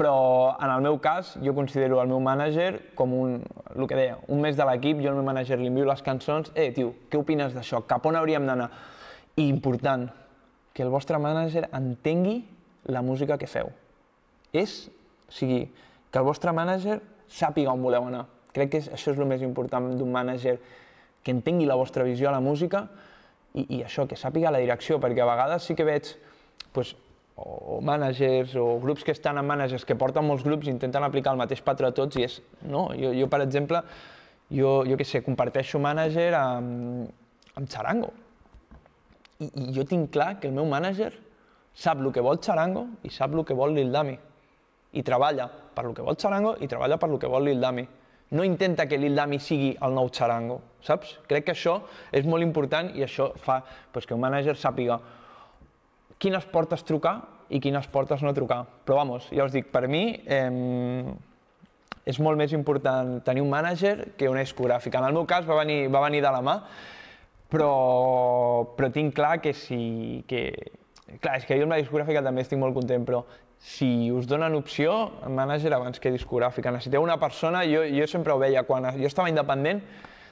però 0.00 0.56
en 0.56 0.70
el 0.72 0.80
meu 0.80 0.96
cas 0.96 1.34
jo 1.44 1.52
considero 1.52 1.98
el 2.00 2.08
meu 2.08 2.22
mànager 2.24 2.94
com 2.96 3.12
un, 3.12 3.34
el 3.74 3.84
que 3.84 3.98
deia, 3.98 4.14
un 4.32 4.40
mes 4.40 4.56
de 4.56 4.64
l'equip, 4.64 5.02
jo 5.04 5.10
al 5.10 5.18
meu 5.18 5.26
mànager 5.26 5.58
li 5.60 5.68
envio 5.68 5.84
les 5.84 6.00
cançons, 6.00 6.48
eh, 6.54 6.70
tio, 6.72 6.94
què 7.12 7.20
opines 7.20 7.52
d'això? 7.52 7.82
Cap 7.84 8.08
on 8.08 8.16
hauríem 8.16 8.46
d'anar? 8.48 8.70
I 9.36 9.44
important, 9.52 10.06
que 10.72 10.86
el 10.86 10.88
vostre 10.88 11.20
mànager 11.20 11.66
entengui 11.76 12.38
la 12.88 13.02
música 13.04 13.36
que 13.36 13.46
feu. 13.50 13.68
És, 14.56 14.86
o 15.28 15.36
sigui, 15.36 15.66
que 16.10 16.18
el 16.18 16.26
vostre 16.26 16.52
mànager 16.56 16.98
sàpiga 17.30 17.72
on 17.72 17.82
voleu 17.82 18.08
anar. 18.08 18.24
Crec 18.54 18.72
que 18.72 18.80
és, 18.82 18.88
això 18.90 19.14
és 19.14 19.20
el 19.20 19.28
més 19.30 19.42
important 19.46 19.92
d'un 19.96 20.10
mànager, 20.10 20.58
que 21.22 21.32
entengui 21.34 21.68
la 21.68 21.76
vostra 21.78 22.04
visió 22.04 22.30
a 22.30 22.34
la 22.34 22.40
música 22.40 22.86
i, 23.54 23.66
i 23.78 23.82
això, 23.84 24.06
que 24.08 24.18
sàpiga 24.18 24.50
la 24.50 24.62
direcció, 24.62 24.98
perquè 25.02 25.22
a 25.22 25.28
vegades 25.28 25.68
sí 25.68 25.76
que 25.76 25.86
veig 25.86 26.08
pues, 26.74 26.94
o 27.40 27.80
managers 27.84 28.54
o 28.60 28.78
grups 28.80 29.04
que 29.04 29.12
estan 29.12 29.38
en 29.38 29.46
managers 29.46 29.84
que 29.88 29.96
porten 29.96 30.26
molts 30.26 30.44
grups 30.44 30.68
i 30.68 30.72
intenten 30.74 31.04
aplicar 31.04 31.34
el 31.34 31.40
mateix 31.40 31.62
patró 31.64 31.88
a 31.88 31.94
tots 31.96 32.18
i 32.20 32.26
és, 32.26 32.40
no, 32.68 32.88
jo, 32.96 33.12
jo 33.16 33.28
per 33.32 33.42
exemple, 33.44 33.82
jo, 34.52 34.80
jo 34.88 34.98
què 34.98 35.06
sé, 35.06 35.22
comparteixo 35.24 35.80
manager 35.80 36.34
amb, 36.36 37.08
amb 37.56 37.70
Charango. 37.70 38.10
I, 39.40 39.48
I 39.48 39.68
jo 39.76 39.86
tinc 39.88 40.10
clar 40.12 40.34
que 40.40 40.50
el 40.50 40.56
meu 40.56 40.68
manager 40.68 41.12
sap 41.76 42.02
el 42.02 42.10
que 42.12 42.24
vol 42.24 42.42
Charango 42.44 42.88
i 43.06 43.12
sap 43.14 43.36
el 43.36 43.46
que 43.46 43.56
vol 43.56 43.76
Lil 43.76 43.92
Dami. 43.94 44.18
I 44.92 45.02
treballa 45.06 45.46
per 45.48 45.84
lo 45.86 45.94
que 45.94 46.02
vol 46.02 46.18
Charango 46.18 46.56
i 46.60 46.68
treballa 46.68 46.98
per 46.98 47.08
lo 47.10 47.18
que 47.18 47.30
vol 47.30 47.44
Lil 47.46 47.60
Dami. 47.60 47.86
No 48.30 48.44
intenta 48.44 48.86
que 48.86 48.98
Lil 48.98 49.14
Dami 49.14 49.38
sigui 49.42 49.72
el 49.82 49.94
nou 49.94 50.10
Charango, 50.10 50.60
saps? 50.86 51.16
Crec 51.30 51.48
que 51.48 51.54
això 51.54 51.80
és 52.14 52.26
molt 52.26 52.46
important 52.46 52.92
i 52.94 53.02
això 53.06 53.32
fa 53.38 53.60
pues, 53.92 54.06
que 54.06 54.14
un 54.14 54.22
manager 54.22 54.56
sàpiga 54.58 55.00
quines 56.20 56.44
portes 56.52 56.84
trucar 56.84 57.16
i 57.50 57.58
quines 57.58 57.86
portes 57.90 58.22
no 58.22 58.34
trucar. 58.34 58.62
Però 58.84 59.00
vamos, 59.00 59.26
ja 59.34 59.46
us 59.46 59.54
dic, 59.54 59.70
per 59.72 59.88
mi 59.90 60.04
eh, 60.26 61.10
és 62.06 62.18
molt 62.22 62.38
més 62.38 62.54
important 62.56 63.18
tenir 63.26 63.42
un 63.44 63.50
mànager 63.50 64.12
que 64.18 64.30
una 64.30 64.44
discogràfica. 64.44 65.00
En 65.00 65.10
el 65.10 65.16
meu 65.16 65.26
cas 65.28 65.46
va 65.48 65.58
venir, 65.62 65.88
va 65.92 66.02
venir 66.06 66.22
de 66.24 66.32
la 66.32 66.42
mà, 66.44 66.56
però, 67.50 67.72
però 68.76 68.90
tinc 68.94 69.14
clar 69.16 69.38
que 69.42 69.54
si... 69.56 70.24
Que, 70.30 70.48
clar, 71.18 71.36
és 71.40 71.46
que 71.46 71.58
jo 71.58 71.66
amb 71.66 71.74
la 71.74 71.80
discogràfica 71.82 72.22
també 72.22 72.44
estic 72.46 72.60
molt 72.60 72.76
content, 72.76 73.04
però 73.06 73.24
si 73.60 74.10
us 74.10 74.26
donen 74.26 74.56
opció, 74.56 74.94
mànager 75.28 75.72
abans 75.76 76.00
que 76.00 76.10
discogràfica. 76.10 76.72
Necessiteu 76.72 77.04
una 77.04 77.18
persona, 77.20 77.60
jo, 77.68 77.84
jo 77.84 78.06
sempre 78.08 78.32
ho 78.32 78.40
veia, 78.40 78.64
quan 78.64 78.88
jo 78.96 79.06
estava 79.06 79.28
independent, 79.28 79.82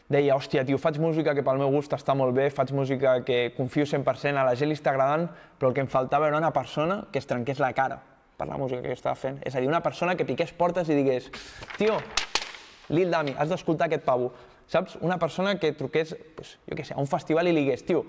deia, 0.09 0.33
hòstia, 0.35 0.65
tio, 0.65 0.79
faig 0.81 0.97
música 0.99 1.35
que 1.37 1.45
pel 1.45 1.61
meu 1.61 1.69
gust 1.75 1.93
està 1.93 2.17
molt 2.17 2.33
bé, 2.35 2.49
faig 2.49 2.73
música 2.73 3.19
que 3.29 3.53
confio 3.57 3.85
100%, 3.85 4.41
a 4.41 4.47
la 4.49 4.57
gent 4.57 4.73
li 4.73 4.79
està 4.79 4.95
agradant, 4.95 5.29
però 5.61 5.69
el 5.69 5.77
que 5.77 5.85
em 5.85 5.91
faltava 5.93 6.31
era 6.31 6.41
una 6.41 6.55
persona 6.57 7.03
que 7.13 7.21
es 7.21 7.29
trenqués 7.29 7.61
la 7.61 7.75
cara 7.77 8.01
per 8.39 8.49
la 8.49 8.57
música 8.57 8.81
que 8.81 8.95
jo 8.95 8.97
estava 8.97 9.19
fent. 9.21 9.43
És 9.45 9.55
a 9.55 9.61
dir, 9.61 9.69
una 9.69 9.83
persona 9.85 10.17
que 10.17 10.25
piqués 10.25 10.55
portes 10.57 10.89
i 10.89 10.97
digués, 10.97 11.29
tio, 11.77 11.99
Lil 12.89 13.13
Dami, 13.13 13.35
has 13.37 13.53
d'escoltar 13.53 13.91
aquest 13.91 14.07
pavo. 14.07 14.33
Saps? 14.69 14.97
Una 15.05 15.19
persona 15.21 15.59
que 15.61 15.75
truqués, 15.77 16.15
pues, 16.37 16.57
jo 16.65 16.77
què 16.77 16.87
sé, 16.87 16.97
a 16.97 17.03
un 17.03 17.09
festival 17.09 17.49
i 17.49 17.53
li 17.53 17.67
digués, 17.67 17.85
tio, 17.85 18.07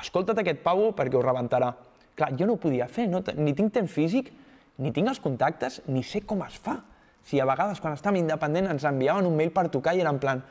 escolta't 0.00 0.40
aquest 0.40 0.62
pavo 0.64 0.94
perquè 0.96 1.18
ho 1.18 1.24
rebentarà. 1.24 1.74
Clar, 2.16 2.30
jo 2.38 2.48
no 2.48 2.56
ho 2.56 2.60
podia 2.60 2.88
fer, 2.88 3.08
no, 3.12 3.20
ni 3.36 3.52
tinc 3.56 3.72
temps 3.76 3.92
físic, 3.92 4.32
ni 4.78 4.92
tinc 4.92 5.10
els 5.12 5.20
contactes, 5.20 5.80
ni 5.88 6.02
sé 6.06 6.22
com 6.26 6.42
es 6.46 6.56
fa. 6.58 6.78
Si 7.22 7.38
a 7.40 7.46
vegades 7.46 7.80
quan 7.80 7.94
estàvem 7.94 8.22
independent 8.22 8.70
ens 8.72 8.86
enviaven 8.88 9.28
un 9.28 9.36
mail 9.36 9.52
per 9.54 9.68
tocar 9.70 9.94
i 9.94 10.02
era 10.02 10.10
en 10.10 10.20
plan, 10.22 10.42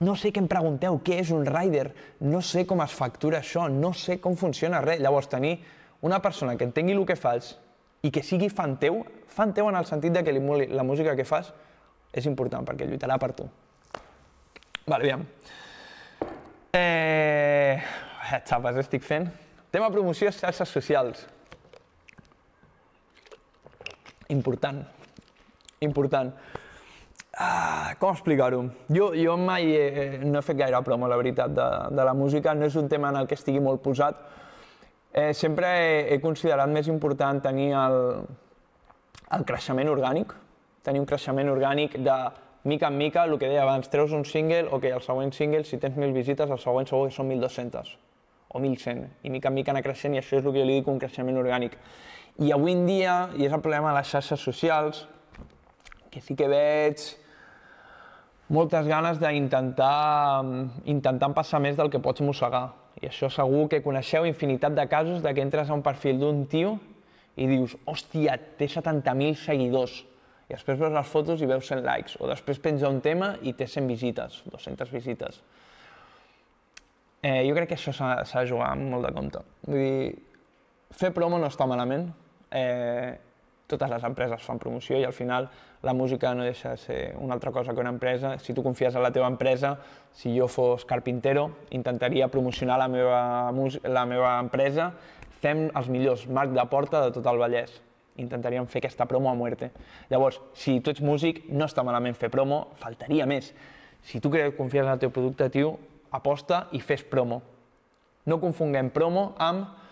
no 0.00 0.16
sé 0.18 0.32
què 0.32 0.42
em 0.42 0.48
pregunteu, 0.48 0.98
què 1.04 1.20
és 1.22 1.30
un 1.32 1.46
rider, 1.46 1.86
no 2.28 2.42
sé 2.44 2.66
com 2.68 2.82
es 2.84 2.92
factura 2.92 3.40
això, 3.40 3.68
no 3.72 3.92
sé 3.96 4.18
com 4.20 4.36
funciona 4.36 4.82
res. 4.84 5.00
Llavors, 5.00 5.28
tenir 5.32 5.54
una 6.04 6.20
persona 6.22 6.56
que 6.56 6.66
entengui 6.68 6.96
el 6.96 7.06
que 7.08 7.16
fas 7.16 7.54
i 8.04 8.10
que 8.12 8.22
sigui 8.22 8.50
fan 8.52 8.76
teu, 8.82 9.00
fan 9.32 9.54
teu 9.56 9.70
en 9.70 9.78
el 9.78 9.86
sentit 9.88 10.12
de 10.12 10.24
que 10.24 10.34
li 10.34 10.42
moli 10.42 10.66
la 10.68 10.84
música 10.84 11.16
que 11.16 11.24
fas, 11.24 11.52
és 12.12 12.26
important 12.28 12.66
perquè 12.66 12.88
lluitarà 12.88 13.16
per 13.20 13.32
tu. 13.36 13.48
Vale, 14.86 15.02
aviam. 15.02 15.24
Eh... 16.76 17.80
Xapes, 18.26 18.80
estic 18.82 19.04
fent. 19.06 19.28
Tema 19.70 19.86
promoció 19.94 20.32
xarxes 20.34 20.72
socials. 20.72 21.20
Important. 24.28 24.84
Important. 25.80 26.32
Ah, 27.38 27.94
com 28.00 28.14
explicar-ho? 28.14 28.62
Jo, 28.88 29.10
jo 29.12 29.36
mai 29.36 29.68
he, 29.76 30.18
no 30.24 30.40
he 30.40 30.42
fet 30.46 30.56
gaire 30.56 30.80
promo, 30.82 31.08
la 31.08 31.18
veritat, 31.20 31.52
de, 31.52 31.66
de 31.92 32.06
la 32.08 32.14
música. 32.16 32.54
No 32.54 32.64
és 32.64 32.76
un 32.80 32.88
tema 32.88 33.10
en 33.12 33.20
el 33.20 33.28
que 33.28 33.36
estigui 33.36 33.60
molt 33.60 33.82
posat. 33.84 34.22
Eh, 35.12 35.32
sempre 35.36 35.68
he, 35.68 36.00
he 36.14 36.18
considerat 36.20 36.68
més 36.72 36.88
important 36.92 37.42
tenir 37.44 37.70
el, 37.76 38.00
el 39.36 39.44
creixement 39.48 39.88
orgànic, 39.92 40.32
tenir 40.84 41.00
un 41.02 41.08
creixement 41.08 41.52
orgànic 41.52 41.96
de 42.04 42.16
mica 42.66 42.88
en 42.88 42.98
mica, 42.98 43.24
el 43.24 43.38
que 43.38 43.48
deia 43.48 43.62
abans, 43.62 43.88
treus 43.88 44.12
un 44.12 44.24
single, 44.24 44.66
ok, 44.72 44.88
el 44.96 45.04
següent 45.04 45.32
single, 45.32 45.64
si 45.64 45.78
tens 45.78 45.96
1.000 45.96 46.12
visites, 46.12 46.50
el 46.50 46.58
següent 46.58 46.88
segur 46.90 47.06
que 47.08 47.14
són 47.14 47.30
1.200 47.30 47.94
o 48.48 48.60
1.100, 48.60 49.06
i 49.22 49.30
mica 49.30 49.52
en 49.52 49.56
mica 49.56 49.72
anar 49.72 49.84
creixent, 49.86 50.16
i 50.16 50.20
això 50.20 50.40
és 50.40 50.44
el 50.44 50.52
que 50.52 50.60
jo 50.60 50.66
li 50.66 50.80
dic 50.80 50.90
un 50.90 50.98
creixement 51.02 51.38
orgànic. 51.38 51.76
I 52.38 52.50
avui 52.52 52.74
en 52.76 52.84
dia, 52.84 53.30
i 53.36 53.46
és 53.46 53.52
el 53.52 53.62
problema 53.64 53.92
de 53.92 53.96
les 53.96 54.10
xarxes 54.12 54.42
socials, 54.44 55.06
que 56.12 56.20
sí 56.20 56.36
que 56.36 56.48
veig 56.48 57.00
moltes 58.52 58.86
ganes 58.86 59.16
d'intentar 59.20 60.44
intentar 60.84 61.30
passar 61.34 61.62
més 61.64 61.78
del 61.78 61.88
que 61.92 62.00
pots 62.02 62.20
mossegar. 62.20 62.66
I 63.00 63.08
això 63.08 63.30
segur 63.32 63.66
que 63.72 63.82
coneixeu 63.84 64.28
infinitat 64.28 64.76
de 64.76 64.84
casos 64.88 65.22
de 65.24 65.32
que 65.34 65.44
entres 65.44 65.70
a 65.70 65.76
un 65.76 65.84
perfil 65.84 66.20
d'un 66.20 66.44
tio 66.48 66.76
i 67.36 67.48
dius, 67.48 67.74
hòstia, 67.84 68.36
té 68.56 68.68
70.000 68.68 69.36
seguidors. 69.36 69.98
I 70.48 70.54
després 70.54 70.78
veus 70.80 70.94
les 70.94 71.08
fotos 71.10 71.42
i 71.42 71.48
veus 71.48 71.66
100 71.68 71.82
likes. 71.84 72.16
O 72.20 72.28
després 72.30 72.60
penja 72.62 72.88
un 72.88 73.02
tema 73.04 73.34
i 73.42 73.52
té 73.56 73.66
100 73.68 73.88
visites, 73.90 74.38
200 74.52 74.92
visites. 74.92 75.40
Eh, 77.20 77.42
jo 77.48 77.56
crec 77.56 77.72
que 77.72 77.80
això 77.80 77.92
s'ha 77.96 78.22
de 78.24 78.46
jugar 78.48 78.70
amb 78.76 78.92
molt 78.92 79.08
de 79.08 79.12
compte. 79.16 79.42
Vull 79.66 79.82
dir, 79.82 80.14
fer 80.96 81.10
promo 81.16 81.40
no 81.40 81.50
està 81.50 81.66
malament. 81.68 82.06
Eh, 82.50 83.18
totes 83.66 83.90
les 83.90 84.04
empreses 84.06 84.42
fan 84.46 84.60
promoció 84.62 84.98
i 84.98 85.04
al 85.04 85.14
final 85.14 85.48
la 85.82 85.92
música 85.92 86.32
no 86.34 86.44
deixa 86.46 86.70
de 86.70 86.76
ser 86.78 87.00
una 87.18 87.34
altra 87.34 87.50
cosa 87.52 87.74
que 87.74 87.80
una 87.80 87.90
empresa. 87.90 88.38
Si 88.38 88.54
tu 88.54 88.62
confies 88.62 88.94
en 88.94 89.02
la 89.02 89.12
teva 89.12 89.26
empresa, 89.26 89.78
si 90.12 90.36
jo 90.38 90.48
fos 90.48 90.84
carpintero, 90.84 91.50
intentaria 91.70 92.28
promocionar 92.28 92.78
la 92.78 92.88
meva, 92.88 93.52
la 93.84 94.06
meva 94.06 94.38
empresa, 94.40 94.92
fem 95.42 95.66
els 95.68 95.90
millors 95.92 96.26
marc 96.28 96.54
de 96.54 96.64
porta 96.70 97.02
de 97.04 97.12
tot 97.14 97.26
el 97.26 97.38
Vallès. 97.42 97.80
Intentaríem 98.16 98.66
fer 98.66 98.80
aquesta 98.80 99.06
promo 99.06 99.30
a 99.30 99.34
muerte. 99.34 99.70
Llavors, 100.08 100.40
si 100.54 100.78
tu 100.80 100.90
ets 100.90 101.02
músic, 101.04 101.44
no 101.50 101.66
està 101.68 101.84
malament 101.84 102.16
fer 102.16 102.30
promo, 102.32 102.68
faltaria 102.80 103.26
més. 103.28 103.52
Si 104.06 104.22
tu 104.22 104.30
creus 104.32 104.56
confies 104.56 104.86
en 104.86 104.94
el 104.94 105.02
teu 105.02 105.12
producte, 105.12 105.50
tio, 105.52 105.76
aposta 106.10 106.66
i 106.72 106.80
fes 106.80 107.04
promo. 107.04 107.42
No 108.26 108.40
confonguem 108.40 108.88
promo 108.90 109.34
amb 109.38 109.85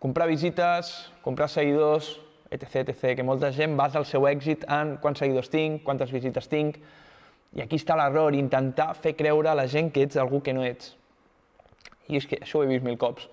comprar 0.00 0.26
visites, 0.26 1.12
comprar 1.22 1.48
seguidors, 1.52 2.18
etc, 2.50 2.88
etc, 2.88 3.14
que 3.16 3.22
molta 3.22 3.52
gent 3.52 3.76
basa 3.78 4.00
el 4.00 4.08
seu 4.08 4.26
èxit 4.26 4.64
en 4.66 4.96
quants 5.02 5.20
seguidors 5.22 5.52
tinc, 5.52 5.84
quantes 5.84 6.10
visites 6.10 6.48
tinc, 6.50 6.80
i 7.54 7.62
aquí 7.62 7.78
està 7.78 7.96
l'error, 7.98 8.34
intentar 8.34 8.94
fer 8.96 9.12
creure 9.18 9.50
a 9.50 9.56
la 9.58 9.66
gent 9.68 9.90
que 9.92 10.06
ets 10.06 10.18
algú 10.18 10.40
que 10.42 10.54
no 10.56 10.64
ets. 10.64 10.94
I 12.08 12.18
és 12.18 12.26
que 12.26 12.40
això 12.40 12.60
ho 12.60 12.64
he 12.64 12.70
vist 12.70 12.86
mil 12.86 12.96
cops. 12.98 13.28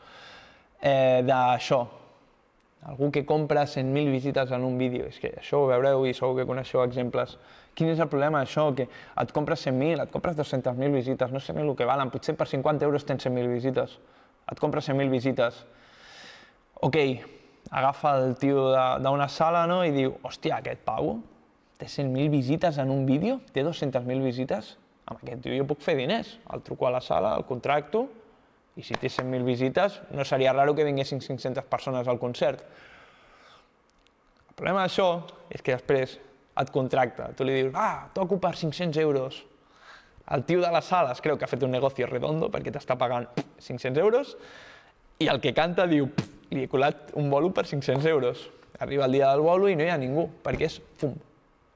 Eh, 0.81 1.23
D'això, 1.25 1.79
algú 2.91 3.09
que 3.11 3.23
compra 3.25 3.63
100.000 3.65 4.11
visites 4.11 4.51
en 4.51 4.65
un 4.67 4.77
vídeo, 4.77 5.07
és 5.07 5.17
que 5.21 5.31
això 5.39 5.63
ho 5.63 5.71
veureu 5.71 6.05
i 6.05 6.13
segur 6.17 6.35
que 6.41 6.47
coneixeu 6.49 6.83
exemples. 6.83 7.37
Quin 7.77 7.89
és 7.93 8.01
el 8.01 8.09
problema 8.09 8.43
d'això? 8.43 8.69
Que 8.75 8.89
et 8.89 9.33
compres 9.33 9.65
100.000, 9.65 10.03
et 10.03 10.13
compres 10.13 10.37
200.000 10.37 10.93
visites, 10.93 11.33
no 11.33 11.39
sé 11.39 11.53
ni 11.53 11.65
el 11.65 11.73
que 11.77 11.85
valen, 11.85 12.11
potser 12.13 12.35
per 12.37 12.47
50 12.49 12.85
euros 12.85 13.05
tens 13.05 13.25
100.000 13.25 13.53
visites. 13.53 13.97
Et 14.51 14.59
compres 14.59 14.89
100.000 14.89 15.13
visites. 15.13 15.65
Ok, 16.79 16.95
agafa 17.71 18.11
el 18.21 18.35
tio 18.37 18.69
d'una 19.01 19.25
sala 19.33 19.65
no? 19.65 19.79
i 19.81 19.89
diu, 19.95 20.13
hòstia, 20.21 20.59
aquest 20.59 20.83
pavo 20.85 21.15
té 21.77 21.87
100.000 21.89 22.29
visites 22.29 22.77
en 22.81 22.91
un 22.93 23.05
vídeo, 23.05 23.39
té 23.53 23.63
200.000 23.65 24.21
visites, 24.25 24.75
amb 25.05 25.23
aquest 25.23 25.41
tio 25.45 25.55
jo 25.57 25.65
puc 25.69 25.81
fer 25.81 25.95
diners. 25.97 26.35
El 26.53 26.61
truco 26.65 26.87
a 26.87 26.93
la 26.93 27.01
sala, 27.01 27.33
el 27.37 27.45
contracto, 27.49 28.05
i 28.77 28.85
si 28.85 28.93
té 28.93 29.09
100.000 29.09 29.45
visites, 29.45 29.97
no 30.13 30.25
seria 30.25 30.53
raro 30.53 30.75
que 30.77 30.85
vinguessin 30.85 31.21
500 31.21 31.65
persones 31.65 32.07
al 32.07 32.21
concert. 32.21 32.61
El 34.49 34.53
problema 34.57 34.85
d'això 34.85 35.09
és 35.49 35.65
que 35.65 35.73
després 35.73 36.17
et 36.57 36.73
contracta. 36.73 37.31
Tu 37.37 37.45
li 37.45 37.57
dius, 37.61 37.73
ah, 37.77 38.07
toco 38.13 38.37
per 38.41 38.53
500 38.57 39.01
euros. 39.01 39.41
El 40.33 40.45
tio 40.45 40.61
de 40.61 40.69
la 40.73 40.81
sala 40.85 41.13
es 41.17 41.21
creu 41.25 41.37
que 41.37 41.45
ha 41.45 41.49
fet 41.49 41.65
un 41.65 41.73
negoci 41.73 42.05
redondo 42.05 42.51
perquè 42.53 42.73
t'està 42.73 42.97
pagant 42.99 43.25
500 43.65 44.01
euros 44.01 44.33
i 45.23 45.29
el 45.31 45.39
que 45.41 45.53
canta 45.57 45.87
diu, 45.89 46.09
li 46.51 46.65
he 46.65 46.71
colat 46.71 47.13
un 47.19 47.29
bolo 47.29 47.51
per 47.53 47.65
500 47.67 48.05
euros. 48.05 48.49
Arriba 48.79 49.05
el 49.05 49.15
dia 49.17 49.31
del 49.31 49.41
bolo 49.41 49.69
i 49.69 49.75
no 49.75 49.85
hi 49.85 49.89
ha 49.89 49.97
ningú, 49.97 50.27
perquè 50.43 50.67
és 50.69 50.77
fum. 50.99 51.15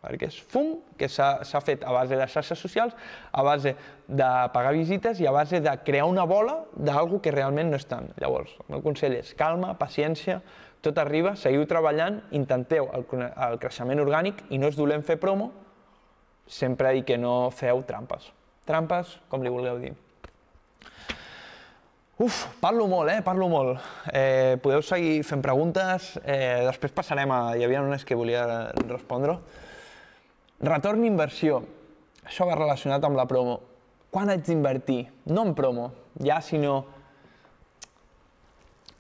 Perquè 0.02 0.30
és 0.32 0.38
fum 0.50 0.74
que 0.98 1.10
s'ha 1.10 1.62
fet 1.62 1.84
a 1.86 1.94
base 1.94 2.18
de 2.18 2.26
xarxes 2.28 2.60
socials, 2.60 2.96
a 3.32 3.44
base 3.46 3.76
de 4.08 4.30
pagar 4.54 4.74
visites 4.74 5.22
i 5.22 5.28
a 5.30 5.34
base 5.34 5.62
de 5.62 5.74
crear 5.86 6.08
una 6.10 6.26
bola 6.26 6.64
d'algú 6.74 7.22
que 7.22 7.34
realment 7.34 7.70
no 7.70 7.78
és 7.78 7.86
tant. 7.86 8.10
Llavors, 8.22 8.56
el 8.64 8.76
meu 8.76 8.84
consell 8.86 9.18
és 9.20 9.34
calma, 9.38 9.76
paciència, 9.78 10.40
tot 10.82 10.98
arriba, 10.98 11.36
seguiu 11.38 11.68
treballant, 11.70 12.24
intenteu 12.34 12.90
el, 12.98 13.06
el 13.30 13.60
creixement 13.62 14.02
orgànic 14.02 14.42
i 14.50 14.58
no 14.58 14.72
és 14.72 14.78
dolent 14.78 15.06
fer 15.06 15.20
promo, 15.22 15.52
sempre 16.50 16.96
i 16.98 17.06
que 17.06 17.20
no 17.22 17.52
feu 17.54 17.84
trampes. 17.86 18.32
Trampes, 18.66 19.20
com 19.30 19.46
li 19.46 19.54
vulgueu 19.54 19.78
dir. 19.82 19.94
Uf, 22.22 22.44
parlo 22.62 22.86
molt, 22.86 23.10
eh? 23.10 23.22
Parlo 23.26 23.48
molt. 23.50 23.80
Eh, 24.14 24.54
podeu 24.62 24.84
seguir 24.86 25.24
fent 25.26 25.42
preguntes, 25.42 26.12
eh, 26.22 26.62
després 26.68 26.94
passarem 26.94 27.32
a... 27.34 27.40
Hi 27.58 27.64
havia 27.66 27.82
unes 27.82 28.04
que 28.06 28.14
volia 28.14 28.44
respondre. 28.84 29.40
Retorn 30.62 31.02
inversió. 31.08 31.64
Això 32.22 32.46
va 32.46 32.60
relacionat 32.60 33.08
amb 33.08 33.18
la 33.18 33.26
promo. 33.26 33.56
Quan 34.14 34.30
haig 34.30 34.44
d'invertir? 34.46 35.00
No 35.34 35.48
en 35.48 35.56
promo, 35.58 35.88
ja, 36.22 36.38
sinó 36.46 36.84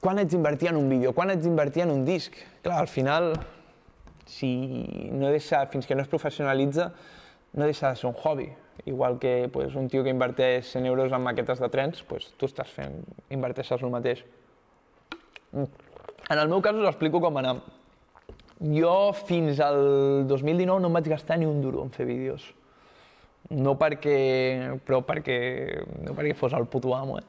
quan 0.01 0.17
haig 0.17 0.33
d'invertir 0.33 0.71
en 0.71 0.81
un 0.81 0.89
vídeo, 0.89 1.13
quan 1.13 1.29
haig 1.29 1.45
d'invertir 1.45 1.85
en 1.85 1.93
un 1.93 2.01
disc. 2.07 2.41
Clar, 2.65 2.79
al 2.81 2.89
final, 2.89 3.35
si 4.25 4.49
no 5.13 5.29
deixa, 5.29 5.61
fins 5.69 5.85
que 5.85 5.93
no 5.93 6.01
es 6.01 6.09
professionalitza, 6.09 6.89
no 7.53 7.69
deixa 7.69 7.93
de 7.93 8.01
ser 8.01 8.09
un 8.09 8.17
hobby. 8.17 8.49
Igual 8.85 9.19
que 9.19 9.49
pues, 9.51 9.75
un 9.75 9.87
tio 9.89 10.03
que 10.03 10.09
inverteix 10.09 10.71
100 10.71 10.85
euros 10.85 11.11
en 11.11 11.21
maquetes 11.21 11.59
de 11.59 11.69
trens, 11.69 12.01
pues, 12.03 12.31
tu 12.37 12.47
estàs 12.49 12.69
fent, 12.71 13.01
inverteixes 13.29 13.83
el 13.83 13.93
mateix. 13.93 14.23
En 15.53 16.39
el 16.39 16.49
meu 16.49 16.61
cas 16.63 16.77
us 16.79 16.87
explico 16.89 17.21
com 17.21 17.37
anar. 17.37 17.59
Jo 18.61 19.11
fins 19.17 19.59
al 19.61 20.25
2019 20.29 20.81
no 20.81 20.89
em 20.89 20.97
vaig 20.97 21.11
gastar 21.11 21.37
ni 21.37 21.49
un 21.49 21.61
duro 21.61 21.83
en 21.85 21.91
fer 21.93 22.07
vídeos. 22.09 22.45
No 23.51 23.75
perquè, 23.77 24.79
però 24.85 25.01
perquè, 25.05 25.37
no 26.05 26.15
perquè 26.15 26.33
fos 26.37 26.53
el 26.55 26.69
puto 26.71 26.95
amo, 26.95 27.19
eh? 27.19 27.27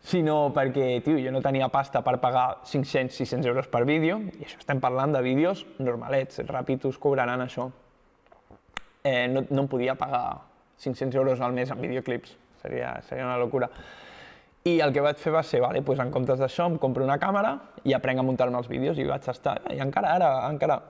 sinó 0.00 0.50
perquè, 0.54 1.00
tio, 1.04 1.18
jo 1.20 1.32
no 1.32 1.42
tenia 1.44 1.68
pasta 1.68 2.02
per 2.04 2.16
pagar 2.20 2.62
500-600 2.64 3.46
euros 3.46 3.68
per 3.68 3.84
vídeo, 3.88 4.18
i 4.40 4.46
això 4.46 4.60
estem 4.60 4.80
parlant 4.80 5.12
de 5.12 5.22
vídeos 5.24 5.66
normalets, 5.78 6.40
ràpid 6.48 6.86
us 6.88 6.98
cobraran 6.98 7.44
això. 7.44 7.68
Eh, 9.04 9.28
no, 9.32 9.44
no 9.48 9.64
em 9.64 9.68
podia 9.68 9.94
pagar 9.96 10.49
500 10.80 11.14
euros 11.14 11.40
al 11.40 11.52
mes 11.52 11.70
en 11.70 11.80
videoclips, 11.80 12.36
seria, 12.62 13.00
seria 13.02 13.26
una 13.26 13.38
locura. 13.38 13.68
I 14.64 14.78
el 14.84 14.92
que 14.92 15.00
vaig 15.00 15.20
fer 15.20 15.32
va 15.32 15.42
ser, 15.46 15.60
vale, 15.62 15.80
pues 15.84 16.00
en 16.02 16.10
comptes 16.12 16.40
d'això 16.40 16.66
em 16.68 16.76
compro 16.80 17.04
una 17.04 17.16
càmera 17.20 17.54
i 17.84 17.94
aprenc 17.96 18.20
a 18.20 18.24
muntar-me 18.24 18.58
els 18.60 18.68
vídeos 18.68 18.98
i 19.00 19.06
vaig 19.08 19.28
estar, 19.32 19.56
i 19.72 19.80
encara 19.80 20.14
ara, 20.18 20.30
encara, 20.50 20.80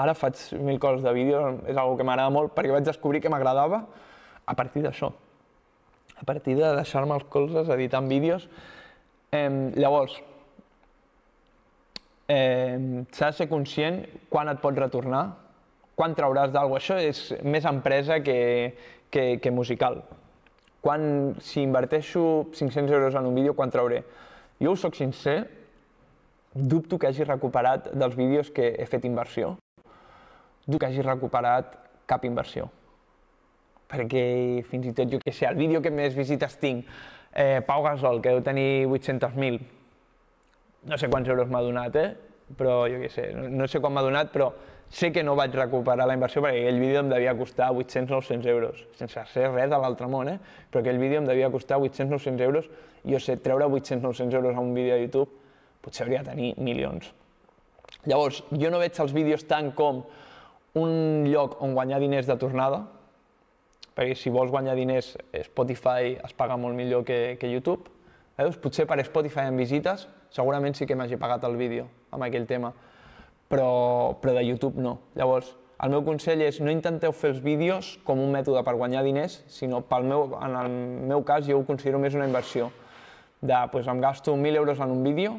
ara 0.00 0.14
faig 0.16 0.40
mil 0.64 0.78
coses 0.80 1.04
de 1.04 1.12
vídeo, 1.12 1.42
és 1.66 1.76
una 1.76 1.96
que 1.98 2.06
m'agrada 2.08 2.32
molt 2.32 2.54
perquè 2.56 2.72
vaig 2.72 2.88
descobrir 2.88 3.20
que 3.20 3.32
m'agradava 3.32 3.82
a 4.46 4.54
partir 4.56 4.84
d'això, 4.84 5.12
a 6.16 6.24
partir 6.24 6.56
de 6.56 6.72
deixar-me 6.76 7.16
els 7.18 7.28
colzes 7.28 7.68
editant 7.72 8.08
vídeos. 8.08 8.48
Eh, 9.32 9.72
llavors, 9.76 10.16
eh, 12.28 13.04
s'ha 13.12 13.30
de 13.30 13.36
ser 13.36 13.48
conscient 13.48 14.02
quan 14.32 14.48
et 14.48 14.60
pots 14.60 14.78
retornar, 14.78 15.26
quan 15.94 16.16
trauràs 16.16 16.52
d'alguna 16.52 16.80
Això 16.80 16.96
és 16.96 17.34
més 17.44 17.66
empresa 17.68 18.20
que, 18.24 18.74
que, 19.12 19.38
que 19.38 19.52
musical. 19.52 20.02
Quan, 20.82 21.36
si 21.38 21.60
inverteixo 21.62 22.48
500 22.50 22.90
euros 22.90 23.14
en 23.14 23.28
un 23.28 23.36
vídeo, 23.36 23.54
quan 23.54 23.70
trauré? 23.70 24.02
Jo 24.58 24.72
us 24.72 24.82
soc 24.82 24.96
sincer, 24.98 25.44
dubto 26.54 26.98
que 26.98 27.06
hagi 27.06 27.28
recuperat 27.28 27.92
dels 27.92 28.16
vídeos 28.16 28.50
que 28.50 28.72
he 28.74 28.86
fet 28.88 29.04
inversió, 29.06 29.54
dubto 30.64 30.80
que 30.80 30.88
hagi 30.88 31.04
recuperat 31.04 31.76
cap 32.08 32.24
inversió. 32.26 32.66
Perquè 33.92 34.24
fins 34.66 34.88
i 34.88 34.96
tot, 34.96 35.12
jo 35.12 35.20
que 35.20 35.36
sé, 35.36 35.46
el 35.46 35.60
vídeo 35.60 35.84
que 35.84 35.92
més 35.92 36.16
visites 36.16 36.56
tinc, 36.58 36.88
eh, 37.36 37.60
Pau 37.68 37.84
Gasol, 37.84 38.22
que 38.24 38.32
deu 38.32 38.42
tenir 38.42 38.88
800.000, 38.88 39.60
no 40.88 40.98
sé 40.98 41.12
quants 41.12 41.28
euros 41.28 41.52
m'ha 41.52 41.62
donat, 41.62 41.96
eh? 42.00 42.10
però 42.56 42.82
jo 42.90 42.98
què 43.00 43.08
sé, 43.12 43.30
no, 43.36 43.46
no 43.48 43.68
sé 43.68 43.80
quan 43.80 43.94
m'ha 43.94 44.04
donat, 44.04 44.32
però 44.32 44.50
sé 44.92 45.10
que 45.10 45.22
no 45.24 45.34
vaig 45.34 45.54
recuperar 45.56 46.04
la 46.06 46.14
inversió 46.14 46.42
perquè 46.44 46.66
aquell 46.66 46.80
vídeo 46.80 47.00
em 47.00 47.08
devia 47.08 47.32
costar 47.34 47.70
800-900 47.72 48.48
euros, 48.52 48.82
sense 48.98 49.24
ser 49.32 49.48
res 49.48 49.70
de 49.72 49.78
l'altre 49.80 50.06
món, 50.12 50.28
eh? 50.28 50.38
però 50.70 50.82
aquell 50.84 51.00
vídeo 51.00 51.22
em 51.22 51.28
devia 51.28 51.48
costar 51.50 51.80
800-900 51.80 52.44
euros, 52.44 52.68
i 53.02 53.14
jo 53.16 53.20
sé, 53.22 53.38
treure 53.40 53.64
800-900 53.64 54.36
euros 54.36 54.56
a 54.56 54.60
un 54.60 54.74
vídeo 54.76 54.94
de 54.94 55.06
YouTube 55.06 55.30
potser 55.82 56.04
hauria 56.06 56.22
de 56.22 56.30
tenir 56.30 56.52
milions. 56.60 57.08
Llavors, 58.06 58.42
jo 58.52 58.70
no 58.70 58.80
veig 58.82 58.98
els 59.02 59.14
vídeos 59.16 59.46
tant 59.48 59.72
com 59.78 60.04
un 60.78 61.24
lloc 61.28 61.58
on 61.64 61.74
guanyar 61.74 61.98
diners 62.02 62.28
de 62.28 62.36
tornada, 62.38 62.84
perquè 63.96 64.14
si 64.16 64.30
vols 64.32 64.52
guanyar 64.52 64.76
diners, 64.78 65.16
Spotify 65.48 66.14
es 66.20 66.36
paga 66.36 66.56
molt 66.56 66.76
millor 66.78 67.04
que, 67.04 67.36
que 67.40 67.50
YouTube. 67.50 67.90
Veus? 68.38 68.56
Potser 68.60 68.86
per 68.88 69.00
Spotify 69.04 69.48
en 69.50 69.58
visites, 69.60 70.06
segurament 70.32 70.76
sí 70.76 70.86
que 70.88 70.96
m'hagi 70.96 71.18
pagat 71.20 71.44
el 71.48 71.58
vídeo 71.60 71.90
amb 72.12 72.24
aquell 72.28 72.46
tema 72.48 72.72
però, 73.52 74.16
però 74.16 74.32
de 74.32 74.46
YouTube 74.46 74.80
no. 74.80 74.96
Llavors, 75.14 75.52
el 75.84 75.90
meu 75.92 76.00
consell 76.06 76.40
és 76.46 76.60
no 76.64 76.72
intenteu 76.72 77.12
fer 77.12 77.34
els 77.34 77.40
vídeos 77.44 77.98
com 78.06 78.20
un 78.22 78.30
mètode 78.32 78.62
per 78.64 78.72
guanyar 78.78 79.02
diners, 79.04 79.42
sinó 79.52 79.82
pel 79.84 80.06
meu, 80.08 80.30
en 80.40 80.56
el 80.56 80.76
meu 81.10 81.24
cas 81.26 81.44
jo 81.44 81.58
ho 81.58 81.66
considero 81.68 82.00
més 82.00 82.16
una 82.16 82.28
inversió. 82.30 82.70
De, 83.42 83.52
doncs 83.52 83.90
em 83.90 84.00
gasto 84.00 84.36
1.000 84.38 84.60
euros 84.62 84.80
en 84.80 84.94
un 84.94 85.02
vídeo, 85.04 85.34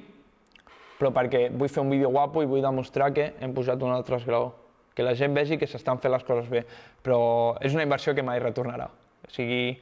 però 0.99 1.09
perquè 1.15 1.47
vull 1.49 1.71
fer 1.71 1.81
un 1.81 1.89
vídeo 1.95 2.11
guapo 2.13 2.43
i 2.43 2.49
vull 2.51 2.61
demostrar 2.61 3.09
que 3.15 3.31
hem 3.41 3.55
posat 3.55 3.81
un 3.81 3.95
altre 3.95 4.21
esglaó. 4.21 4.51
Que 4.93 5.01
la 5.01 5.15
gent 5.17 5.33
vegi 5.33 5.57
que 5.57 5.65
s'estan 5.65 5.97
fent 5.97 6.13
les 6.13 6.27
coses 6.27 6.51
bé, 6.51 6.67
però 7.01 7.55
és 7.65 7.73
una 7.73 7.87
inversió 7.87 8.13
que 8.13 8.21
mai 8.21 8.37
retornarà. 8.43 8.91
O 9.25 9.31
sigui, 9.33 9.79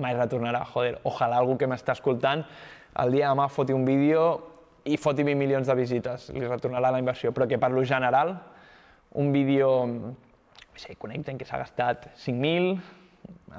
mai 0.00 0.16
retornarà, 0.18 0.64
joder, 0.72 0.96
ojalà 1.06 1.38
algú 1.38 1.54
que 1.60 1.70
m'està 1.70 1.94
escoltant 1.94 2.42
el 2.98 3.12
dia 3.14 3.28
de 3.28 3.34
demà 3.36 3.46
foti 3.48 3.76
un 3.76 3.84
vídeo 3.86 4.49
i 4.84 4.96
foti 4.96 5.24
20 5.26 5.38
milions 5.38 5.68
de 5.68 5.76
visites, 5.76 6.30
li 6.34 6.46
retornarà 6.46 6.90
la 6.92 7.00
inversió, 7.02 7.32
però 7.32 7.46
que 7.48 7.58
per 7.58 7.70
lo 7.72 7.84
general, 7.84 8.34
un 9.20 9.32
vídeo, 9.32 9.86
no 9.86 10.14
sé, 10.78 10.96
connecten 10.96 11.38
que 11.38 11.48
s'ha 11.48 11.58
gastat 11.60 12.10
5.000 12.16 12.78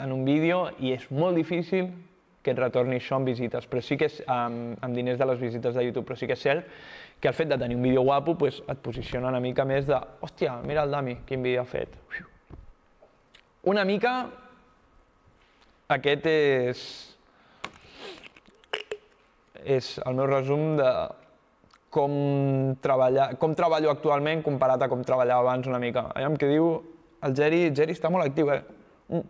en 0.01 0.11
un 0.15 0.24
vídeo 0.26 0.69
i 0.80 0.95
és 0.95 1.09
molt 1.11 1.38
difícil 1.38 1.91
que 2.41 2.55
et 2.55 2.59
retorni 2.59 2.97
això 2.97 3.19
en 3.19 3.26
visites, 3.28 3.67
però 3.69 3.84
sí 3.86 3.97
que 3.99 4.07
és 4.09 4.17
amb, 4.26 4.74
amb 4.82 4.97
diners 4.97 5.19
de 5.19 5.28
les 5.30 5.39
visites 5.39 5.76
de 5.78 5.84
YouTube, 5.86 6.07
però 6.07 6.17
sí 6.17 6.26
que 6.30 6.38
és 6.38 6.41
cert 6.41 6.65
que 7.22 7.30
el 7.30 7.38
fet 7.38 7.51
de 7.51 7.57
tenir 7.61 7.78
un 7.78 7.84
vídeo 7.86 8.01
guapo 8.01 8.34
pues, 8.38 8.63
et 8.65 8.82
posiciona 8.82 9.30
una 9.30 9.39
mica 9.43 9.65
més 9.65 9.86
de 9.86 9.99
hòstia, 10.26 10.57
mira 10.65 10.88
el 10.88 10.91
Dami, 10.91 11.19
quin 11.28 11.43
vídeo 11.45 11.61
ha 11.61 11.69
fet. 11.69 11.93
Una 13.69 13.86
mica 13.86 14.15
aquest 15.93 16.26
és 16.26 16.84
és 19.66 19.97
el 20.05 20.18
meu 20.18 20.30
resum 20.30 20.78
de 20.80 20.89
com, 21.91 22.14
treballar, 22.82 23.36
com 23.41 23.53
treballo 23.57 23.91
actualment 23.91 24.41
comparat 24.45 24.86
a 24.86 24.89
com 24.91 25.03
treballava 25.05 25.43
abans 25.45 25.68
una 25.68 25.80
mica. 25.82 26.07
Allà 26.16 26.32
què 26.39 26.49
diu 26.49 26.74
el 27.22 27.36
Geri, 27.38 27.66
el 27.70 27.76
Geri 27.78 27.93
està 27.97 28.09
molt 28.09 28.26
actiu, 28.26 28.49
eh? 28.53 28.62
Mm. 29.12 29.28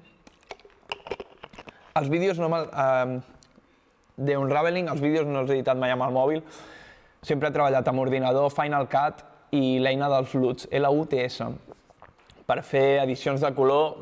Els 2.02 2.10
vídeos 2.10 2.40
no 2.40 2.50
me'l... 2.52 2.70
Eh, 2.72 3.38
d'Unraveling, 4.22 4.90
els 4.92 5.02
vídeos 5.02 5.26
no 5.26 5.42
els 5.42 5.50
he 5.50 5.58
editat 5.58 5.80
mai 5.80 5.94
amb 5.94 6.06
el 6.06 6.14
mòbil. 6.14 6.42
Sempre 7.26 7.50
he 7.50 7.56
treballat 7.56 7.88
amb 7.88 8.04
ordinador, 8.04 8.52
Final 8.54 8.88
Cut 8.92 9.24
i 9.58 9.80
l'eina 9.82 10.10
dels 10.12 10.34
LUTs, 10.38 10.68
L-U-T-S, 10.78 11.48
per 12.46 12.60
fer 12.68 13.02
edicions 13.02 13.42
de 13.42 13.52
color 13.58 13.96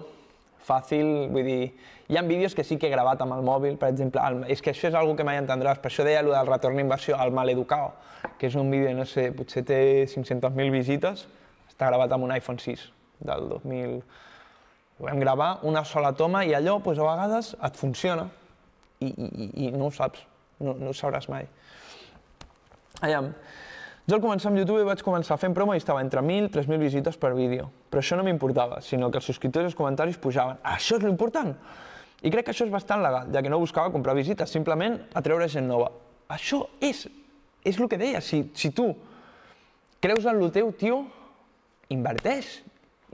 fàcil, 0.66 1.30
vull 1.32 1.48
dir, 1.48 1.72
hi 2.10 2.18
ha 2.18 2.24
vídeos 2.24 2.56
que 2.56 2.64
sí 2.66 2.78
que 2.82 2.88
he 2.88 2.90
gravat 2.90 3.22
amb 3.22 3.36
el 3.36 3.44
mòbil, 3.46 3.76
per 3.78 3.92
exemple, 3.94 4.22
el, 4.26 4.40
és 4.50 4.64
que 4.66 4.72
això 4.74 4.90
és 4.90 4.96
una 4.98 5.16
que 5.16 5.26
mai 5.28 5.38
entendràs, 5.38 5.78
per 5.78 5.92
això 5.92 6.04
deia 6.04 6.24
allò 6.24 6.34
del 6.34 6.48
retorn 6.50 6.80
d'inversió 6.80 7.18
al 7.22 7.30
Maleducao, 7.32 7.92
que 8.40 8.48
és 8.50 8.56
un 8.58 8.72
vídeo, 8.74 8.96
no 8.98 9.06
sé, 9.06 9.28
potser 9.32 9.62
té 9.62 9.78
500.000 10.10 10.74
visites, 10.74 11.28
està 11.70 11.92
gravat 11.92 12.16
amb 12.16 12.26
un 12.26 12.34
iPhone 12.34 12.58
6 12.58 12.88
del 13.30 13.46
2000. 13.52 14.00
Ho 15.00 15.06
vam 15.06 15.22
gravar 15.22 15.52
una 15.70 15.84
sola 15.86 16.10
toma 16.18 16.42
i 16.50 16.56
allò, 16.58 16.80
doncs, 16.82 16.98
a 16.98 17.06
vegades 17.12 17.52
et 17.70 17.78
funciona 17.78 18.26
i, 19.06 19.12
i, 19.14 19.50
i 19.68 19.72
no 19.72 19.92
ho 19.92 19.94
saps, 19.94 20.24
no, 20.66 20.74
no 20.80 20.90
ho 20.90 20.98
sabràs 20.98 21.30
mai. 21.30 21.46
Aviam, 23.06 23.30
jo 24.10 24.18
al 24.18 24.24
començar 24.24 24.50
amb 24.50 24.58
YouTube 24.58 24.82
vaig 24.88 25.04
començar 25.06 25.38
fent 25.38 25.54
promo 25.54 25.78
i 25.78 25.80
estava 25.84 26.02
entre 26.02 26.26
1.000 26.26 26.50
i 26.50 26.54
3.000 26.58 26.82
visites 26.82 27.22
per 27.22 27.36
vídeo. 27.38 27.70
Però 27.94 28.02
això 28.02 28.18
no 28.18 28.26
m'importava, 28.26 28.82
sinó 28.82 29.12
que 29.14 29.22
els 29.22 29.30
subscriptors 29.30 29.68
i 29.68 29.70
els 29.70 29.78
comentaris 29.78 30.18
pujaven. 30.18 30.58
Això 30.66 30.98
és 30.98 31.06
l'important! 31.06 31.54
I 32.22 32.32
crec 32.34 32.48
que 32.48 32.54
això 32.54 32.68
és 32.68 32.74
bastant 32.74 33.04
legal, 33.04 33.30
ja 33.32 33.44
que 33.44 33.52
no 33.52 33.62
buscava 33.62 33.92
comprar 33.94 34.16
visites, 34.18 34.52
simplement 34.52 34.98
atreure 35.16 35.48
gent 35.48 35.70
nova. 35.70 35.92
Això 36.30 36.66
és, 36.84 37.06
és 37.64 37.80
el 37.80 37.88
que 37.90 38.00
deia, 38.02 38.20
si, 38.22 38.44
si 38.54 38.74
tu 38.76 38.92
creus 40.04 40.28
en 40.28 40.42
el 40.42 40.52
teu, 40.56 40.74
tio, 40.76 41.04
inverteix, 41.90 42.60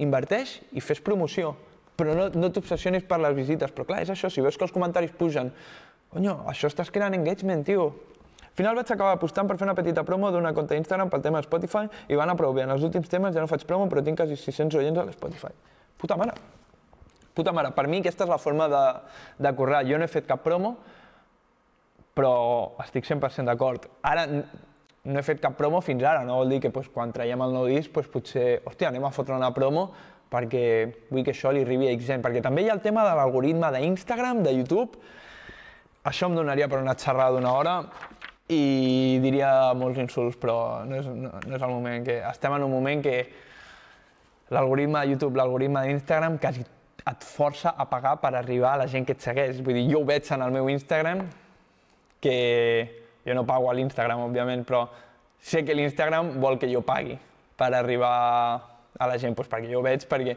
inverteix 0.01 0.59
i 0.73 0.83
fes 0.83 1.01
promoció. 1.01 1.53
Però 1.95 2.11
no, 2.11 2.27
no 2.35 2.49
t'obsessionis 2.51 3.05
per 3.07 3.21
les 3.23 3.35
visites. 3.37 3.71
Però 3.71 3.85
clar, 3.87 4.01
és 4.03 4.09
això, 4.11 4.27
si 4.27 4.43
veus 4.43 4.57
que 4.59 4.65
els 4.67 4.73
comentaris 4.75 5.13
pugen, 5.15 5.53
Conyo, 6.15 6.37
això 6.47 6.69
estàs 6.71 6.91
creant 6.95 7.15
engagement, 7.17 7.65
tio. 7.67 7.89
Al 8.45 8.53
final 8.55 8.77
vaig 8.79 8.91
acabar 8.93 9.17
apostant 9.17 9.49
per 9.49 9.57
fer 9.59 9.67
una 9.67 9.75
petita 9.75 10.05
promo 10.07 10.29
d'una 10.31 10.53
compte 10.55 10.77
Instagram 10.79 11.11
pel 11.11 11.25
tema 11.25 11.41
Spotify 11.43 11.89
i 12.07 12.15
va 12.15 12.23
anar 12.23 12.37
prou 12.39 12.55
bé. 12.55 12.63
En 12.63 12.71
els 12.71 12.85
últims 12.87 13.11
temes 13.11 13.35
ja 13.35 13.43
no 13.43 13.51
faig 13.51 13.67
promo, 13.67 13.89
però 13.91 14.03
tinc 14.05 14.21
quasi 14.21 14.39
600 14.39 14.79
oients 14.79 15.01
a 15.01 15.09
l'Spotify. 15.09 15.51
Puta 15.99 16.15
mare. 16.15 16.37
Puta 17.35 17.51
mare. 17.51 17.73
Per 17.75 17.85
mi 17.91 17.99
aquesta 17.99 18.25
és 18.25 18.31
la 18.31 18.39
forma 18.41 18.69
de, 18.71 18.83
de 19.43 19.51
currar. 19.57 19.83
Jo 19.87 19.99
no 19.99 20.07
he 20.07 20.11
fet 20.11 20.27
cap 20.29 20.43
promo, 20.45 20.77
però 22.15 22.35
estic 22.83 23.07
100% 23.07 23.51
d'acord. 23.51 23.89
Ara, 24.07 24.25
no 25.05 25.19
he 25.19 25.25
fet 25.25 25.41
cap 25.43 25.55
promo 25.57 25.81
fins 25.85 26.03
ara, 26.03 26.23
no 26.25 26.39
vol 26.39 26.55
dir 26.55 26.61
que 26.63 26.71
pues, 26.73 26.89
quan 26.89 27.13
traiem 27.13 27.43
el 27.45 27.53
nou 27.53 27.67
disc 27.69 27.93
pues, 27.93 28.07
potser, 28.09 28.61
hòstia, 28.65 28.89
anem 28.89 29.05
a 29.05 29.13
fotre 29.13 29.35
una 29.37 29.51
promo 29.53 29.89
perquè 30.31 30.63
vull 31.11 31.23
que 31.23 31.35
això 31.35 31.51
li 31.53 31.61
arribi 31.61 31.87
a 31.87 31.93
X 31.93 32.07
gent, 32.09 32.23
perquè 32.25 32.41
també 32.43 32.63
hi 32.65 32.71
ha 32.71 32.75
el 32.75 32.81
tema 32.83 33.05
de 33.05 33.13
l'algoritme 33.15 33.69
d'Instagram, 33.75 34.41
de 34.43 34.55
YouTube, 34.55 34.97
això 36.09 36.27
em 36.27 36.37
donaria 36.37 36.67
per 36.71 36.81
una 36.81 36.95
xerrada 36.97 37.37
d'una 37.37 37.53
hora 37.53 37.75
i 38.51 39.17
diria 39.21 39.73
molts 39.77 40.01
insults, 40.01 40.37
però 40.41 40.83
no 40.85 40.97
és, 40.97 41.07
no, 41.07 41.31
no 41.37 41.55
és 41.55 41.61
el 41.61 41.71
moment 41.71 42.05
que... 42.05 42.19
Estem 42.29 42.53
en 42.57 42.65
un 42.65 42.73
moment 42.73 43.01
que 43.05 43.15
l'algoritme 44.53 45.01
de 45.01 45.13
YouTube, 45.13 45.37
l'algoritme 45.39 45.85
d'Instagram 45.85 46.37
quasi 46.41 46.65
et 47.05 47.23
força 47.23 47.75
a 47.77 47.85
pagar 47.89 48.15
per 48.21 48.33
arribar 48.33 48.73
a 48.73 48.83
la 48.83 48.87
gent 48.89 49.05
que 49.05 49.13
et 49.13 49.21
segueix. 49.21 49.61
Vull 49.61 49.77
dir, 49.77 49.85
jo 49.91 50.01
ho 50.01 50.07
veig 50.07 50.29
en 50.33 50.41
el 50.41 50.53
meu 50.55 50.69
Instagram, 50.73 51.25
que 52.21 52.37
jo 53.25 53.35
no 53.37 53.45
pago 53.45 53.69
a 53.69 53.75
l'Instagram, 53.77 54.23
òbviament, 54.25 54.65
però 54.65 54.87
sé 55.41 55.61
que 55.65 55.75
l'Instagram 55.77 56.35
vol 56.41 56.57
que 56.61 56.69
jo 56.71 56.81
pagui 56.85 57.17
per 57.55 57.71
arribar 57.77 58.13
a 58.97 59.07
la 59.09 59.17
gent, 59.21 59.35
doncs 59.37 59.51
perquè 59.51 59.69
jo 59.69 59.81
ho 59.81 59.85
veig, 59.85 60.07
perquè 60.09 60.35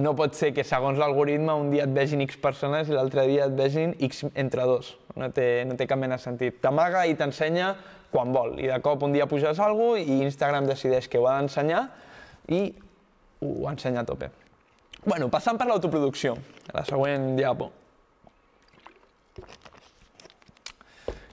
no 0.00 0.14
pot 0.18 0.34
ser 0.34 0.50
que 0.54 0.64
segons 0.66 0.98
l'algoritme 0.98 1.54
un 1.54 1.68
dia 1.70 1.84
et 1.86 1.92
vegin 1.94 2.22
X 2.24 2.38
persones 2.42 2.88
i 2.90 2.96
l'altre 2.96 3.26
dia 3.28 3.46
et 3.46 3.54
vegin 3.54 3.94
X 4.08 4.24
entre 4.32 4.64
dos. 4.66 4.94
No 5.14 5.28
té, 5.30 5.62
no 5.68 5.76
té 5.78 5.86
cap 5.86 6.00
mena 6.00 6.18
de 6.18 6.24
sentit. 6.24 6.58
T'amaga 6.62 7.04
i 7.06 7.14
t'ensenya 7.18 7.74
quan 8.10 8.32
vol. 8.34 8.56
I 8.62 8.70
de 8.72 8.80
cop 8.82 9.04
un 9.06 9.14
dia 9.14 9.28
puges 9.30 9.60
alguna 9.62 10.02
i 10.02 10.22
Instagram 10.26 10.66
decideix 10.70 11.06
que 11.10 11.20
ho 11.20 11.28
ha 11.30 11.36
d'ensenyar 11.38 11.84
i 12.50 12.64
ho 13.44 13.68
ensenya 13.70 14.02
a 14.02 14.08
tope. 14.08 14.32
Bueno, 15.04 15.28
passant 15.28 15.58
per 15.60 15.66
l'autoproducció, 15.68 16.36
la 16.72 16.84
següent 16.88 17.34
diapo. 17.36 17.70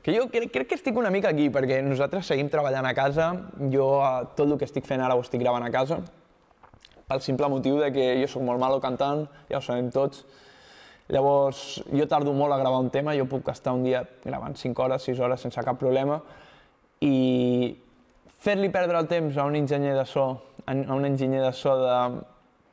que 0.01 0.13
jo 0.15 0.27
crec, 0.33 0.49
crec 0.51 0.69
que 0.71 0.75
estic 0.75 0.97
una 0.97 1.11
mica 1.13 1.29
aquí, 1.29 1.49
perquè 1.53 1.77
nosaltres 1.85 2.25
seguim 2.31 2.49
treballant 2.49 2.87
a 2.89 2.93
casa, 2.97 3.27
jo 3.69 3.87
eh, 4.01 4.23
tot 4.35 4.47
el 4.47 4.57
que 4.57 4.65
estic 4.65 4.87
fent 4.89 5.03
ara 5.05 5.15
ho 5.15 5.21
estic 5.21 5.43
gravant 5.43 5.65
a 5.65 5.69
casa, 5.73 5.99
pel 7.07 7.21
simple 7.21 7.49
motiu 7.53 7.77
de 7.81 7.91
que 7.93 8.07
jo 8.21 8.29
sóc 8.31 8.45
molt 8.47 8.59
malo 8.61 8.79
cantant, 8.81 9.27
ja 9.51 9.59
ho 9.59 9.65
sabem 9.65 9.91
tots, 9.93 10.23
llavors 11.11 11.83
jo 11.91 12.07
tardo 12.09 12.33
molt 12.33 12.55
a 12.55 12.57
gravar 12.57 12.81
un 12.81 12.89
tema, 12.89 13.13
jo 13.19 13.27
puc 13.29 13.53
estar 13.53 13.75
un 13.77 13.85
dia 13.85 14.01
gravant 14.25 14.57
5 14.57 14.83
hores, 14.83 15.05
6 15.05 15.21
hores 15.21 15.45
sense 15.45 15.63
cap 15.67 15.77
problema, 15.77 16.17
i 17.05 17.77
fer-li 18.41 18.71
perdre 18.73 18.97
el 18.97 19.09
temps 19.11 19.37
a 19.37 19.45
un 19.45 19.59
enginyer 19.59 19.93
de 19.99 20.05
so, 20.09 20.25
a 20.65 20.73
un 20.73 21.05
enginyer 21.05 21.43
de 21.45 21.53
so 21.53 21.77
de 21.77 21.97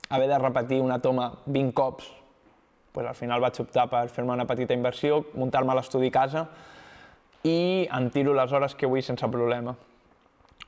haver 0.08 0.28
de 0.28 0.38
repetir 0.38 0.80
una 0.80 1.00
toma 1.00 1.32
20 1.46 1.74
cops, 1.74 2.10
pues 2.92 3.06
al 3.06 3.14
final 3.14 3.40
vaig 3.40 3.60
optar 3.60 3.88
per 3.90 4.08
fer-me 4.08 4.32
una 4.32 4.46
petita 4.46 4.74
inversió, 4.74 5.20
muntar-me 5.34 5.74
l'estudi 5.76 6.08
a 6.08 6.14
casa, 6.14 6.46
i 7.44 7.86
em 7.94 8.08
tiro 8.10 8.34
les 8.34 8.52
hores 8.52 8.74
que 8.74 8.88
vull 8.88 9.04
sense 9.04 9.28
problema. 9.28 9.76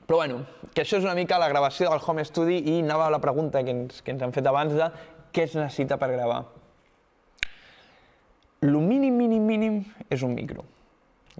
Però 0.05 0.17
bueno, 0.19 0.41
que 0.73 0.83
això 0.83 0.97
és 0.99 1.05
una 1.05 1.15
mica 1.15 1.39
la 1.39 1.49
gravació 1.51 1.89
del 1.89 2.01
home 2.05 2.23
study 2.25 2.57
i 2.73 2.79
anava 2.81 3.07
a 3.07 3.13
la 3.13 3.21
pregunta 3.23 3.63
que 3.63 3.71
ens, 3.71 4.01
que 4.01 4.11
ens 4.11 4.23
han 4.23 4.33
fet 4.35 4.47
abans 4.47 4.73
de 4.75 4.89
què 5.31 5.45
es 5.47 5.55
necessita 5.55 5.97
per 5.97 6.11
gravar. 6.11 6.43
Lo 8.61 8.81
mínim, 8.81 9.15
mínim, 9.17 9.45
mínim 9.47 9.79
és 10.09 10.21
un 10.21 10.35
micro. 10.35 10.65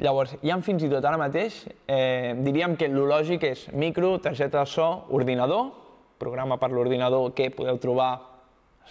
Llavors, 0.01 0.37
ha 0.39 0.57
fins 0.63 0.85
i 0.85 0.89
tot 0.89 1.05
ara 1.05 1.19
mateix, 1.19 1.65
eh, 1.85 2.33
diríem 2.39 2.77
que 2.79 2.87
lo 2.87 3.03
lògic 3.05 3.43
és 3.43 3.67
micro, 3.73 4.15
targeta 4.23 4.63
de 4.63 4.71
so, 4.71 4.87
ordinador, 5.11 5.80
programa 6.21 6.59
per 6.61 6.69
l'ordinador 6.71 7.33
que 7.33 7.49
podeu 7.55 7.81
trobar 7.81 8.13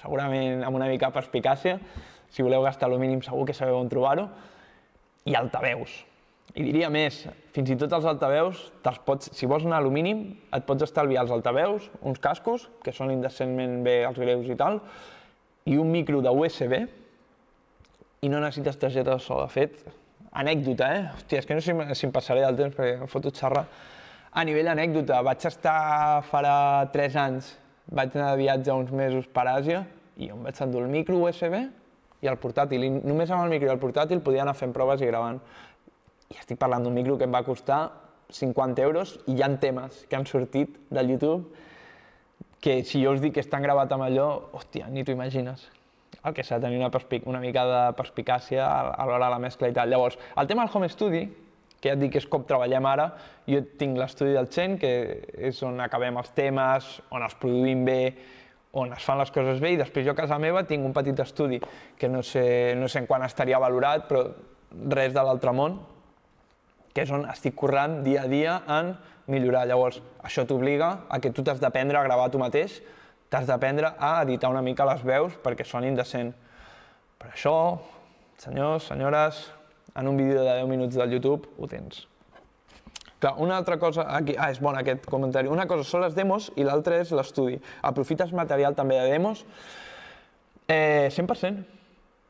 segurament 0.01 0.65
amb 0.67 0.77
una 0.79 0.89
mica 0.91 1.13
perspicàcia, 1.15 1.79
si 2.31 2.43
voleu 2.47 2.63
gastar 2.67 2.91
lo 2.91 2.99
mínim 2.99 3.23
segur 3.23 3.47
que 3.47 3.57
sabeu 3.57 3.79
on 3.79 3.91
trobar-ho, 3.91 4.29
i 5.29 5.37
altaveus. 5.37 5.93
I 6.51 6.65
diria 6.67 6.89
més, 6.91 7.23
fins 7.55 7.71
i 7.71 7.77
tot 7.79 7.93
els 7.95 8.07
altaveus, 8.11 8.65
pots, 9.07 9.31
si 9.37 9.47
vols 9.47 9.67
anar 9.67 9.83
a 9.85 9.93
mínim, 9.93 10.25
et 10.55 10.67
pots 10.67 10.83
estalviar 10.87 11.23
els 11.23 11.35
altaveus, 11.35 11.87
uns 12.03 12.19
cascos, 12.23 12.67
que 12.83 12.95
són 12.95 13.13
indecentment 13.15 13.85
bé 13.87 14.01
els 14.09 14.19
greus 14.19 14.49
i 14.51 14.57
tal, 14.59 14.81
i 15.71 15.79
un 15.79 15.93
micro 15.93 16.23
de 16.25 16.33
USB, 16.35 16.75
i 18.21 18.29
no 18.29 18.41
necessites 18.43 18.81
targeta 18.81 19.15
de 19.15 19.23
so. 19.23 19.39
De 19.41 19.49
fet, 19.53 19.79
anècdota, 20.43 20.91
eh? 20.97 21.07
Hòstia, 21.15 21.41
és 21.41 21.47
que 21.47 21.57
no 21.57 21.63
sé 21.63 21.77
si 21.95 22.09
em 22.09 22.13
passaré 22.15 22.43
del 22.45 22.59
temps 22.59 22.77
perquè 22.77 22.99
em 22.99 23.11
foto 23.11 23.33
xerrar. 23.35 23.67
A 24.31 24.45
nivell 24.47 24.69
anècdota, 24.71 25.17
vaig 25.27 25.43
estar 25.49 26.23
farà 26.31 26.87
3 26.95 27.17
anys, 27.19 27.49
vaig 27.91 28.13
anar 28.15 28.29
de 28.31 28.39
viatge 28.39 28.75
uns 28.79 28.93
mesos 28.95 29.25
per 29.27 29.43
Àsia 29.51 29.81
i 30.23 30.29
em 30.31 30.45
vaig 30.47 30.61
endur 30.63 30.85
el 30.85 30.93
micro 30.93 31.17
USB 31.19 31.57
i 32.23 32.31
el 32.31 32.39
portàtil. 32.39 32.85
I 32.87 32.93
només 32.95 33.33
amb 33.35 33.43
el 33.43 33.51
micro 33.51 33.67
i 33.67 33.73
el 33.75 33.81
portàtil 33.83 34.23
podia 34.23 34.45
anar 34.45 34.55
fent 34.55 34.71
proves 34.77 35.03
i 35.03 35.09
gravant 35.11 35.41
i 36.31 36.39
estic 36.39 36.61
parlant 36.63 36.87
d'un 36.87 36.95
micro 36.95 37.19
que 37.19 37.27
em 37.27 37.35
va 37.35 37.43
costar 37.43 37.81
50 38.31 38.87
euros 38.87 39.17
i 39.27 39.35
hi 39.35 39.43
ha 39.43 39.51
temes 39.59 40.05
que 40.07 40.15
han 40.15 40.31
sortit 40.31 40.79
del 40.95 41.11
YouTube 41.11 41.51
que 42.63 42.85
si 42.85 43.03
jo 43.03 43.17
us 43.17 43.21
dic 43.25 43.35
que 43.35 43.43
estan 43.43 43.67
gravat 43.67 43.91
amb 43.97 44.07
allò, 44.07 44.31
hòstia, 44.55 44.87
ni 44.95 45.03
t'ho 45.03 45.17
imagines. 45.17 45.67
El 46.23 46.37
que 46.37 46.45
s'ha 46.45 46.61
de 46.61 46.69
tenir 46.69 46.79
una, 46.79 46.93
una 47.25 47.41
mica 47.43 47.67
de 47.67 47.85
perspicàcia 47.99 48.63
a 48.63 49.07
l'hora 49.09 49.25
de 49.27 49.35
la 49.35 49.43
mescla 49.43 49.73
i 49.73 49.75
tal. 49.75 49.91
Llavors, 49.91 50.21
el 50.37 50.47
tema 50.47 50.67
del 50.67 50.77
home 50.77 50.89
study, 50.93 51.25
que 51.81 51.89
ja 51.89 51.97
et 51.97 52.03
dic 52.03 52.19
és 52.21 52.27
com 52.29 52.45
treballem 52.45 52.87
ara, 52.87 53.07
jo 53.49 53.63
tinc 53.81 53.97
l'estudi 53.99 54.35
del 54.37 54.51
Chen, 54.53 54.77
que 54.79 54.93
és 55.51 55.63
on 55.67 55.81
acabem 55.81 56.21
els 56.21 56.31
temes, 56.37 56.91
on 57.11 57.25
els 57.25 57.37
produïm 57.41 57.85
bé, 57.89 58.03
on 58.77 58.93
es 58.95 59.05
fan 59.05 59.19
les 59.19 59.33
coses 59.35 59.63
bé, 59.63 59.73
i 59.75 59.81
després 59.81 60.05
jo 60.07 60.13
a 60.13 60.19
casa 60.19 60.39
meva 60.39 60.63
tinc 60.69 60.85
un 60.87 60.93
petit 60.95 61.19
estudi, 61.25 61.59
que 61.99 62.09
no 62.09 62.23
sé, 62.23 62.77
no 62.79 62.89
sé 62.89 63.03
en 63.03 63.09
quan 63.09 63.25
estaria 63.27 63.59
valorat, 63.59 64.07
però 64.11 64.27
res 64.95 65.15
de 65.17 65.25
l'altre 65.25 65.55
món, 65.57 65.81
que 66.95 67.03
és 67.07 67.11
on 67.15 67.25
estic 67.31 67.57
currant 67.59 68.01
dia 68.05 68.27
a 68.27 68.31
dia 68.31 68.61
en 68.69 68.95
millorar. 69.31 69.65
Llavors, 69.71 70.01
això 70.27 70.45
t'obliga 70.47 71.07
a 71.09 71.21
que 71.23 71.33
tu 71.35 71.45
t'has 71.47 71.63
d'aprendre 71.63 71.99
a 71.99 72.05
gravar 72.07 72.31
tu 72.31 72.39
mateix, 72.43 72.81
t'has 73.31 73.47
d'aprendre 73.47 73.95
a 73.99 74.17
editar 74.25 74.51
una 74.51 74.63
mica 74.63 74.87
les 74.89 75.03
veus 75.07 75.37
perquè 75.43 75.67
sonin 75.67 75.97
decent. 75.99 76.33
Per 77.21 77.31
això, 77.31 77.55
senyors, 78.43 78.89
senyores, 78.91 79.45
en 79.95 80.09
un 80.09 80.17
vídeo 80.17 80.43
de 80.43 80.55
10 80.61 80.69
minuts 80.69 80.97
del 80.97 81.11
YouTube 81.11 81.49
ho 81.59 81.69
tens. 81.69 82.07
Clar, 83.21 83.35
una 83.37 83.59
altra 83.59 83.79
cosa, 83.79 84.07
aquí, 84.17 84.35
ah, 84.39 84.49
és 84.49 84.63
bon 84.65 84.77
aquest 84.79 85.05
comentari, 85.11 85.51
una 85.53 85.67
cosa 85.69 85.85
són 85.85 86.07
les 86.07 86.15
demos 86.17 86.49
i 86.57 86.65
l'altra 86.65 87.03
és 87.03 87.13
l'estudi. 87.13 87.59
Aprofites 87.85 88.33
material 88.33 88.75
també 88.79 88.97
de 88.97 89.11
demos? 89.13 89.45
Eh, 90.71 91.11
100% 91.13 91.81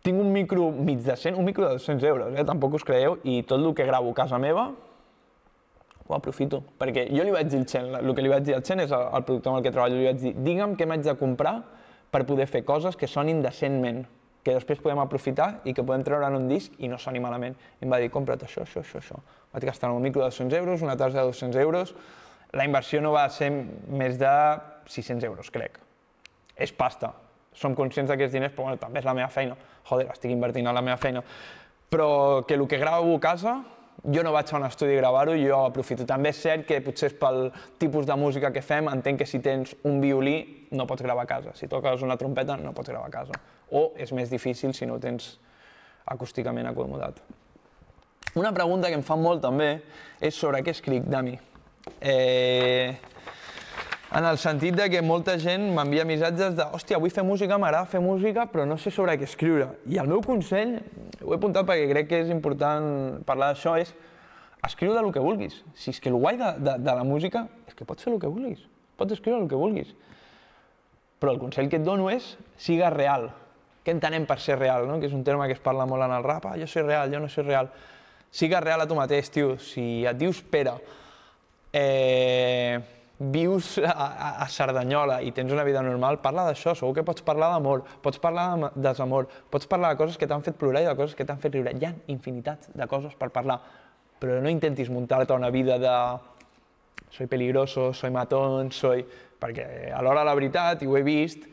tinc 0.03 0.19
un 0.19 0.33
micro 0.33 0.71
mig 0.73 1.03
decent, 1.05 1.37
un 1.37 1.45
micro 1.45 1.69
de 1.69 1.77
200 1.77 2.09
euros, 2.09 2.35
eh? 2.35 2.45
tampoc 2.49 2.75
us 2.75 2.85
creieu, 2.89 3.19
i 3.23 3.43
tot 3.47 3.61
el 3.61 3.75
que 3.77 3.87
gravo 3.87 4.11
a 4.11 4.17
casa 4.17 4.39
meva 4.41 4.71
ho 6.11 6.17
aprofito. 6.17 6.63
Perquè 6.81 7.07
jo 7.15 7.23
li 7.23 7.35
vaig 7.35 7.51
dir 7.53 7.61
al 7.61 7.67
Chen, 7.71 7.91
el 8.01 8.15
que 8.17 8.25
li 8.25 8.33
vaig 8.33 8.47
dir 8.47 8.57
al 8.57 8.65
Chen 8.67 8.83
és 8.83 8.91
el, 8.91 9.05
el 9.15 9.27
productor 9.29 9.53
amb 9.53 9.61
el 9.61 9.67
que 9.67 9.75
treballo, 9.75 10.01
li 10.01 10.09
vaig 10.09 10.23
dir, 10.25 10.33
digue'm 10.43 10.75
què 10.79 10.89
m'haig 10.89 11.05
de 11.07 11.15
comprar 11.21 11.61
per 12.11 12.25
poder 12.27 12.49
fer 12.51 12.65
coses 12.67 12.99
que 12.99 13.07
sonin 13.07 13.45
decentment, 13.45 14.03
que 14.45 14.55
després 14.57 14.81
podem 14.81 15.01
aprofitar 15.03 15.61
i 15.69 15.75
que 15.77 15.85
podem 15.85 16.05
treure 16.07 16.27
en 16.27 16.39
un 16.39 16.49
disc 16.49 16.73
i 16.81 16.89
no 16.89 16.99
soni 16.99 17.21
malament. 17.21 17.57
I 17.81 17.87
em 17.87 17.93
va 17.93 18.01
dir, 18.01 18.11
compra't 18.13 18.41
això, 18.47 18.65
això, 18.65 18.81
això, 18.81 19.03
això. 19.03 19.21
Vaig 19.53 19.67
gastar 19.69 19.91
un 19.93 20.03
micro 20.03 20.23
de 20.23 20.31
200 20.31 20.59
euros, 20.59 20.83
una 20.83 20.97
tassa 20.97 21.21
de 21.21 21.27
200 21.29 21.61
euros, 21.61 21.95
la 22.53 22.65
inversió 22.67 23.01
no 23.01 23.13
va 23.15 23.29
ser 23.31 23.51
més 23.53 24.19
de 24.19 24.31
600 24.91 25.27
euros, 25.29 25.51
crec. 25.55 25.79
És 26.57 26.73
pasta, 26.75 27.13
som 27.55 27.77
conscients 27.79 28.11
d'aquests 28.11 28.35
diners, 28.35 28.55
però 28.55 28.69
bueno, 28.69 28.81
també 28.81 29.01
és 29.01 29.07
la 29.07 29.15
meva 29.15 29.29
feina. 29.31 29.57
Joder, 29.89 30.09
estic 30.13 30.33
invertint 30.35 30.67
en 30.67 30.75
la 30.75 30.83
meva 30.85 30.99
feina. 31.01 31.23
Però 31.91 32.47
que 32.47 32.57
el 32.59 32.67
que 32.69 32.79
gravo 32.79 33.15
a 33.17 33.21
casa, 33.21 33.61
jo 34.05 34.23
no 34.25 34.33
vaig 34.33 34.53
a 34.53 34.57
un 34.57 34.65
estudi 34.65 34.95
a 34.97 35.01
gravar-ho, 35.01 35.35
jo 35.37 35.65
aprofito. 35.67 36.07
També 36.09 36.33
és 36.33 36.41
cert 36.41 36.67
que 36.69 36.81
potser 36.85 37.13
pel 37.21 37.51
tipus 37.79 38.07
de 38.09 38.17
música 38.17 38.53
que 38.53 38.63
fem, 38.65 38.89
entenc 38.89 39.21
que 39.21 39.29
si 39.29 39.43
tens 39.45 39.75
un 39.85 40.01
violí 40.01 40.69
no 40.73 40.87
pots 40.87 41.05
gravar 41.05 41.27
a 41.27 41.31
casa. 41.31 41.55
Si 41.55 41.69
toques 41.69 42.03
una 42.07 42.17
trompeta 42.17 42.57
no 42.57 42.73
pots 42.77 42.93
gravar 42.93 43.09
a 43.09 43.15
casa. 43.15 43.37
O 43.71 43.91
és 44.01 44.13
més 44.17 44.33
difícil 44.33 44.75
si 44.75 44.89
no 44.89 44.97
ho 44.97 45.03
tens 45.03 45.35
acústicament 46.11 46.67
acomodat. 46.67 47.21
Una 48.39 48.53
pregunta 48.55 48.89
que 48.89 48.99
em 48.99 49.03
fan 49.03 49.21
molt 49.23 49.43
també 49.43 49.73
és 50.21 50.35
sobre 50.35 50.63
què 50.63 50.71
escric, 50.71 51.07
Dami. 51.11 51.37
Eh, 52.01 52.95
en 54.11 54.25
el 54.25 54.39
sentit 54.43 54.75
de 54.75 54.89
que 54.91 55.01
molta 55.07 55.37
gent 55.39 55.69
m'envia 55.75 56.05
missatges 56.07 56.57
de 56.59 56.65
hòstia, 56.75 56.99
vull 56.99 57.13
fer 57.15 57.23
música, 57.23 57.59
m'agrada 57.63 57.87
fer 57.87 58.01
música, 58.03 58.49
però 58.51 58.65
no 58.67 58.75
sé 58.79 58.91
sobre 58.91 59.15
què 59.19 59.29
escriure. 59.29 59.69
I 59.87 60.01
el 60.03 60.11
meu 60.11 60.23
consell, 60.25 60.81
ho 61.23 61.31
he 61.31 61.39
apuntat 61.39 61.69
perquè 61.69 61.87
crec 61.93 62.11
que 62.11 62.21
és 62.25 62.33
important 62.35 63.21
parlar 63.29 63.53
d'això, 63.53 63.77
és 63.79 63.95
escriu 64.67 64.97
de 64.97 65.05
lo 65.07 65.15
que 65.15 65.23
vulguis. 65.23 65.61
Si 65.79 65.95
és 65.95 66.03
que 66.03 66.11
el 66.11 66.19
guai 66.19 66.41
de, 66.41 66.51
de, 66.59 66.77
de 66.83 66.97
la 66.99 67.07
música 67.07 67.47
és 67.71 67.79
que 67.79 67.87
pots 67.87 68.03
fer 68.03 68.13
el 68.17 68.19
que 68.21 68.31
vulguis, 68.31 68.67
pots 68.99 69.15
escriure 69.15 69.45
el 69.45 69.49
que 69.49 69.59
vulguis. 69.59 69.95
Però 71.23 71.37
el 71.37 71.39
consell 71.39 71.71
que 71.71 71.79
et 71.79 71.87
dono 71.87 72.11
és 72.11 72.35
siga 72.59 72.91
real. 72.91 73.31
Què 73.87 73.95
entenem 73.95 74.27
per 74.27 74.41
ser 74.43 74.59
real, 74.59 74.91
no? 74.91 74.99
que 74.99 75.07
és 75.07 75.15
un 75.15 75.23
terme 75.23 75.47
que 75.47 75.55
es 75.55 75.63
parla 75.63 75.87
molt 75.87 76.03
en 76.03 76.19
el 76.19 76.27
rap, 76.27 76.51
ah, 76.51 76.59
jo 76.59 76.67
soy 76.67 76.83
real, 76.83 77.13
jo 77.15 77.23
no 77.23 77.31
soy 77.31 77.47
real. 77.47 77.71
Siga 78.31 78.59
real 78.61 78.83
a 78.83 78.87
tu 78.91 78.99
mateix, 78.99 79.31
tio. 79.31 79.55
Si 79.63 80.03
et 80.07 80.19
dius 80.19 80.43
Pere, 80.43 80.75
eh, 81.73 82.81
vius 83.21 83.77
a, 83.79 83.93
a, 84.41 84.47
Cerdanyola 84.49 85.21
i 85.21 85.31
tens 85.37 85.53
una 85.53 85.65
vida 85.65 85.83
normal, 85.85 86.19
parla 86.25 86.47
d'això, 86.49 86.73
segur 86.75 86.95
que 86.97 87.05
pots 87.05 87.21
parlar 87.23 87.51
d'amor, 87.53 87.85
pots 88.01 88.19
parlar 88.19 88.47
de 88.57 88.71
desamor, 88.81 89.29
pots 89.53 89.69
parlar 89.69 89.93
de 89.93 90.01
coses 90.01 90.17
que 90.17 90.27
t'han 90.27 90.45
fet 90.47 90.57
plorar 90.57 90.81
i 90.81 90.89
de 90.89 90.97
coses 90.97 91.15
que 91.19 91.27
t'han 91.29 91.41
fet 91.43 91.53
riure. 91.53 91.75
Hi 91.77 91.85
ha 91.85 91.93
infinitats 92.09 92.73
de 92.73 92.89
coses 92.89 93.13
per 93.21 93.29
parlar, 93.35 93.59
però 94.21 94.41
no 94.41 94.49
intentis 94.49 94.89
muntar-te 94.89 95.37
una 95.37 95.51
vida 95.53 95.77
de 95.79 95.95
soy 97.11 97.27
peligroso, 97.27 97.93
soy 97.93 98.11
matón, 98.11 98.73
soy... 98.73 99.05
Perquè 99.41 99.89
a 99.97 100.03
l'hora 100.05 100.21
de 100.21 100.29
la 100.29 100.35
veritat, 100.37 100.83
i 100.85 100.87
ho 100.89 100.99
he 100.99 101.01
vist, 101.01 101.47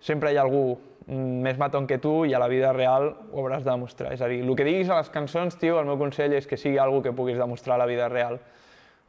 sempre 0.00 0.30
hi 0.32 0.38
ha 0.38 0.44
algú 0.46 0.78
més 1.06 1.58
matón 1.60 1.84
que 1.86 1.98
tu 2.02 2.24
i 2.24 2.32
a 2.34 2.40
la 2.40 2.48
vida 2.48 2.72
real 2.72 3.10
ho 3.30 3.42
hauràs 3.42 3.62
de 3.62 3.70
demostrar. 3.70 4.14
És 4.16 4.22
a 4.24 4.28
dir, 4.30 4.40
el 4.40 4.56
que 4.56 4.64
diguis 4.64 4.88
a 4.88 4.96
les 4.98 5.10
cançons, 5.12 5.58
tio, 5.60 5.76
el 5.80 5.86
meu 5.86 5.98
consell 6.00 6.32
és 6.34 6.48
que 6.48 6.56
sigui 6.56 6.80
algo 6.82 7.02
que 7.04 7.12
puguis 7.12 7.36
demostrar 7.38 7.76
a 7.76 7.84
la 7.84 7.88
vida 7.90 8.08
real. 8.08 8.40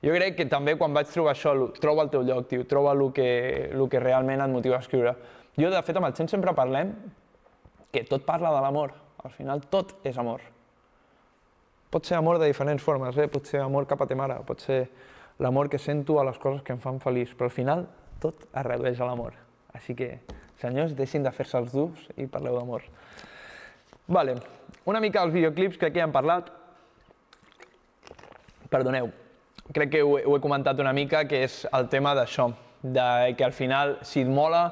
Jo 0.05 0.13
crec 0.13 0.35
que 0.37 0.45
també 0.45 0.75
quan 0.77 0.93
vaig 0.93 1.09
trobar 1.09 1.33
això, 1.33 1.55
troba 1.81 2.05
el 2.05 2.11
teu 2.13 2.21
lloc, 2.25 2.45
tio, 2.51 2.65
troba 2.69 2.93
el 2.93 3.07
que, 3.15 3.29
el 3.73 3.87
que 3.89 4.01
realment 4.03 4.43
et 4.43 4.53
motiva 4.53 4.77
a 4.77 4.83
escriure. 4.85 5.15
Jo, 5.57 5.71
de 5.73 5.81
fet, 5.81 5.97
amb 5.97 6.05
el 6.05 6.13
Chen 6.13 6.29
sempre 6.29 6.53
parlem 6.53 6.93
que 7.91 8.03
tot 8.05 8.25
parla 8.27 8.51
de 8.53 8.61
l'amor. 8.61 8.93
Al 9.25 9.33
final, 9.33 9.63
tot 9.73 9.95
és 10.05 10.17
amor. 10.21 10.43
Pot 11.89 12.05
ser 12.05 12.19
amor 12.19 12.37
de 12.37 12.45
diferents 12.45 12.83
formes, 12.83 13.17
eh? 13.17 13.25
pot 13.31 13.49
ser 13.49 13.63
amor 13.63 13.87
cap 13.89 14.03
a 14.03 14.07
ta 14.07 14.15
mare, 14.15 14.37
pot 14.45 14.61
ser 14.61 14.83
l'amor 15.41 15.69
que 15.69 15.79
sento 15.81 16.19
a 16.19 16.25
les 16.27 16.37
coses 16.37 16.61
que 16.61 16.75
em 16.75 16.81
fan 16.83 17.01
feliç, 17.01 17.33
però 17.33 17.49
al 17.49 17.55
final 17.55 17.87
tot 18.21 18.45
es 18.45 18.65
redueix 18.67 19.01
a 19.01 19.09
l'amor. 19.09 19.33
Així 19.73 19.95
que, 19.97 20.19
senyors, 20.61 20.93
deixin 20.97 21.25
de 21.25 21.33
fer-se 21.33 21.57
els 21.57 21.73
durs 21.73 22.05
i 22.17 22.29
parleu 22.29 22.59
d'amor. 22.59 22.85
Vale. 24.07 24.37
Una 24.85 25.01
mica 25.01 25.23
dels 25.23 25.33
videoclips, 25.33 25.79
que 25.81 25.89
ja 25.95 26.05
hem 26.05 26.13
parlat. 26.13 26.51
Perdoneu, 28.69 29.09
crec 29.73 29.91
que 29.91 30.01
ho 30.03 30.15
ho 30.17 30.35
he 30.37 30.41
comentat 30.41 30.79
una 30.79 30.93
mica, 30.93 31.25
que 31.27 31.43
és 31.45 31.65
el 31.73 31.87
tema 31.89 32.15
d'això, 32.15 32.51
de 32.81 33.35
que 33.37 33.45
al 33.45 33.53
final, 33.53 33.97
si 34.01 34.21
et 34.21 34.29
mola, 34.29 34.63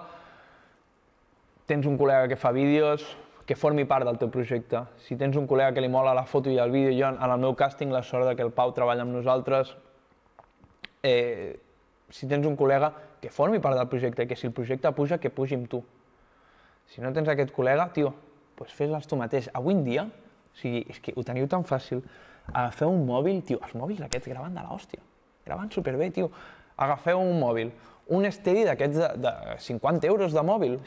tens 1.65 1.85
un 1.89 1.97
col·lega 1.97 2.29
que 2.29 2.37
fa 2.37 2.51
vídeos, 2.55 3.05
que 3.45 3.55
formi 3.55 3.85
part 3.85 4.05
del 4.05 4.17
teu 4.17 4.29
projecte. 4.33 4.81
Si 5.05 5.17
tens 5.17 5.37
un 5.37 5.47
col·lega 5.47 5.73
que 5.75 5.81
li 5.81 5.89
mola 5.91 6.15
la 6.17 6.25
foto 6.25 6.49
i 6.49 6.57
el 6.61 6.71
vídeo, 6.73 6.93
jo 6.97 7.11
en 7.13 7.21
el 7.21 7.41
meu 7.41 7.53
càsting 7.57 7.93
la 7.93 8.01
sort 8.03 8.31
que 8.35 8.45
el 8.45 8.51
Pau 8.51 8.73
treballa 8.73 9.05
amb 9.05 9.13
nosaltres, 9.13 9.75
eh, 11.03 11.59
si 12.09 12.27
tens 12.27 12.45
un 12.45 12.57
col·lega 12.57 12.91
que 13.21 13.29
formi 13.29 13.59
part 13.59 13.77
del 13.77 13.89
projecte, 13.89 14.27
que 14.27 14.35
si 14.35 14.47
el 14.47 14.53
projecte 14.53 14.91
puja, 14.91 15.19
que 15.19 15.29
pugi 15.29 15.55
amb 15.55 15.69
tu. 15.69 15.83
Si 16.89 17.01
no 17.01 17.11
tens 17.13 17.29
aquest 17.29 17.53
col·lega, 17.53 17.87
tio, 17.93 18.13
doncs 18.57 18.73
fes-les 18.73 19.07
tu 19.07 19.17
mateix. 19.17 19.49
Avui 19.53 19.73
en 19.73 19.83
dia, 19.83 20.05
o 20.05 20.57
sigui, 20.57 20.85
és 20.89 20.99
que 21.01 21.13
ho 21.15 21.23
teniu 21.25 21.47
tan 21.49 21.65
fàcil, 21.65 22.03
agafeu 22.53 22.91
un 22.91 23.05
mòbil, 23.07 23.41
tio, 23.47 23.59
els 23.63 23.75
mòbils 23.77 24.05
aquests 24.05 24.29
graven 24.29 24.55
de 24.55 24.63
l'hòstia, 24.65 25.01
graven 25.45 25.71
superbé, 25.71 26.09
tio. 26.13 26.29
Agafeu 26.77 27.19
un 27.21 27.39
mòbil, 27.39 27.71
un 28.11 28.25
esteri 28.27 28.65
d'aquests 28.67 28.97
de, 28.99 29.11
de 29.25 29.59
50 29.65 30.07
euros 30.07 30.33
de 30.35 30.43
mòbil, 30.45 30.79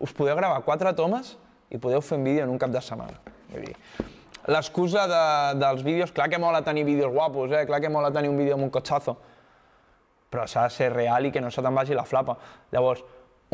us 0.00 0.12
podeu 0.16 0.36
gravar 0.38 0.62
quatre 0.64 0.92
tomes 0.96 1.34
i 1.70 1.80
podeu 1.80 2.02
fer 2.04 2.18
un 2.18 2.24
vídeo 2.24 2.44
en 2.44 2.52
un 2.52 2.60
cap 2.60 2.72
de 2.72 2.80
setmana. 2.84 3.18
L'excusa 4.52 5.06
de, 5.08 5.24
dels 5.60 5.82
vídeos, 5.84 6.12
clar 6.12 6.28
que 6.28 6.38
mola 6.38 6.62
tenir 6.64 6.84
vídeos 6.84 7.12
guapos, 7.12 7.52
eh? 7.52 7.64
clar 7.66 7.80
que 7.80 7.88
mola 7.88 8.12
tenir 8.12 8.28
un 8.28 8.36
vídeo 8.36 8.58
amb 8.58 8.66
un 8.66 8.72
cotxazo, 8.72 9.16
però 10.30 10.44
s'ha 10.50 10.66
de 10.68 10.74
ser 10.74 10.90
real 10.92 11.26
i 11.26 11.32
que 11.32 11.40
no 11.40 11.50
se 11.54 11.62
te'n 11.64 11.74
vagi 11.74 11.96
la 11.96 12.04
flapa. 12.04 12.36
Llavors, 12.72 13.04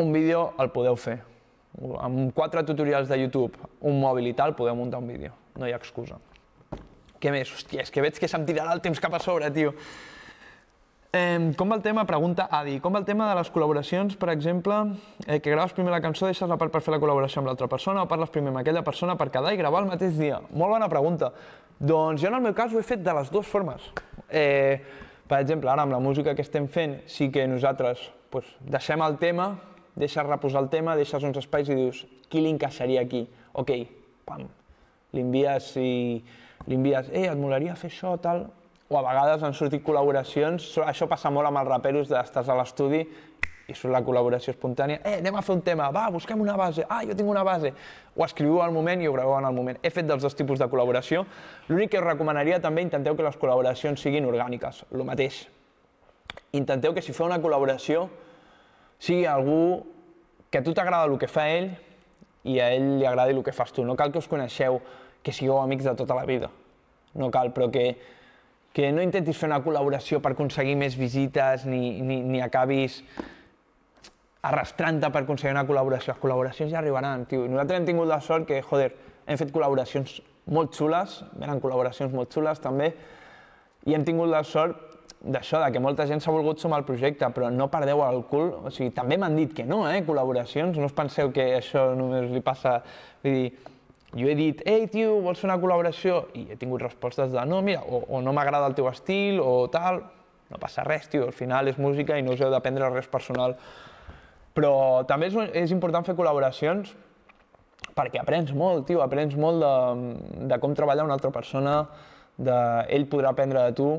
un 0.01 0.13
vídeo 0.13 0.51
el 0.59 0.73
podeu 0.75 0.97
fer. 0.99 1.21
Amb 2.01 2.33
quatre 2.35 2.65
tutorials 2.67 3.09
de 3.09 3.21
YouTube, 3.21 3.71
un 3.87 4.01
mòbil 4.03 4.33
i 4.33 4.35
tal, 4.35 4.57
podeu 4.59 4.75
muntar 4.75 4.99
un 4.99 5.13
vídeo. 5.13 5.37
No 5.61 5.69
hi 5.69 5.77
ha 5.77 5.79
excusa. 5.79 6.19
Què 7.21 7.33
més? 7.35 7.51
Hòstia, 7.53 7.85
és 7.85 7.93
que 7.93 8.01
veig 8.01 8.17
que 8.17 8.29
se'm 8.29 8.47
tirarà 8.49 8.73
el 8.73 8.81
temps 8.81 9.01
cap 9.01 9.13
a 9.13 9.21
sobre, 9.21 9.51
tio. 9.53 9.75
Eh, 11.13 11.53
com 11.59 11.69
va 11.69 11.77
el 11.77 11.83
tema? 11.83 12.07
Pregunta 12.07 12.47
Adi. 12.55 12.79
Com 12.81 12.95
va 12.95 13.01
el 13.03 13.05
tema 13.05 13.27
de 13.29 13.35
les 13.37 13.51
col·laboracions, 13.53 14.15
per 14.17 14.31
exemple, 14.33 14.79
eh, 15.27 15.41
que 15.43 15.51
graves 15.51 15.75
primer 15.77 15.93
la 15.93 16.01
cançó, 16.01 16.31
deixes 16.31 16.49
la 16.49 16.57
part 16.57 16.73
per 16.73 16.81
fer 16.87 16.95
la 16.95 17.01
col·laboració 17.03 17.43
amb 17.43 17.51
l'altra 17.51 17.69
persona 17.69 18.05
o 18.07 18.09
parles 18.09 18.31
primer 18.31 18.55
amb 18.55 18.63
aquella 18.63 18.85
persona 18.87 19.19
per 19.21 19.29
quedar 19.35 19.53
i 19.53 19.59
gravar 19.61 19.83
el 19.85 19.91
mateix 19.91 20.17
dia? 20.17 20.41
Molt 20.51 20.79
bona 20.79 20.89
pregunta. 20.89 21.33
Doncs 21.79 22.23
jo 22.23 22.31
en 22.31 22.39
el 22.39 22.45
meu 22.47 22.55
cas 22.55 22.73
ho 22.73 22.79
he 22.81 22.87
fet 22.87 23.03
de 23.05 23.15
les 23.17 23.33
dues 23.35 23.47
formes. 23.47 23.91
Eh, 24.29 24.81
per 25.29 25.43
exemple, 25.43 25.69
ara 25.71 25.83
amb 25.83 25.93
la 25.93 26.01
música 26.01 26.35
que 26.35 26.47
estem 26.47 26.69
fent, 26.69 27.03
sí 27.07 27.29
que 27.31 27.47
nosaltres 27.47 28.07
pues, 28.31 28.47
deixem 28.61 29.03
el 29.03 29.19
tema, 29.19 29.59
deixes 29.95 30.25
reposar 30.25 30.63
el 30.63 30.71
tema, 30.73 30.97
deixes 30.97 31.27
uns 31.27 31.37
espais 31.43 31.69
i 31.69 31.77
dius 31.77 32.07
qui 32.31 32.41
l'encaixaria 32.41 33.03
aquí? 33.03 33.27
Ok, 33.53 33.75
pam, 34.25 34.47
li 35.13 35.27
envies 35.27 35.75
i 35.77 35.91
li 36.67 36.77
envies, 36.77 37.11
eh, 37.13 37.29
et 37.31 37.39
molaria 37.39 37.75
fer 37.79 37.91
això, 37.91 38.17
tal, 38.21 38.49
o 38.91 38.99
a 38.99 39.03
vegades 39.07 39.43
han 39.47 39.55
sortit 39.55 39.85
col·laboracions, 39.87 40.67
això 40.83 41.07
passa 41.09 41.31
molt 41.31 41.47
amb 41.47 41.61
els 41.63 41.69
raperos 41.69 42.09
d'estàs 42.11 42.49
a 42.51 42.57
l'estudi 42.59 43.05
i 43.71 43.75
surt 43.75 43.93
la 43.95 44.01
col·laboració 44.03 44.51
espontània, 44.51 44.99
eh, 45.05 45.19
anem 45.21 45.37
a 45.39 45.43
fer 45.47 45.55
un 45.55 45.63
tema, 45.63 45.91
va, 45.95 46.09
busquem 46.11 46.41
una 46.43 46.57
base, 46.59 46.85
ah, 46.89 47.05
jo 47.07 47.15
tinc 47.15 47.31
una 47.31 47.45
base, 47.47 47.73
ho 48.17 48.25
escriviu 48.25 48.59
al 48.65 48.75
moment 48.75 49.01
i 49.01 49.07
ho 49.07 49.13
graveu 49.15 49.37
en 49.39 49.47
el 49.47 49.55
moment. 49.55 49.79
He 49.83 49.91
fet 49.95 50.09
dels 50.09 50.23
dos 50.23 50.35
tipus 50.35 50.59
de 50.59 50.67
col·laboració. 50.67 51.25
L'únic 51.69 51.93
que 51.93 52.01
us 52.01 52.05
recomanaria 52.05 52.59
també, 52.61 52.83
intenteu 52.83 53.15
que 53.15 53.23
les 53.23 53.39
col·laboracions 53.39 54.03
siguin 54.03 54.27
orgàniques, 54.27 54.83
el 54.91 55.05
mateix. 55.07 55.45
Intenteu 56.59 56.95
que 56.95 57.03
si 57.03 57.15
feu 57.15 57.29
una 57.29 57.39
col·laboració 57.39 58.09
sigui 58.99 59.25
algú 59.27 59.87
que 60.51 60.59
a 60.59 60.65
tu 60.67 60.75
t'agrada 60.75 61.07
el 61.07 61.17
que 61.19 61.31
fa 61.31 61.47
ell 61.49 61.71
i 62.43 62.59
a 62.59 62.73
ell 62.75 62.97
li 62.99 63.07
agradi 63.07 63.37
el 63.37 63.45
que 63.47 63.55
fas 63.55 63.73
tu. 63.73 63.85
No 63.87 63.95
cal 63.97 64.11
que 64.11 64.19
us 64.19 64.29
coneixeu, 64.29 64.81
que 65.23 65.33
sigueu 65.33 65.59
amics 65.61 65.85
de 65.85 65.95
tota 65.99 66.17
la 66.17 66.25
vida. 66.29 66.51
No 67.15 67.31
cal, 67.31 67.53
però 67.55 67.71
que 67.71 67.95
que 68.73 68.91
no 68.95 69.03
intentis 69.03 69.39
fer 69.39 69.49
una 69.51 69.61
col·laboració 69.65 70.21
per 70.23 70.35
aconseguir 70.37 70.77
més 70.79 70.97
visites 70.99 71.65
ni, 71.67 71.99
ni, 72.07 72.21
ni 72.23 72.43
acabis 72.43 73.01
arrastrant-te 74.47 75.11
per 75.13 75.25
aconseguir 75.25 75.57
una 75.57 75.67
col·laboració. 75.69 76.15
Les 76.15 76.21
col·laboracions 76.23 76.71
ja 76.73 76.79
arribaran, 76.81 77.27
tio. 77.29 77.49
Nosaltres 77.51 77.81
hem 77.81 77.89
tingut 77.89 78.09
la 78.09 78.21
sort 78.25 78.47
que, 78.49 78.61
joder, 78.65 78.93
hem 79.27 79.41
fet 79.41 79.51
col·laboracions 79.53 80.21
molt 80.55 80.77
xules, 80.79 81.19
eren 81.43 81.61
col·laboracions 81.63 82.15
molt 82.15 82.33
xules 82.33 82.63
també, 82.63 82.93
i 83.91 83.97
hem 83.97 84.07
tingut 84.07 84.31
la 84.31 84.45
sort 84.47 84.87
d'això, 85.21 85.61
de 85.61 85.75
que 85.75 85.83
molta 85.83 86.07
gent 86.09 86.23
s'ha 86.23 86.33
volgut 86.33 86.63
sumar 86.63 86.79
al 86.81 86.87
projecte, 86.89 87.29
però 87.35 87.51
no 87.53 87.67
perdeu 87.73 88.01
el 88.07 88.23
cul, 88.31 88.55
o 88.65 88.73
sigui, 88.73 88.95
també 88.97 89.19
m'han 89.21 89.37
dit 89.37 89.53
que 89.57 89.67
no, 89.69 89.83
eh, 89.91 90.01
col·laboracions, 90.07 90.79
no 90.79 90.89
us 90.89 90.97
penseu 90.97 91.35
que 91.35 91.51
això 91.59 91.91
només 91.99 92.31
li 92.33 92.41
passa, 92.45 92.79
vull 93.21 93.37
dir, 93.37 93.75
jo 94.17 94.27
he 94.27 94.35
dit, 94.35 94.63
ei, 94.67 94.89
tio, 94.91 95.19
vols 95.23 95.39
fer 95.39 95.47
una 95.47 95.59
col·laboració? 95.63 96.25
I 96.35 96.49
he 96.51 96.57
tingut 96.59 96.83
respostes 96.83 97.31
de, 97.35 97.45
no, 97.47 97.61
mira, 97.63 97.83
o, 97.87 98.03
o 98.11 98.23
no 98.25 98.35
m'agrada 98.35 98.67
el 98.71 98.75
teu 98.79 98.89
estil, 98.91 99.39
o 99.43 99.69
tal, 99.71 100.03
no 100.51 100.59
passa 100.59 100.83
res, 100.87 101.07
tio, 101.13 101.29
al 101.29 101.37
final 101.37 101.71
és 101.71 101.79
música 101.79 102.19
i 102.19 102.25
no 102.27 102.35
us 102.35 102.43
heu 102.43 102.51
de 102.51 102.61
prendre 102.65 102.91
res 102.91 103.07
personal. 103.11 103.55
Però 104.57 104.73
també 105.07 105.31
és, 105.31 105.37
és 105.63 105.75
important 105.75 106.07
fer 106.07 106.17
col·laboracions 106.19 106.91
perquè 107.95 108.21
aprens 108.21 108.51
molt, 108.57 108.87
tio, 108.89 109.03
aprens 109.05 109.37
molt 109.39 109.63
de, 109.63 109.75
de 110.51 110.59
com 110.63 110.75
treballar 110.75 111.07
una 111.07 111.15
altra 111.17 111.31
persona, 111.35 111.85
de, 112.41 112.57
ell 112.89 113.07
podrà 113.11 113.35
aprendre 113.35 113.63
de 113.69 113.77
tu 113.77 113.91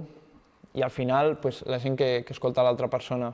i 0.74 0.84
al 0.84 0.91
final 0.91 1.36
pues, 1.41 1.62
la 1.68 1.80
gent 1.80 1.97
que, 1.99 2.24
que 2.26 2.34
escolta 2.34 2.64
l'altra 2.66 2.89
persona 2.91 3.32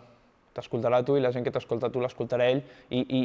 t'escoltarà 0.57 1.03
tu 1.05 1.15
i 1.17 1.21
la 1.21 1.31
gent 1.31 1.45
que 1.45 1.53
t'escolta 1.53 1.91
tu 1.93 2.01
l'escoltarà 2.01 2.47
ell 2.49 2.63
i, 2.89 3.03
i 3.03 3.21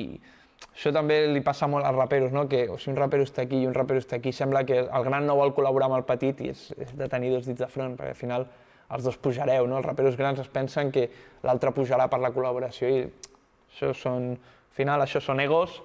això 0.70 0.92
també 0.94 1.18
li 1.28 1.42
passa 1.44 1.68
molt 1.68 1.86
als 1.86 1.96
raperos, 1.96 2.32
no? 2.32 2.46
que 2.48 2.64
si 2.78 2.90
un 2.90 2.96
rapero 2.96 3.26
està 3.26 3.44
aquí 3.44 3.62
i 3.62 3.68
un 3.68 3.74
rapero 3.74 4.00
està 4.00 4.18
aquí, 4.18 4.32
sembla 4.32 4.64
que 4.68 4.78
el 4.84 5.06
gran 5.06 5.26
no 5.26 5.36
vol 5.38 5.54
col·laborar 5.56 5.90
amb 5.90 5.98
el 5.98 6.06
petit 6.08 6.40
i 6.44 6.50
és, 6.52 6.68
és 6.78 6.94
de 6.98 7.08
tenir 7.12 7.32
dos 7.34 7.48
dits 7.48 7.60
de 7.60 7.68
front, 7.70 7.96
perquè 7.98 8.14
al 8.14 8.18
final 8.18 8.46
els 8.92 9.04
dos 9.04 9.18
pujareu, 9.20 9.66
no? 9.68 9.78
els 9.80 9.86
raperos 9.86 10.16
grans 10.20 10.40
es 10.42 10.50
pensen 10.52 10.92
que 10.92 11.08
l'altre 11.44 11.72
pujarà 11.76 12.08
per 12.12 12.20
la 12.22 12.32
col·laboració 12.34 12.90
i 12.92 13.02
això 13.04 13.92
són, 13.96 14.32
al 14.36 14.76
final 14.76 15.04
això 15.04 15.20
són 15.24 15.40
egos, 15.44 15.80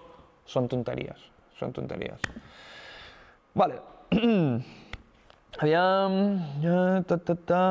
són 0.47 0.67
tonteries, 0.71 1.29
són 1.59 1.73
tonteries. 1.75 2.27
Vale. 3.57 3.79
Aviam, 5.57 6.13
ja, 6.61 6.81
ta, 7.07 7.17
ta, 7.17 7.35
ta. 7.47 7.61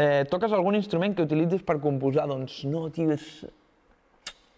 Eh, 0.00 0.24
toques 0.32 0.52
algun 0.56 0.74
instrument 0.74 1.14
que 1.14 1.26
utilitzis 1.28 1.62
per 1.66 1.76
composar? 1.82 2.24
Doncs 2.30 2.62
no, 2.66 2.88
tio, 2.94 3.12
és 3.14 3.44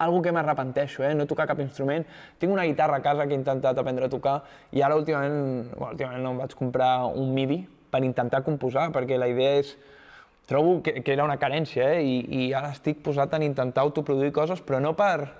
algo 0.02 0.20
que 0.22 0.32
m'arrepenteixo, 0.34 1.04
eh? 1.06 1.14
no 1.14 1.26
tocar 1.30 1.46
cap 1.50 1.60
instrument. 1.62 2.04
Tinc 2.38 2.52
una 2.52 2.66
guitarra 2.68 2.98
a 2.98 3.04
casa 3.04 3.26
que 3.26 3.36
he 3.36 3.38
intentat 3.38 3.78
aprendre 3.78 4.08
a 4.08 4.12
tocar 4.12 4.40
i 4.72 4.82
ara 4.82 4.98
últimament, 4.98 5.70
bueno, 5.76 5.92
últimament 5.92 6.24
no 6.24 6.34
em 6.34 6.42
vaig 6.42 6.56
comprar 6.58 6.92
un 7.06 7.32
MIDI 7.34 7.62
per 7.92 8.02
intentar 8.04 8.42
composar, 8.46 8.90
perquè 8.94 9.20
la 9.20 9.30
idea 9.32 9.58
és... 9.62 9.76
Trobo 10.42 10.80
que, 10.82 10.96
que 11.06 11.12
era 11.14 11.22
una 11.22 11.36
carència, 11.38 11.84
eh? 11.94 12.00
I, 12.02 12.16
i 12.34 12.46
ara 12.58 12.72
estic 12.74 12.98
posat 13.06 13.36
en 13.38 13.44
intentar 13.46 13.84
autoproduir 13.86 14.32
coses, 14.34 14.60
però 14.60 14.80
no 14.82 14.90
per... 14.98 15.30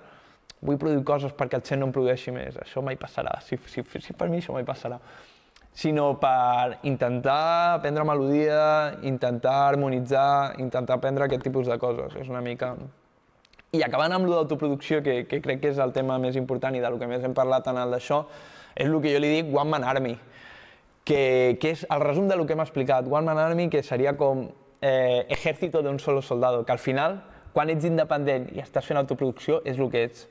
Vull 0.63 0.79
produir 0.79 1.03
coses 1.03 1.33
perquè 1.35 1.59
el 1.59 1.65
Xen 1.67 1.83
no 1.83 1.89
em 1.89 1.93
produeixi 1.93 2.31
més, 2.31 2.55
això 2.63 2.79
mai 2.87 2.95
passarà, 2.95 3.33
si, 3.43 3.59
si, 3.67 3.83
si 3.83 4.15
per 4.15 4.29
mi 4.31 4.39
això 4.39 4.55
mai 4.55 4.63
passarà 4.63 5.01
sinó 5.73 6.21
per 6.21 6.79
intentar 6.83 7.75
aprendre 7.79 8.05
melodia, 8.05 8.99
intentar 9.03 9.73
harmonitzar, 9.73 10.61
intentar 10.61 10.99
aprendre 10.99 11.25
aquest 11.25 11.43
tipus 11.43 11.67
de 11.67 11.79
coses. 11.81 12.15
És 12.21 12.29
una 12.29 12.43
mica 12.45 12.75
i 13.73 13.81
acabant 13.81 14.13
amb 14.13 14.29
l'autoproducció, 14.29 14.99
que, 15.01 15.23
que 15.25 15.39
crec 15.41 15.63
que 15.63 15.71
és 15.73 15.79
el 15.81 15.95
tema 15.97 16.19
més 16.21 16.37
important 16.37 16.75
i 16.77 16.81
del 16.83 16.99
que 17.01 17.07
més 17.09 17.23
hem 17.25 17.33
parlat 17.33 17.71
en 17.71 17.79
el 17.81 17.95
d'això, 17.95 18.19
és 18.77 18.85
el 18.85 18.99
que 19.01 19.15
jo 19.15 19.23
li 19.23 19.31
dic 19.33 19.49
One 19.49 19.73
Man 19.73 19.87
Army, 19.89 20.13
que, 21.09 21.23
que 21.57 21.71
és 21.73 21.87
el 21.89 22.05
resum 22.05 22.29
del 22.29 22.45
que 22.45 22.53
hem 22.53 22.61
explicat. 22.61 23.09
One 23.09 23.25
Man 23.25 23.41
Army, 23.41 23.71
que 23.73 23.81
seria 23.83 24.13
com 24.21 24.43
eh, 24.85 25.25
ejército 25.33 25.81
d'un 25.81 25.97
solo 26.05 26.21
soldado, 26.21 26.67
que 26.67 26.73
al 26.77 26.83
final, 26.85 27.23
quan 27.57 27.73
ets 27.73 27.89
independent 27.89 28.51
i 28.53 28.61
estàs 28.61 28.85
fent 28.85 29.01
autoproducció, 29.01 29.63
és 29.65 29.81
el 29.81 29.89
que 29.89 30.05
ets. 30.11 30.27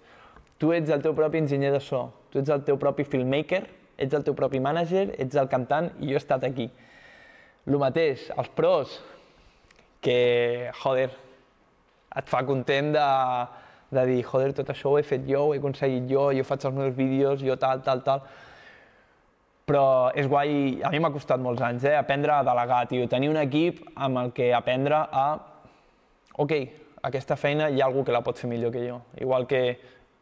Tu 0.61 0.69
ets 0.77 0.93
el 0.93 1.01
teu 1.01 1.17
propi 1.17 1.41
enginyer 1.41 1.73
de 1.73 1.81
so, 1.81 2.11
tu 2.29 2.43
ets 2.43 2.53
el 2.53 2.61
teu 2.69 2.77
propi 2.77 3.07
filmmaker, 3.09 3.63
ets 3.97 4.21
el 4.21 4.27
teu 4.27 4.37
propi 4.37 4.61
manager, 4.61 5.15
ets 5.17 5.41
el 5.41 5.49
cantant 5.49 5.89
i 5.97 6.13
jo 6.13 6.19
he 6.19 6.21
estat 6.21 6.45
aquí. 6.45 6.69
El 7.65 7.81
mateix, 7.81 8.29
els 8.37 8.53
pros, 8.53 8.99
que, 10.05 10.69
joder, 10.85 11.09
et 12.15 12.27
fa 12.29 12.43
content 12.47 12.91
de, 12.95 13.07
de 13.95 14.05
dir, 14.07 14.21
joder, 14.27 14.51
tot 14.57 14.71
això 14.73 14.91
ho 14.91 14.99
he 14.99 15.03
fet 15.07 15.23
jo, 15.27 15.47
ho 15.47 15.53
he 15.55 15.59
aconseguit 15.61 16.09
jo, 16.09 16.29
jo 16.35 16.45
faig 16.47 16.65
els 16.67 16.77
meus 16.77 16.95
vídeos, 16.97 17.43
jo 17.45 17.55
tal, 17.59 17.83
tal, 17.85 18.03
tal. 18.05 18.25
Però 19.67 19.85
és 20.17 20.27
guai, 20.27 20.81
a 20.83 20.91
mi 20.91 20.99
m'ha 20.99 21.13
costat 21.13 21.39
molts 21.39 21.63
anys, 21.63 21.85
eh, 21.87 21.95
aprendre 21.95 22.33
a 22.35 22.43
delegar, 22.47 22.83
tio, 22.89 23.07
tenir 23.07 23.31
un 23.31 23.39
equip 23.39 23.81
amb 23.95 24.23
el 24.23 24.31
que 24.35 24.51
aprendre 24.55 24.99
a, 24.99 25.25
ok, 26.43 26.55
aquesta 27.07 27.37
feina 27.39 27.69
hi 27.69 27.81
ha 27.81 27.87
algú 27.87 28.03
que 28.05 28.15
la 28.15 28.23
pot 28.25 28.39
fer 28.39 28.49
millor 28.51 28.73
que 28.73 28.83
jo. 28.87 29.01
Igual 29.21 29.47
que 29.47 29.63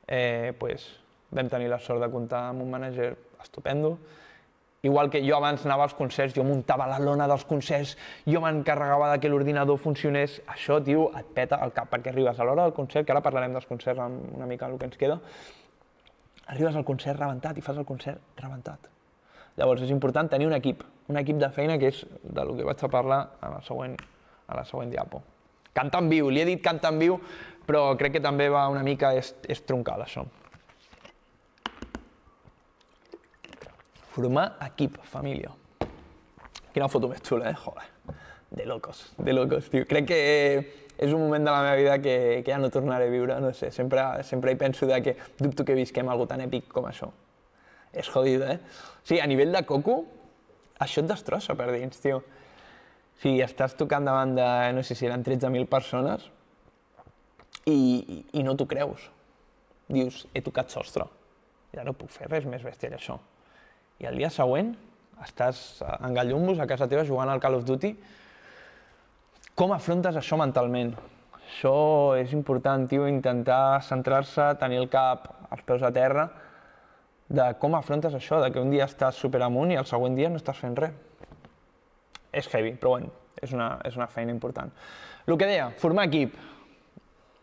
eh, 0.08 0.54
pues, 0.60 0.86
vam 1.32 1.50
tenir 1.50 1.70
la 1.70 1.80
sort 1.80 2.02
de 2.04 2.10
comptar 2.12 2.50
amb 2.50 2.64
un 2.66 2.72
manager 2.72 3.16
estupendo, 3.42 3.98
Igual 4.82 5.10
que 5.12 5.20
jo 5.26 5.36
abans 5.36 5.66
anava 5.66 5.84
als 5.84 5.94
concerts, 5.94 6.34
jo 6.36 6.46
muntava 6.48 6.88
la 6.88 7.00
lona 7.04 7.28
dels 7.28 7.44
concerts, 7.46 7.98
jo 8.24 8.40
m'encarregava 8.40 9.10
de 9.12 9.20
que 9.20 9.32
l'ordinador 9.32 9.78
funcionés. 9.78 10.38
Això, 10.48 10.80
tio, 10.84 11.10
et 11.20 11.34
peta 11.36 11.60
el 11.66 11.74
cap, 11.76 11.90
perquè 11.92 12.14
arribes 12.14 12.40
a 12.40 12.48
l'hora 12.48 12.64
del 12.64 12.76
concert, 12.78 13.06
que 13.06 13.12
ara 13.12 13.24
parlarem 13.26 13.58
dels 13.58 13.68
concerts 13.68 14.00
una 14.00 14.48
mica 14.48 14.70
el 14.70 14.78
que 14.80 14.88
ens 14.88 14.96
queda, 15.02 15.20
arribes 16.48 16.80
al 16.80 16.88
concert 16.88 17.20
rebentat 17.20 17.60
i 17.60 17.66
fas 17.66 17.78
el 17.78 17.86
concert 17.86 18.40
rebentat. 18.40 18.88
Llavors 19.60 19.84
és 19.84 19.92
important 19.92 20.30
tenir 20.32 20.48
un 20.48 20.56
equip, 20.56 20.86
un 21.12 21.20
equip 21.20 21.42
de 21.42 21.50
feina 21.52 21.76
que 21.78 21.92
és 21.92 22.06
del 22.24 22.56
que 22.56 22.64
vaig 22.64 22.80
a 22.86 22.90
parlar 22.94 23.20
a 23.42 23.52
la 23.58 23.62
següent, 23.68 23.98
a 24.48 24.56
la 24.56 24.64
següent 24.64 24.96
diapo. 24.96 25.20
Cantar 25.76 26.06
en 26.06 26.10
viu, 26.10 26.30
li 26.32 26.40
he 26.40 26.48
dit 26.48 26.64
cantar 26.64 26.94
en 26.94 27.04
viu, 27.04 27.20
però 27.68 27.90
crec 28.00 28.16
que 28.16 28.24
també 28.24 28.48
va 28.50 28.70
una 28.72 28.86
mica, 28.88 29.12
és, 29.14 29.36
és 29.44 29.62
troncal 29.68 30.08
això. 30.08 30.24
Formar 34.20 34.58
equip, 34.66 34.98
família. 35.08 35.48
Quina 36.74 36.90
foto 36.92 37.08
més 37.08 37.22
xula, 37.24 37.54
eh? 37.54 37.56
Joder, 37.56 37.86
de 38.52 38.66
locos, 38.68 39.06
de 39.16 39.32
locos, 39.32 39.70
tio. 39.72 39.86
Crec 39.88 40.10
que 40.10 40.18
és 41.00 41.14
un 41.14 41.22
moment 41.22 41.46
de 41.48 41.54
la 41.54 41.62
meva 41.64 41.78
vida 41.80 41.94
que, 42.04 42.16
que 42.44 42.52
ja 42.52 42.58
no 42.60 42.68
tornaré 42.74 43.08
a 43.08 43.14
viure, 43.14 43.38
no 43.40 43.54
sé, 43.56 43.70
sempre, 43.72 44.04
sempre 44.28 44.52
hi 44.52 44.60
penso 44.60 44.90
de 44.92 45.00
que 45.06 45.16
dubto 45.40 45.64
que 45.64 45.78
visquem 45.78 46.12
algo 46.12 46.28
tan 46.28 46.44
èpic 46.44 46.68
com 46.68 46.90
això. 46.90 47.08
És 47.96 48.12
jodido, 48.12 48.44
eh? 48.52 48.60
Sigui, 49.06 49.22
a 49.24 49.30
nivell 49.32 49.56
de 49.56 49.64
coco, 49.72 49.98
això 50.84 51.00
et 51.00 51.08
destrossa 51.16 51.56
per 51.56 51.72
dins, 51.72 52.04
tio. 52.04 52.20
O 52.20 53.24
sigui, 53.24 53.40
estàs 53.48 53.80
tocant 53.80 54.12
davant 54.12 54.36
de, 54.36 54.52
no 54.76 54.84
sé 54.84 55.00
si 55.00 55.08
eren 55.08 55.24
13.000 55.24 55.72
persones 55.72 56.28
i, 57.72 57.80
i 58.36 58.44
no 58.44 58.60
t'ho 58.60 58.68
creus. 58.68 59.08
Dius, 59.88 60.26
he 60.36 60.44
tocat 60.44 60.76
sostre. 60.76 61.08
Ja 61.72 61.88
no 61.88 61.96
puc 61.96 62.12
fer 62.12 62.28
res 62.28 62.44
més 62.44 62.68
bèstia 62.68 62.92
que 62.92 63.00
això 63.00 63.22
i 64.00 64.08
el 64.08 64.18
dia 64.20 64.32
següent 64.32 64.74
estàs 65.24 65.82
en 66.00 66.16
gallumbos 66.16 66.60
a 66.60 66.68
casa 66.68 66.88
teva 66.88 67.06
jugant 67.08 67.30
al 67.32 67.42
Call 67.44 67.58
of 67.58 67.66
Duty, 67.68 67.92
com 69.60 69.74
afrontes 69.76 70.16
això 70.16 70.38
mentalment? 70.40 70.94
Això 71.40 72.16
és 72.16 72.32
important, 72.32 72.86
tio, 72.88 73.08
intentar 73.10 73.82
centrar-se, 73.84 74.54
tenir 74.62 74.80
el 74.80 74.88
cap 74.92 75.28
als 75.50 75.66
peus 75.68 75.84
a 75.84 75.92
terra, 75.92 76.30
de 77.30 77.46
com 77.60 77.76
afrontes 77.76 78.16
això, 78.16 78.40
de 78.42 78.54
que 78.54 78.62
un 78.64 78.72
dia 78.72 78.88
estàs 78.88 79.20
super 79.20 79.42
amunt 79.44 79.74
i 79.74 79.78
el 79.78 79.88
següent 79.90 80.16
dia 80.16 80.30
no 80.32 80.40
estàs 80.40 80.62
fent 80.62 80.78
res. 80.80 80.96
És 82.32 82.48
heavy, 82.54 82.76
però 82.80 82.96
bueno, 82.96 83.12
és 83.42 83.52
una, 83.54 83.74
és 83.86 83.98
una 83.98 84.08
feina 84.08 84.32
important. 84.32 84.72
El 85.28 85.38
que 85.38 85.50
deia, 85.50 85.70
formar 85.82 86.08
equip, 86.08 86.38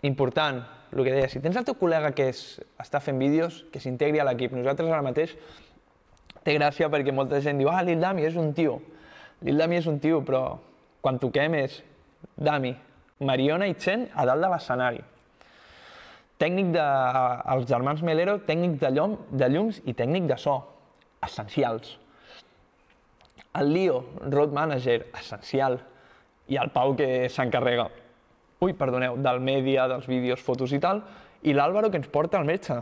important, 0.07 0.63
el 0.95 1.05
que 1.05 1.13
deia, 1.13 1.29
si 1.29 1.43
tens 1.43 1.59
el 1.59 1.67
teu 1.67 1.77
col·lega 1.79 2.15
que 2.17 2.31
és, 2.33 2.43
està 2.81 3.03
fent 3.03 3.19
vídeos, 3.21 3.65
que 3.73 3.83
s'integri 3.83 4.23
a 4.23 4.27
l'equip. 4.27 4.55
Nosaltres 4.57 4.89
ara 4.89 5.05
mateix 5.05 5.37
té 6.47 6.55
gràcia 6.55 6.89
perquè 6.93 7.15
molta 7.15 7.41
gent 7.43 7.59
diu 7.59 7.73
ah, 7.73 7.83
Lil 7.83 8.01
Dami 8.03 8.27
és 8.29 8.39
un 8.39 8.53
tio. 8.55 8.79
Lil 9.43 9.59
Dami 9.59 9.81
és 9.81 9.91
un 9.91 9.99
tio, 10.03 10.23
però 10.25 10.45
quan 11.03 11.19
toquem 11.23 11.59
és 11.59 11.81
Dami, 12.39 12.73
Mariona 13.27 13.67
i 13.67 13.75
Chen 13.75 14.07
a 14.15 14.27
dalt 14.29 14.45
de 14.45 14.51
l'escenari. 14.53 15.03
Tècnic 16.37 16.73
de, 16.75 16.87
els 17.55 17.69
germans 17.69 18.03
Melero, 18.05 18.37
tècnic 18.45 18.77
de, 18.81 18.91
llum, 18.93 19.17
de 19.33 19.49
llums 19.49 19.81
i 19.89 19.95
tècnic 19.97 20.27
de 20.29 20.37
so, 20.41 20.59
essencials. 21.25 21.95
El 23.57 23.73
Lio, 23.73 24.03
road 24.29 24.53
manager, 24.53 25.07
essencial. 25.17 25.79
I 26.53 26.59
el 26.61 26.69
Pau 26.75 26.93
que 26.95 27.31
s'encarrega, 27.33 27.89
ui, 28.63 28.75
perdoneu, 28.77 29.17
del 29.19 29.41
mèdia, 29.43 29.89
dels 29.91 30.05
vídeos, 30.07 30.45
fotos 30.45 30.75
i 30.77 30.79
tal, 30.83 31.01
i 31.43 31.57
l'Àlvaro 31.57 31.89
que 31.91 31.99
ens 31.99 32.13
porta 32.13 32.39
al 32.39 32.47
metge, 32.47 32.77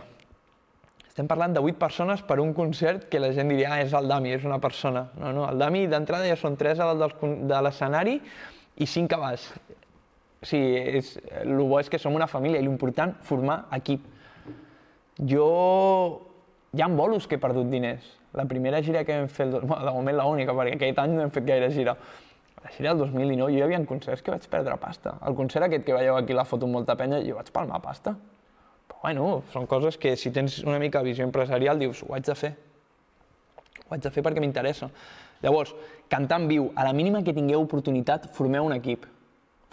estem 1.14 1.28
parlant 1.30 1.52
de 1.54 1.60
8 1.62 1.78
persones 1.78 2.22
per 2.26 2.40
un 2.42 2.50
concert 2.52 3.04
que 3.06 3.20
la 3.22 3.28
gent 3.30 3.46
diria, 3.52 3.68
ah, 3.70 3.82
és 3.84 3.92
el 3.94 4.08
Dami, 4.10 4.32
és 4.34 4.42
una 4.48 4.56
persona. 4.58 5.04
No, 5.14 5.30
no, 5.36 5.44
el 5.46 5.60
Dami 5.62 5.84
d'entrada 5.86 6.26
ja 6.26 6.34
són 6.34 6.56
3 6.58 6.82
a 6.82 6.88
de 6.98 7.60
l'escenari 7.62 8.16
i 8.82 8.88
5 8.90 9.14
a 9.14 9.20
baix. 9.22 9.44
O 10.42 10.48
sigui, 10.50 10.98
és, 10.98 11.12
el 11.44 11.54
bo 11.70 11.78
és 11.78 11.92
que 11.92 12.02
som 12.02 12.18
una 12.18 12.26
família 12.26 12.58
i 12.58 12.66
l'important, 12.66 13.14
formar 13.22 13.60
equip. 13.78 14.10
Jo... 15.22 15.48
Hi 16.74 16.82
ha 16.82 16.90
bolos 16.90 17.28
que 17.30 17.38
he 17.38 17.38
perdut 17.38 17.70
diners. 17.70 18.10
La 18.34 18.48
primera 18.50 18.82
gira 18.82 19.04
que 19.06 19.22
fer, 19.30 19.46
el, 19.46 19.60
bueno, 19.60 19.84
de 19.86 19.92
moment 19.94 20.18
l'única, 20.18 20.58
perquè 20.58 20.74
aquest 20.74 20.98
any 20.98 21.14
no 21.14 21.22
hem 21.22 21.30
fet 21.30 21.46
gaire 21.46 21.70
gira. 21.70 21.94
La 22.64 22.74
gira 22.74 22.90
del 22.90 23.06
2019, 23.06 23.52
jo 23.54 23.60
hi 23.60 23.62
havia 23.62 23.84
concerts 23.86 24.26
que 24.26 24.34
vaig 24.34 24.50
perdre 24.50 24.74
pasta. 24.82 25.14
El 25.22 25.38
concert 25.38 25.68
aquest 25.68 25.86
que 25.86 25.94
veieu 25.94 26.18
aquí 26.18 26.34
la 26.34 26.42
foto 26.42 26.66
amb 26.66 26.80
molta 26.80 26.98
penya, 26.98 27.22
jo 27.22 27.38
vaig 27.38 27.54
palmar 27.54 27.78
pasta 27.86 28.18
bueno, 29.04 29.42
són 29.52 29.66
coses 29.68 29.98
que 30.00 30.14
si 30.16 30.30
tens 30.32 30.62
una 30.64 30.78
mica 30.80 31.02
de 31.02 31.10
visió 31.10 31.26
empresarial 31.26 31.76
dius, 31.76 32.00
ho 32.06 32.14
haig 32.16 32.24
de 32.24 32.34
fer. 32.40 32.54
Ho 33.84 33.92
haig 33.92 34.00
de 34.00 34.12
fer 34.14 34.22
perquè 34.24 34.40
m'interessa. 34.40 34.88
Llavors, 35.42 35.74
cantar 36.08 36.38
en 36.40 36.46
viu, 36.48 36.70
a 36.72 36.86
la 36.86 36.94
mínima 36.96 37.20
que 37.26 37.34
tingueu 37.36 37.60
oportunitat, 37.66 38.30
formeu 38.32 38.64
un 38.64 38.72
equip. 38.72 39.04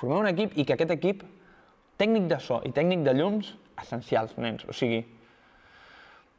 Formeu 0.02 0.20
un 0.20 0.28
equip 0.28 0.58
i 0.60 0.66
que 0.68 0.76
aquest 0.76 0.92
equip, 0.98 1.24
tècnic 2.02 2.28
de 2.28 2.42
so 2.44 2.60
i 2.68 2.74
tècnic 2.76 3.08
de 3.08 3.16
llums, 3.16 3.54
essencials, 3.80 4.36
nens. 4.36 4.68
O 4.68 4.76
sigui, 4.76 5.00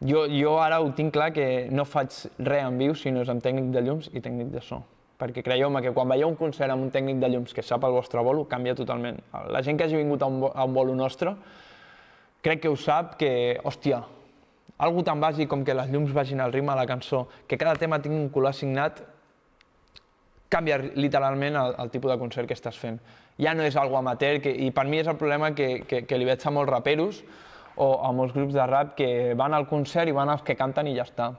jo, 0.05 0.27
jo 0.29 0.59
ara 0.61 0.83
ho 0.85 0.93
tinc 0.93 1.17
clar 1.17 1.31
que 1.33 1.49
no 1.73 1.89
faig 1.89 2.13
res 2.45 2.69
en 2.69 2.77
viu 2.77 2.93
si 2.93 3.15
no 3.15 3.25
és 3.25 3.33
amb 3.33 3.41
tècnic 3.41 3.73
de 3.73 3.87
llums 3.89 4.13
i 4.13 4.21
tècnic 4.21 4.53
de 4.53 4.61
so. 4.69 4.83
Perquè 5.23 5.41
creieu-me 5.49 5.81
que 5.81 5.97
quan 5.97 6.13
veieu 6.13 6.29
un 6.29 6.37
concert 6.37 6.77
amb 6.77 6.85
un 6.85 6.93
tècnic 6.93 7.25
de 7.25 7.33
llums 7.33 7.57
que 7.57 7.65
sap 7.65 7.89
el 7.89 7.97
vostre 7.97 8.21
bolo, 8.21 8.45
canvia 8.53 8.77
totalment. 8.77 9.25
La 9.49 9.65
gent 9.65 9.81
que 9.81 9.89
hagi 9.89 9.97
vingut 9.97 10.21
a 10.21 10.29
un, 10.29 10.43
a 10.53 10.69
un 10.69 10.77
bolo 10.77 10.93
nostre, 10.99 11.39
crec 12.43 12.61
que 12.61 12.69
ho 12.69 12.77
sap 12.77 13.15
que, 13.17 13.61
hòstia, 13.65 14.03
algo 14.83 15.05
tan 15.07 15.21
bàsic 15.23 15.49
com 15.49 15.63
que 15.65 15.77
les 15.79 15.91
llums 15.93 16.13
vagin 16.13 16.43
al 16.43 16.53
ritme 16.53 16.75
de 16.75 16.81
la 16.81 16.87
cançó, 16.91 17.29
que 17.47 17.57
cada 17.57 17.77
tema 17.79 18.01
tingui 18.03 18.19
un 18.19 18.31
color 18.35 18.51
assignat, 18.51 18.99
canvia 20.51 20.77
literalment 20.79 21.57
el, 21.57 21.77
el 21.79 21.93
tipus 21.95 22.11
de 22.11 22.19
concert 22.19 22.51
que 22.51 22.59
estàs 22.59 22.77
fent. 22.77 22.99
Ja 23.41 23.55
no 23.55 23.65
és 23.65 23.79
algo 23.79 23.97
amateur, 23.97 24.41
que, 24.43 24.51
i 24.51 24.73
per 24.75 24.85
mi 24.91 24.99
és 25.01 25.09
el 25.09 25.17
problema 25.17 25.53
que, 25.55 25.87
que, 25.89 26.03
que 26.05 26.19
li 26.19 26.27
veig 26.29 26.43
a 26.45 26.53
molts 26.53 26.73
raperos 26.73 27.23
o 27.81 27.89
a 28.05 28.11
molts 28.13 28.35
grups 28.35 28.59
de 28.59 28.67
rap 28.69 28.93
que 28.99 29.33
van 29.39 29.55
al 29.55 29.69
concert 29.71 30.11
i 30.11 30.19
van 30.19 30.35
als 30.35 30.43
que 30.45 30.59
canten 30.59 30.91
i 30.91 30.99
ja 30.99 31.07
està. 31.07 31.31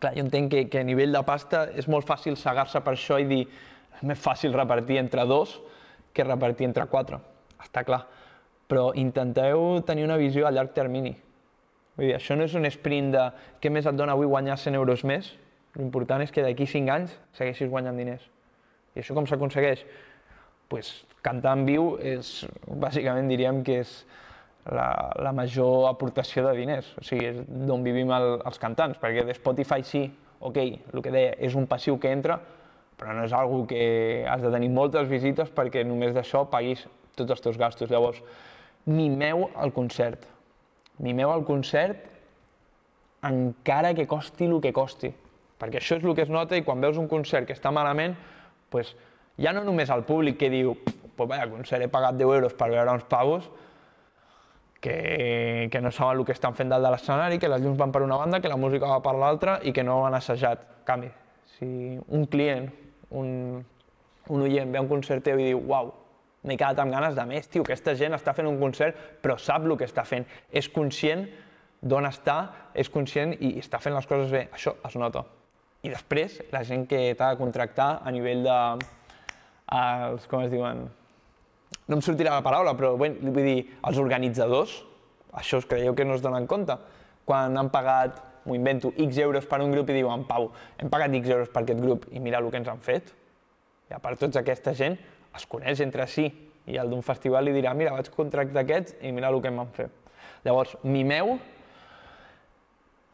Clar, 0.00 0.16
jo 0.16 0.24
entenc 0.24 0.50
que, 0.50 0.66
que 0.72 0.80
a 0.80 0.88
nivell 0.88 1.14
de 1.14 1.22
pasta 1.28 1.68
és 1.76 1.86
molt 1.92 2.08
fàcil 2.08 2.40
segar-se 2.40 2.80
per 2.84 2.96
això 2.96 3.20
i 3.20 3.28
dir 3.28 3.44
és 3.46 4.02
més 4.08 4.18
fàcil 4.18 4.56
repartir 4.56 4.98
entre 5.00 5.28
dos 5.28 5.60
que 6.12 6.24
repartir 6.24 6.66
entre 6.66 6.88
quatre. 6.90 7.20
Està 7.62 7.84
clar 7.84 8.02
però 8.66 8.90
intenteu 8.98 9.80
tenir 9.86 10.04
una 10.06 10.18
visió 10.20 10.46
a 10.46 10.52
llarg 10.54 10.74
termini. 10.74 11.14
Vull 11.96 12.10
dir, 12.10 12.16
això 12.18 12.36
no 12.36 12.44
és 12.44 12.54
un 12.58 12.66
sprint 12.68 13.12
de 13.14 13.26
què 13.62 13.70
més 13.72 13.86
et 13.86 13.96
dona 13.96 14.16
avui 14.16 14.28
guanyar 14.28 14.58
100 14.60 14.76
euros 14.76 15.04
més, 15.08 15.30
l'important 15.76 16.24
és 16.24 16.32
que 16.32 16.44
d'aquí 16.44 16.66
5 16.68 16.92
anys 16.92 17.14
segueixis 17.36 17.70
guanyant 17.72 17.96
diners. 17.96 18.26
I 18.96 19.02
això 19.02 19.16
com 19.16 19.28
s'aconsegueix? 19.28 19.84
Pues, 20.68 20.92
cantar 21.22 21.54
en 21.56 21.64
viu 21.68 21.94
és, 22.02 22.42
bàsicament 22.66 23.28
diríem 23.30 23.62
que 23.64 23.80
és 23.84 23.96
la, 24.72 25.12
la 25.22 25.32
major 25.36 25.86
aportació 25.92 26.42
de 26.48 26.56
diners, 26.58 26.90
o 26.98 27.04
sigui, 27.06 27.30
és 27.30 27.40
d'on 27.46 27.84
vivim 27.86 28.10
el, 28.16 28.40
els 28.42 28.58
cantants, 28.58 28.98
perquè 28.98 29.22
de 29.26 29.36
Spotify 29.36 29.84
sí, 29.86 30.04
ok, 30.40 30.58
el 30.92 31.04
que 31.04 31.12
deia, 31.14 31.36
és 31.38 31.54
un 31.54 31.68
passiu 31.70 32.00
que 32.02 32.10
entra, 32.12 32.40
però 32.96 33.14
no 33.14 33.26
és 33.28 33.34
algo 33.36 33.62
que 33.68 34.24
has 34.28 34.42
de 34.42 34.50
tenir 34.52 34.70
moltes 34.72 35.08
visites 35.08 35.52
perquè 35.52 35.84
només 35.84 36.14
d'això 36.16 36.46
paguis 36.50 36.86
tots 37.16 37.34
els 37.34 37.42
teus 37.44 37.58
gastos. 37.60 37.90
Llavors, 37.92 38.22
mimeu 38.86 39.48
el 39.62 39.72
concert. 39.74 40.26
Mimeu 41.02 41.32
el 41.34 41.44
concert 41.44 42.06
encara 43.26 43.92
que 43.94 44.06
costi 44.06 44.46
el 44.46 44.60
que 44.62 44.72
costi. 44.72 45.12
Perquè 45.56 45.80
això 45.80 45.98
és 45.98 46.04
el 46.04 46.14
que 46.14 46.26
es 46.26 46.32
nota 46.32 46.56
i 46.56 46.64
quan 46.64 46.80
veus 46.80 46.98
un 47.00 47.08
concert 47.08 47.46
que 47.48 47.56
està 47.56 47.72
malament, 47.72 48.16
pues, 48.70 48.94
ja 49.40 49.52
no 49.56 49.64
només 49.64 49.90
el 49.90 50.04
públic 50.04 50.38
que 50.40 50.50
diu 50.52 50.74
pues 51.16 51.28
vaya 51.28 51.48
concert, 51.48 51.82
he 51.82 51.88
pagat 51.88 52.16
10 52.16 52.28
euros 52.28 52.54
per 52.54 52.68
veure 52.68 52.92
uns 52.92 53.06
pavos 53.08 53.48
que, 54.80 55.68
que 55.72 55.80
no 55.80 55.90
saben 55.90 56.18
el 56.20 56.24
que 56.28 56.34
estan 56.36 56.54
fent 56.54 56.68
dalt 56.68 56.84
de 56.84 56.90
l'escenari, 56.92 57.38
que 57.40 57.48
les 57.48 57.62
llums 57.64 57.78
van 57.80 57.92
per 57.92 58.02
una 58.04 58.18
banda, 58.20 58.40
que 58.40 58.52
la 58.52 58.58
música 58.60 58.90
va 58.90 59.00
per 59.02 59.14
l'altra 59.16 59.56
i 59.64 59.72
que 59.72 59.82
no 59.82 60.04
han 60.06 60.14
assajat. 60.14 60.66
Canvi, 60.84 61.08
si 61.56 61.98
un 62.06 62.26
client, 62.30 62.68
un, 63.10 63.64
un 64.28 64.44
oient 64.44 64.70
ve 64.70 64.78
a 64.78 64.84
un 64.84 64.90
concert 64.92 65.24
teu 65.24 65.40
i 65.40 65.48
diu 65.48 65.62
uau, 65.64 65.94
m'he 66.46 66.56
quedat 66.56 66.78
amb 66.82 66.94
ganes 66.94 67.16
de 67.16 67.24
més, 67.28 67.48
tio, 67.50 67.64
aquesta 67.66 67.96
gent 67.98 68.14
està 68.16 68.34
fent 68.36 68.48
un 68.48 68.60
concert 68.60 68.98
però 69.22 69.36
sap 69.38 69.66
el 69.66 69.76
que 69.78 69.88
està 69.88 70.04
fent, 70.06 70.26
és 70.50 70.68
conscient 70.72 71.26
d'on 71.82 72.06
està, 72.08 72.36
és 72.74 72.88
conscient 72.90 73.34
i 73.36 73.56
està 73.60 73.80
fent 73.82 73.94
les 73.96 74.06
coses 74.08 74.30
bé, 74.32 74.46
això 74.54 74.76
es 74.86 74.96
nota. 74.98 75.24
I 75.86 75.92
després, 75.92 76.40
la 76.52 76.64
gent 76.66 76.86
que 76.90 77.14
t'ha 77.14 77.32
de 77.34 77.38
contractar 77.38 78.00
a 78.02 78.12
nivell 78.14 78.42
de, 78.46 78.60
els, 79.76 80.26
com 80.30 80.42
es 80.42 80.50
diuen, 80.50 80.86
no 81.86 81.98
em 81.98 82.02
sortirà 82.02 82.34
la 82.34 82.44
paraula, 82.46 82.74
però 82.78 82.94
bé, 82.98 83.12
vull 83.20 83.44
dir, 83.44 83.58
els 83.86 83.98
organitzadors, 84.02 84.80
això 85.36 85.60
us 85.60 85.68
creieu 85.68 85.94
que 85.94 86.06
no 86.06 86.16
es 86.16 86.24
donen 86.24 86.48
compte? 86.50 86.74
Quan 87.26 87.58
han 87.58 87.70
pagat, 87.74 88.22
m'ho 88.46 88.56
invento, 88.56 88.92
X 89.02 89.20
euros 89.22 89.46
per 89.50 89.60
un 89.62 89.74
grup 89.74 89.90
i 89.90 89.98
diuen, 89.98 90.24
Pau, 90.26 90.48
hem 90.78 90.90
pagat 90.90 91.14
X 91.20 91.30
euros 91.34 91.52
per 91.52 91.64
aquest 91.64 91.82
grup 91.82 92.06
i 92.14 92.22
mira 92.22 92.40
el 92.42 92.50
que 92.50 92.62
ens 92.62 92.70
han 92.70 92.82
fet. 92.82 93.12
I 93.90 93.94
a 93.94 94.00
part 94.02 94.18
tota 94.18 94.42
aquesta 94.42 94.74
gent 94.74 94.96
es 95.36 95.46
coneix 95.50 95.82
entre 95.84 96.06
si 96.10 96.26
i 96.66 96.80
el 96.80 96.90
d'un 96.90 97.04
festival 97.06 97.46
li 97.46 97.54
dirà, 97.54 97.74
mira, 97.78 97.94
vaig 97.94 98.10
contractar 98.14 98.64
aquests 98.64 98.96
i 99.06 99.12
mira 99.14 99.30
el 99.30 99.38
que 99.42 99.52
em 99.52 99.62
van 99.62 99.70
fer. 99.76 99.86
Llavors, 100.46 100.74
mimeu 100.82 101.36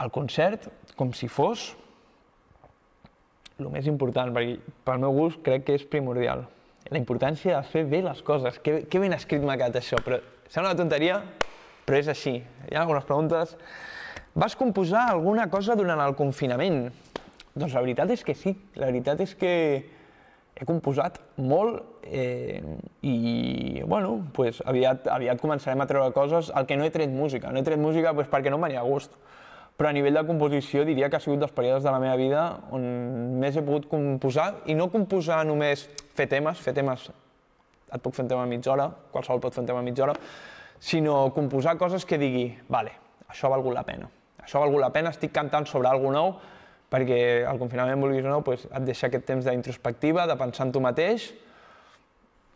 el 0.03 0.11
concert 0.11 0.69
com 0.97 1.13
si 1.17 1.29
fos 1.31 1.73
el 3.61 3.69
més 3.71 3.87
important, 3.87 4.33
perquè 4.35 4.57
pel 4.87 5.01
meu 5.03 5.15
gust 5.15 5.43
crec 5.47 5.67
que 5.69 5.77
és 5.79 5.85
primordial. 5.87 6.47
La 6.91 6.99
importància 6.99 7.55
de 7.57 7.69
fer 7.69 7.85
bé 7.89 8.03
les 8.05 8.23
coses. 8.27 8.59
Que, 8.65 8.83
que 8.91 9.01
ben 9.01 9.15
escrit 9.15 9.45
m'ha 9.45 9.57
quedat 9.61 9.79
això, 9.79 10.01
però 10.03 10.19
sembla 10.49 10.73
una 10.73 10.79
tonteria, 10.81 11.21
però 11.87 12.01
és 12.01 12.11
així. 12.11 12.39
Hi 12.41 12.75
ha 12.75 12.83
algunes 12.83 13.07
preguntes. 13.09 13.55
Vas 14.35 14.57
composar 14.57 15.07
alguna 15.13 15.49
cosa 15.53 15.77
durant 15.79 16.01
el 16.03 16.17
confinament? 16.19 16.87
Doncs 17.53 17.77
la 17.77 17.85
veritat 17.85 18.11
és 18.15 18.25
que 18.25 18.35
sí. 18.35 18.55
La 18.81 18.89
veritat 18.91 19.21
és 19.25 19.37
que 19.39 19.53
he 20.57 20.67
composat 20.69 21.19
molt 21.41 22.05
eh, 22.05 22.61
i, 23.03 23.83
bueno, 23.87 24.19
pues, 24.37 24.61
aviat, 24.67 25.09
aviat 25.09 25.41
començarem 25.41 25.81
a 25.81 25.89
treure 25.89 26.13
coses. 26.15 26.53
El 26.55 26.69
que 26.69 26.77
no 26.77 26.85
he 26.85 26.93
tret 26.95 27.11
música. 27.11 27.51
No 27.51 27.61
he 27.61 27.67
tret 27.67 27.81
música 27.81 28.13
pues, 28.15 28.29
perquè 28.31 28.53
no 28.53 28.61
em 28.61 28.69
venia 28.69 28.83
a 28.83 28.89
gust 28.89 29.17
però 29.77 29.91
a 29.91 29.97
nivell 29.97 30.15
de 30.15 30.23
composició 30.29 30.85
diria 30.87 31.09
que 31.11 31.17
ha 31.17 31.23
sigut 31.23 31.41
dels 31.43 31.53
períodes 31.57 31.83
de 31.83 31.91
la 31.91 31.99
meva 31.99 32.15
vida 32.21 32.43
on 32.77 32.85
més 33.41 33.57
he 33.57 33.65
pogut 33.65 33.89
composar, 33.91 34.63
i 34.71 34.77
no 34.79 34.91
composar 34.93 35.43
només 35.49 35.87
fer 36.15 36.29
temes, 36.31 36.61
fer 36.63 36.75
temes, 36.77 37.09
et 37.89 38.03
puc 38.05 38.15
fer 38.15 38.27
un 38.27 38.31
tema 38.31 38.45
a 38.45 38.51
mitja 38.51 38.75
hora, 38.75 38.91
qualsevol 39.13 39.41
pot 39.43 39.57
fer 39.57 39.65
un 39.65 39.71
tema 39.71 39.81
a 39.83 39.87
mitja 39.87 40.05
hora, 40.05 40.17
sinó 40.79 41.17
composar 41.35 41.79
coses 41.81 42.07
que 42.07 42.21
digui, 42.21 42.47
vale, 42.69 42.93
això 43.27 43.49
ha 43.49 43.55
valgut 43.57 43.75
la 43.75 43.85
pena, 43.89 44.11
això 44.43 44.61
ha 44.61 44.67
valgut 44.67 44.85
la 44.85 44.93
pena, 44.95 45.13
estic 45.15 45.33
cantant 45.35 45.67
sobre 45.67 45.91
alguna 45.91 46.21
nou, 46.21 46.35
perquè 46.93 47.23
el 47.49 47.59
confinament, 47.61 48.01
vulguis 48.03 48.27
o 48.27 48.29
no, 48.29 48.43
pues, 48.45 48.67
et 48.69 48.85
deixa 48.85 49.09
aquest 49.09 49.25
temps 49.29 49.49
d'introspectiva, 49.49 50.27
de 50.29 50.37
pensar 50.41 50.69
en 50.69 50.75
tu 50.75 50.83
mateix, 50.85 51.31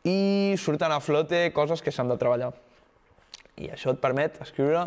i 0.07 0.55
surten 0.61 0.93
a 0.93 1.01
flote 1.03 1.49
coses 1.57 1.83
que 1.83 1.91
s'han 1.91 2.13
de 2.13 2.19
treballar. 2.21 2.53
I 3.57 3.73
això 3.73 3.95
et 3.95 4.03
permet 4.03 4.37
escriure 4.45 4.85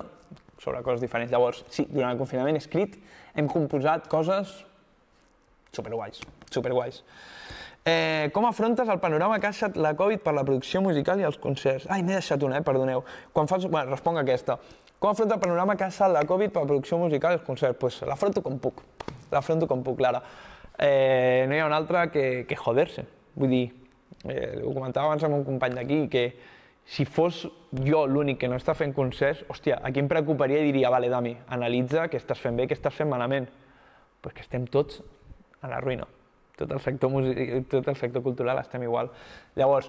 sobre 0.62 0.84
coses 0.86 1.02
diferents. 1.02 1.32
Llavors, 1.34 1.64
sí, 1.74 1.88
durant 1.90 2.14
el 2.14 2.22
confinament 2.22 2.56
he 2.56 2.62
escrit, 2.62 3.00
hem 3.36 3.50
composat 3.50 4.08
coses 4.12 4.54
superguais, 5.76 6.22
superguais. 6.54 7.02
Eh, 7.90 8.30
com 8.36 8.46
afrontes 8.46 8.90
el 8.92 9.00
panorama 9.00 9.40
que 9.40 9.48
ha 9.48 9.54
deixat 9.56 9.78
la 9.80 9.96
Covid 9.98 10.22
per 10.22 10.34
la 10.36 10.44
producció 10.46 10.82
musical 10.86 11.22
i 11.22 11.26
els 11.26 11.40
concerts? 11.42 11.88
Ai, 11.90 12.04
m'he 12.04 12.18
deixat 12.18 12.44
una, 12.46 12.60
eh? 12.60 12.66
perdoneu. 12.66 13.04
Quan 13.34 13.50
fas... 13.50 13.66
Bueno, 13.66 13.96
responc 13.96 14.20
aquesta. 14.22 14.60
Com 15.00 15.12
afronta 15.12 15.36
el 15.36 15.40
panorama 15.40 15.78
que 15.78 15.86
ha 15.86 15.88
deixat 15.88 16.12
la 16.12 16.26
Covid 16.28 16.52
per 16.52 16.66
la 16.66 16.68
producció 16.68 16.98
musical 17.00 17.32
i 17.32 17.38
els 17.40 17.46
concerts? 17.48 17.78
Pues 17.80 18.02
l'afronto 18.04 18.42
com 18.44 18.58
puc. 18.60 18.82
L'afronto 19.32 19.68
com 19.68 19.80
puc, 19.84 19.96
Clara. 20.02 20.20
Eh, 20.76 21.46
no 21.48 21.56
hi 21.56 21.62
ha 21.64 21.68
una 21.70 21.78
altra 21.80 22.10
que, 22.12 22.44
que 22.50 22.58
joder-se. 22.60 23.06
Vull 23.40 23.54
dir, 23.56 23.62
eh, 24.26 24.60
ho 24.60 24.74
comentava 24.76 25.08
abans 25.08 25.24
amb 25.24 25.38
un 25.38 25.46
company 25.48 25.78
d'aquí, 25.78 26.02
que 26.12 26.26
si 26.84 27.06
fos 27.08 27.46
jo 27.86 28.04
l'únic 28.12 28.42
que 28.42 28.52
no 28.52 28.60
està 28.60 28.76
fent 28.76 28.92
concerts, 28.98 29.46
hòstia, 29.48 29.80
aquí 29.88 30.04
em 30.04 30.12
preocuparia 30.12 30.60
i 30.60 30.68
diria, 30.68 30.92
vale, 30.92 31.08
Dami, 31.08 31.32
analitza 31.48 32.10
què 32.12 32.20
estàs 32.20 32.44
fent 32.44 32.60
bé, 32.60 32.68
què 32.68 32.76
estàs 32.76 33.00
fent 33.00 33.08
malament. 33.08 33.48
Pues 34.20 34.36
que 34.36 34.44
estem 34.44 34.68
tots 34.68 35.00
a 35.64 35.72
la 35.72 35.80
ruïna. 35.80 36.12
Tot 36.60 36.76
el 36.76 36.84
sector, 36.84 37.14
tot 37.72 37.88
el 37.88 37.96
sector 37.96 38.26
cultural 38.26 38.60
estem 38.60 38.84
igual. 38.84 39.14
Llavors, 39.56 39.88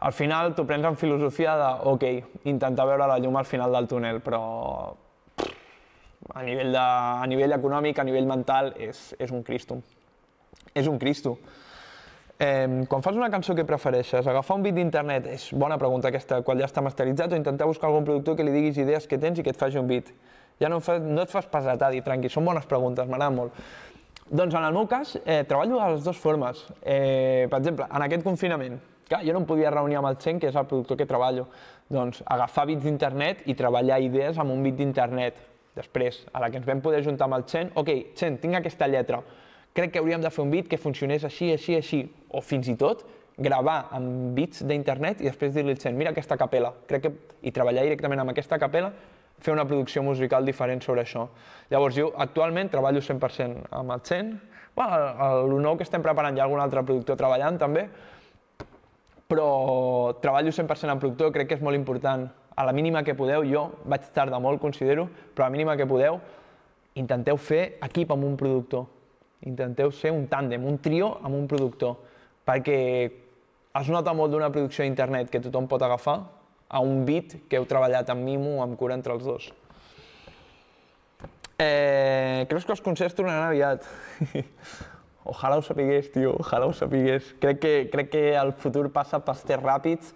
al 0.00 0.12
final 0.12 0.54
t'ho 0.54 0.66
prens 0.66 0.84
en 0.84 0.96
filosofia 0.96 1.56
de, 1.56 1.70
ok, 1.90 2.04
intentar 2.50 2.86
veure 2.86 3.06
la 3.08 3.18
llum 3.18 3.36
al 3.36 3.48
final 3.48 3.72
del 3.72 3.88
túnel, 3.88 4.20
però 4.24 4.42
a 6.34 6.42
nivell, 6.42 6.72
de, 6.72 6.78
a 6.78 7.26
nivell 7.28 7.52
econòmic, 7.56 7.98
a 7.98 8.06
nivell 8.06 8.26
mental, 8.26 8.72
és, 8.80 9.12
és 9.18 9.30
un 9.30 9.44
cristo. 9.44 9.80
És 10.74 10.88
un 10.90 10.98
cristo. 10.98 11.36
Eh, 12.38 12.84
quan 12.90 13.02
fas 13.04 13.14
una 13.14 13.30
cançó, 13.30 13.54
què 13.54 13.64
prefereixes? 13.66 14.26
Agafar 14.26 14.58
un 14.58 14.64
beat 14.66 14.76
d'internet? 14.78 15.28
És 15.30 15.48
bona 15.54 15.78
pregunta 15.78 16.10
aquesta, 16.10 16.40
quan 16.46 16.58
ja 16.58 16.66
està 16.66 16.82
masteritzat, 16.82 17.32
o 17.32 17.38
intentar 17.38 17.68
buscar 17.70 17.90
algun 17.90 18.06
productor 18.08 18.36
que 18.36 18.46
li 18.46 18.54
diguis 18.54 18.80
idees 18.82 19.06
que 19.06 19.20
tens 19.22 19.38
i 19.38 19.46
que 19.46 19.54
et 19.54 19.60
faci 19.60 19.78
un 19.78 19.90
beat? 19.90 20.10
Ja 20.60 20.70
no, 20.70 20.80
fa, 20.82 20.98
no 20.98 21.22
et 21.22 21.30
fas 21.30 21.46
pesatar, 21.50 21.92
dir 21.94 22.02
tranqui, 22.06 22.30
són 22.30 22.46
bones 22.46 22.66
preguntes, 22.70 23.06
m'agrada 23.10 23.34
molt. 23.34 23.54
Doncs 24.24 24.54
en 24.56 24.64
el 24.64 24.74
meu 24.74 24.88
cas, 24.90 25.14
eh, 25.24 25.42
treballo 25.46 25.78
de 25.78 25.92
les 25.94 26.04
dues 26.04 26.18
formes. 26.18 26.64
Eh, 26.82 27.46
per 27.50 27.60
exemple, 27.60 27.86
en 27.90 28.06
aquest 28.06 28.24
confinament, 28.24 28.78
clar, 29.08 29.22
jo 29.26 29.34
no 29.34 29.42
em 29.42 29.48
podia 29.48 29.72
reunir 29.72 29.98
amb 30.00 30.10
el 30.10 30.18
Chen, 30.22 30.40
que 30.40 30.50
és 30.50 30.56
el 30.56 30.68
productor 30.70 30.98
que 31.00 31.06
treballo. 31.08 31.46
Doncs 31.92 32.22
agafar 32.26 32.66
bits 32.70 32.84
d'internet 32.86 33.44
i 33.50 33.56
treballar 33.58 34.00
idees 34.02 34.38
amb 34.38 34.54
un 34.54 34.62
bit 34.64 34.76
d'internet. 34.80 35.40
Després, 35.74 36.22
a 36.32 36.40
la 36.42 36.50
que 36.50 36.60
ens 36.60 36.66
vam 36.68 36.80
poder 36.84 37.02
juntar 37.04 37.26
amb 37.26 37.40
el 37.40 37.48
Chen, 37.50 37.72
ok, 37.74 37.90
Chen, 38.14 38.38
tinc 38.42 38.60
aquesta 38.60 38.86
lletra, 38.88 39.22
crec 39.74 39.90
que 39.92 39.98
hauríem 39.98 40.22
de 40.22 40.30
fer 40.30 40.44
un 40.44 40.52
beat 40.52 40.70
que 40.70 40.78
funcionés 40.78 41.24
així, 41.26 41.50
així, 41.52 41.74
així, 41.74 42.04
o 42.30 42.40
fins 42.40 42.70
i 42.70 42.76
tot 42.78 43.02
gravar 43.36 43.88
amb 43.90 44.30
bits 44.36 44.62
d'internet 44.62 45.20
i 45.22 45.26
després 45.26 45.52
dir-li 45.54 45.74
al 45.74 45.80
Chen, 45.82 45.96
mira 45.98 46.14
aquesta 46.14 46.38
capella, 46.38 46.70
crec 46.86 47.08
que... 47.08 47.12
i 47.44 47.52
treballar 47.52 47.82
directament 47.84 48.22
amb 48.22 48.32
aquesta 48.32 48.58
capella, 48.62 48.92
fer 49.42 49.52
una 49.52 49.66
producció 49.66 50.02
musical 50.06 50.46
diferent 50.46 50.80
sobre 50.84 51.02
això. 51.02 51.26
Llavors 51.72 51.96
jo 51.98 52.12
actualment 52.22 52.70
treballo 52.70 53.02
100% 53.02 53.66
amb 53.74 53.96
el 53.96 54.04
Chen, 54.06 54.30
bueno, 54.76 54.94
el, 54.96 55.50
el 55.50 55.62
nou 55.62 55.76
que 55.76 55.86
estem 55.86 56.02
preparant 56.02 56.36
hi 56.36 56.42
ha 56.42 56.46
algun 56.46 56.62
altre 56.62 56.82
productor 56.86 57.18
treballant 57.18 57.58
també, 57.58 57.88
però 59.28 60.14
treballo 60.22 60.52
100% 60.52 60.92
amb 60.92 61.02
productor, 61.02 61.32
crec 61.34 61.48
que 61.50 61.58
és 61.58 61.64
molt 61.64 61.78
important. 61.78 62.28
A 62.54 62.64
la 62.64 62.72
mínima 62.72 63.02
que 63.02 63.16
podeu, 63.18 63.42
jo 63.48 63.68
vaig 63.84 64.10
tardar 64.14 64.40
molt, 64.40 64.60
considero, 64.62 65.08
però 65.34 65.46
a 65.46 65.48
la 65.48 65.56
mínima 65.56 65.76
que 65.76 65.88
podeu, 65.90 66.20
intenteu 66.94 67.36
fer 67.36 67.78
equip 67.82 68.12
amb 68.14 68.28
un 68.28 68.36
productor 68.38 68.86
intenteu 69.44 69.92
ser 69.92 70.12
un 70.14 70.26
tàndem, 70.30 70.64
un 70.64 70.78
trio 70.82 71.10
amb 71.22 71.36
un 71.36 71.44
productor, 71.48 71.98
perquè 72.46 72.78
es 73.74 73.90
nota 73.92 74.14
molt 74.16 74.32
d'una 74.32 74.50
producció 74.52 74.84
d'internet 74.84 75.30
que 75.32 75.42
tothom 75.44 75.68
pot 75.68 75.82
agafar 75.82 76.16
a 76.68 76.80
un 76.80 77.04
beat 77.06 77.36
que 77.48 77.58
heu 77.58 77.68
treballat 77.68 78.10
amb 78.10 78.24
mimo 78.24 78.58
o 78.58 78.64
amb 78.64 78.78
cura 78.80 78.96
entre 78.96 79.14
els 79.14 79.24
dos. 79.26 79.50
Eh, 81.60 82.46
creus 82.50 82.64
que 82.66 82.74
els 82.74 82.82
concerts 82.82 83.14
tornaran 83.14 83.50
aviat? 83.52 83.86
ojalà 85.24 85.58
ho 85.58 85.64
sapigués, 85.64 86.10
tio, 86.12 86.34
ojalà 86.40 86.68
ho 86.68 86.74
sapigués. 86.76 87.34
Crec 87.40 87.60
que, 87.62 87.74
crec 87.92 88.10
que 88.12 88.24
el 88.38 88.52
futur 88.60 88.86
passa 88.92 89.20
pels 89.24 89.42
tests 89.46 89.64
ràpids 89.64 90.14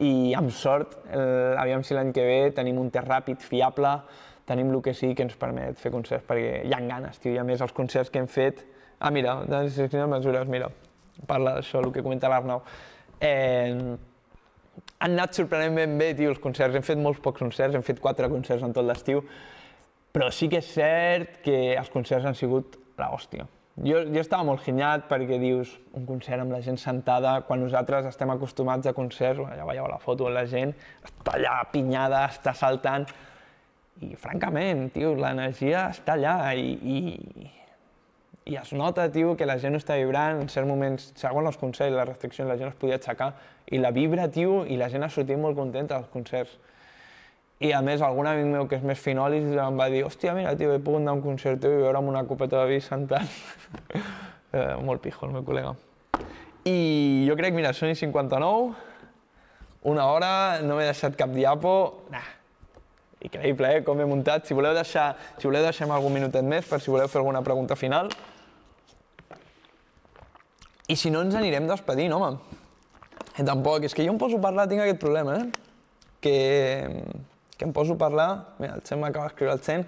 i 0.00 0.32
amb 0.38 0.52
sort, 0.54 0.96
el, 1.12 1.54
aviam 1.60 1.84
si 1.84 1.96
l'any 1.96 2.12
que 2.16 2.24
ve 2.24 2.40
tenim 2.56 2.80
un 2.80 2.90
test 2.92 3.08
ràpid, 3.08 3.40
fiable, 3.44 3.94
tenim 4.48 4.72
el 4.72 4.82
que 4.82 4.94
sí 4.96 5.12
que 5.14 5.26
ens 5.26 5.36
permet 5.38 5.78
fer 5.78 5.92
concerts, 5.94 6.24
perquè 6.26 6.62
hi 6.66 6.74
ha 6.74 6.80
ganes, 6.84 7.20
tio, 7.22 7.34
i 7.36 7.40
a 7.40 7.46
més 7.46 7.60
els 7.60 7.74
concerts 7.76 8.10
que 8.10 8.22
hem 8.22 8.30
fet... 8.30 8.64
Ah, 9.00 9.08
mira, 9.10 9.38
de 9.48 9.62
les 9.64 9.92
mesures, 10.12 10.48
mira, 10.48 10.66
parla 11.26 11.54
d'això, 11.56 11.80
el 11.80 11.92
que 11.94 12.02
comenta 12.04 12.28
l'Arnau. 12.28 12.60
Eh, 13.20 13.96
han 15.00 15.14
anat 15.14 15.38
sorprenentment 15.38 15.96
bé, 16.00 16.10
tio, 16.18 16.34
els 16.34 16.42
concerts. 16.42 16.76
Hem 16.76 16.84
fet 16.84 17.00
molts 17.00 17.22
pocs 17.24 17.40
concerts, 17.40 17.76
hem 17.76 17.86
fet 17.86 18.02
quatre 18.04 18.28
concerts 18.32 18.66
en 18.66 18.76
tot 18.76 18.84
l'estiu, 18.84 19.22
però 20.12 20.28
sí 20.34 20.50
que 20.52 20.60
és 20.60 20.74
cert 20.74 21.40
que 21.44 21.56
els 21.78 21.88
concerts 21.92 22.28
han 22.28 22.36
sigut 22.36 22.76
la 23.00 23.08
hòstia. 23.14 23.46
Jo, 23.80 24.02
jo 24.12 24.20
estava 24.20 24.44
molt 24.44 24.60
ginyat 24.66 25.06
perquè 25.08 25.38
dius 25.40 25.70
un 25.96 26.04
concert 26.04 26.42
amb 26.42 26.52
la 26.52 26.60
gent 26.60 26.76
sentada, 26.80 27.38
quan 27.48 27.62
nosaltres 27.64 28.10
estem 28.10 28.28
acostumats 28.34 28.90
a 28.90 28.92
concerts, 28.92 29.40
ja 29.56 29.64
veieu 29.64 29.86
la 29.88 29.96
foto, 30.02 30.28
la 30.28 30.44
gent 30.48 30.74
està 31.06 31.38
allà 31.38 31.54
pinyada, 31.72 32.26
està 32.28 32.52
saltant, 32.52 33.06
i 34.04 34.12
francament, 34.20 34.90
tio, 34.92 35.14
l'energia 35.16 35.86
està 35.94 36.18
allà 36.18 36.52
i, 36.56 36.74
i, 36.76 37.48
i 38.52 38.58
es 38.60 38.72
nota, 38.76 39.08
tio, 39.12 39.32
que 39.36 39.48
la 39.48 39.56
gent 39.62 39.78
està 39.78 39.96
vibrant, 40.00 40.42
en 40.44 40.52
certs 40.52 40.68
moments, 40.68 41.10
segons 41.20 41.48
els 41.48 41.60
concerts 41.60 41.94
i 41.94 41.96
les 41.96 42.08
restriccions, 42.08 42.48
la 42.52 42.58
gent 42.60 42.72
es 42.72 42.78
podia 42.80 43.00
aixecar, 43.00 43.32
i 43.72 43.80
la 43.80 43.94
vibra, 43.96 44.28
tio, 44.28 44.66
i 44.68 44.76
la 44.80 44.90
gent 44.92 45.08
ha 45.08 45.12
sortit 45.12 45.40
molt 45.40 45.56
contenta 45.56 45.96
als 45.96 46.12
concerts. 46.12 46.56
I 47.60 47.74
a 47.76 47.82
més, 47.84 48.00
algun 48.00 48.24
amic 48.24 48.46
meu 48.48 48.66
que 48.68 48.78
és 48.78 48.84
més 48.88 49.00
finolis 49.04 49.44
em 49.52 49.76
va 49.76 49.90
dir 49.92 50.00
hòstia, 50.06 50.32
mira, 50.32 50.54
tio, 50.56 50.72
he 50.72 50.80
pogut 50.80 51.02
anar 51.02 51.12
a 51.12 51.18
un 51.18 51.24
concert 51.24 51.60
teu 51.60 51.74
i 51.76 51.82
veure 51.82 52.00
amb 52.00 52.08
una 52.08 52.22
copeta 52.24 52.62
de 52.62 52.70
vi 52.70 52.78
sentat. 52.80 53.28
eh, 54.56 54.76
molt 54.80 55.04
pijo, 55.04 55.26
el 55.26 55.34
meu 55.34 55.44
col·lega. 55.44 55.74
I 56.64 57.26
jo 57.28 57.36
crec, 57.36 57.52
mira, 57.56 57.74
són 57.76 57.92
59, 57.92 58.72
una 59.92 60.08
hora, 60.08 60.32
no 60.64 60.78
m'he 60.78 60.88
deixat 60.88 61.20
cap 61.20 61.36
diapo, 61.36 61.74
nah, 62.12 62.24
increïble, 63.20 63.74
eh? 63.76 63.84
com 63.84 64.00
he 64.00 64.08
muntat. 64.08 64.48
Si 64.48 64.56
voleu 64.56 64.72
deixar, 64.76 65.10
si 65.36 65.48
voleu 65.48 65.64
deixem 65.64 65.92
algun 65.92 66.16
minutet 66.16 66.44
més 66.44 66.64
per 66.68 66.80
si 66.80 66.92
voleu 66.92 67.12
fer 67.12 67.20
alguna 67.20 67.44
pregunta 67.44 67.76
final. 67.76 68.08
I 70.88 70.96
si 70.96 71.12
no, 71.12 71.20
ens 71.28 71.36
anirem 71.36 71.68
despedint, 71.68 72.16
home. 72.16 72.38
I 73.36 73.44
tampoc, 73.44 73.84
és 73.84 73.92
que 73.92 74.04
jo 74.04 74.16
em 74.16 74.20
poso 74.20 74.40
a 74.40 74.44
parlar, 74.48 74.64
tinc 74.68 74.82
aquest 74.84 75.00
problema, 75.04 75.36
eh? 75.44 75.68
Que, 76.20 76.36
que 77.60 77.66
em 77.68 77.74
poso 77.76 77.92
a 77.92 78.00
parlar, 78.00 78.56
mira, 78.56 78.78
el 78.78 78.80
Xen 78.88 78.96
m'acaba 79.02 79.28
d'escriure 79.28 79.52
el 79.52 79.60
Xen, 79.60 79.82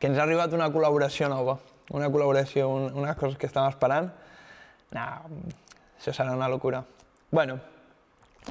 que 0.00 0.08
ens 0.08 0.16
ha 0.16 0.22
arribat 0.24 0.54
una 0.56 0.70
col·laboració 0.72 1.28
nova, 1.28 1.58
una 1.92 2.08
col·laboració, 2.08 2.70
un, 2.72 2.86
unes 3.02 3.18
coses 3.20 3.36
que 3.36 3.50
estàvem 3.50 3.68
esperant. 3.68 4.08
Nah, 4.96 5.10
això 5.98 6.14
serà 6.16 6.32
una 6.32 6.48
locura. 6.48 6.80
Bueno, 7.28 7.58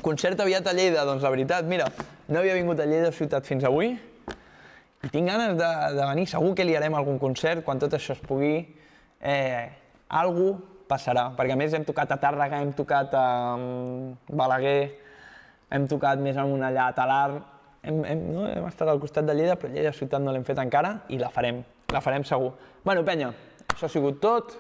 Concert 0.06 0.40
aviat 0.40 0.70
a 0.70 0.76
Lleida, 0.78 1.02
doncs 1.10 1.26
la 1.26 1.30
veritat, 1.34 1.66
mira, 1.68 1.90
no 2.30 2.40
havia 2.40 2.54
vingut 2.56 2.80
a 2.80 2.86
Lleida 2.86 3.10
ciutat 3.12 3.50
fins 3.50 3.66
avui 3.68 3.90
i 3.92 5.10
tinc 5.10 5.28
ganes 5.28 5.58
de, 5.58 5.70
de 5.98 6.06
venir, 6.06 6.28
segur 6.30 6.54
que 6.56 6.64
li 6.64 6.78
harem 6.78 6.94
algun 6.96 7.18
concert 7.20 7.66
quan 7.66 7.82
tot 7.82 7.98
això 7.98 8.14
es 8.14 8.22
pugui. 8.22 8.62
Eh, 9.20 9.66
algú 10.22 10.54
passarà, 10.88 11.32
perquè 11.34 11.58
a 11.58 11.60
més 11.60 11.74
hem 11.74 11.84
tocat 11.88 12.14
a 12.14 12.20
Tàrrega, 12.22 12.62
hem 12.62 12.72
tocat 12.78 13.18
a 13.18 13.26
um, 13.58 14.14
Balaguer, 14.30 14.94
hem 15.74 15.90
tocat 15.92 16.22
més 16.22 16.38
amunt 16.40 16.64
allà 16.70 16.88
a 16.88 16.96
Talar, 16.96 17.42
hem, 17.84 18.04
hem, 18.06 18.26
no? 18.34 18.48
hem 18.48 18.66
estat 18.70 18.90
al 18.90 19.00
costat 19.02 19.28
de 19.28 19.36
Lleida, 19.38 19.58
però 19.60 19.72
Lleida 19.74 19.94
ciutat 19.96 20.22
no 20.24 20.34
l'hem 20.34 20.46
fet 20.48 20.60
encara 20.62 21.00
i 21.10 21.20
la 21.22 21.30
farem, 21.34 21.62
la 21.92 22.02
farem 22.02 22.26
segur. 22.28 22.52
Bueno, 22.86 23.06
penya, 23.08 23.32
això 23.74 23.88
ha 23.88 23.94
sigut 23.94 24.22
tot. 24.24 24.58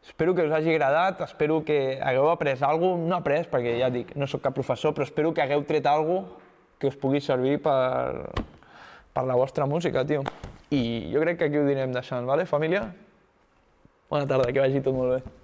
Espero 0.00 0.32
que 0.34 0.46
us 0.46 0.52
hagi 0.56 0.72
agradat, 0.72 1.20
espero 1.26 1.58
que 1.64 1.98
hagueu 2.00 2.30
après 2.30 2.56
alguna 2.62 2.96
cosa, 2.96 3.08
no 3.08 3.16
après, 3.16 3.50
perquè 3.50 3.74
ja 3.82 3.90
dic, 3.92 4.14
no 4.16 4.26
sóc 4.26 4.40
cap 4.40 4.54
professor, 4.56 4.94
però 4.96 5.04
espero 5.04 5.34
que 5.36 5.42
hagueu 5.44 5.66
tret 5.68 5.86
alguna 5.86 6.24
cosa 6.24 6.48
que 6.80 6.88
us 6.88 6.96
pugui 6.96 7.20
servir 7.20 7.58
per, 7.60 8.32
per 9.12 9.24
la 9.28 9.36
vostra 9.36 9.66
música, 9.66 10.06
tio. 10.08 10.24
I 10.72 11.10
jo 11.12 11.20
crec 11.20 11.36
que 11.36 11.50
aquí 11.50 11.60
ho 11.60 11.66
direm 11.66 11.92
deixant, 11.92 12.24
vale, 12.24 12.48
família? 12.48 12.86
Bona 14.08 14.26
tarda, 14.26 14.48
que 14.48 14.64
vagi 14.64 14.80
tot 14.80 14.96
molt 14.96 15.18
bé. 15.18 15.39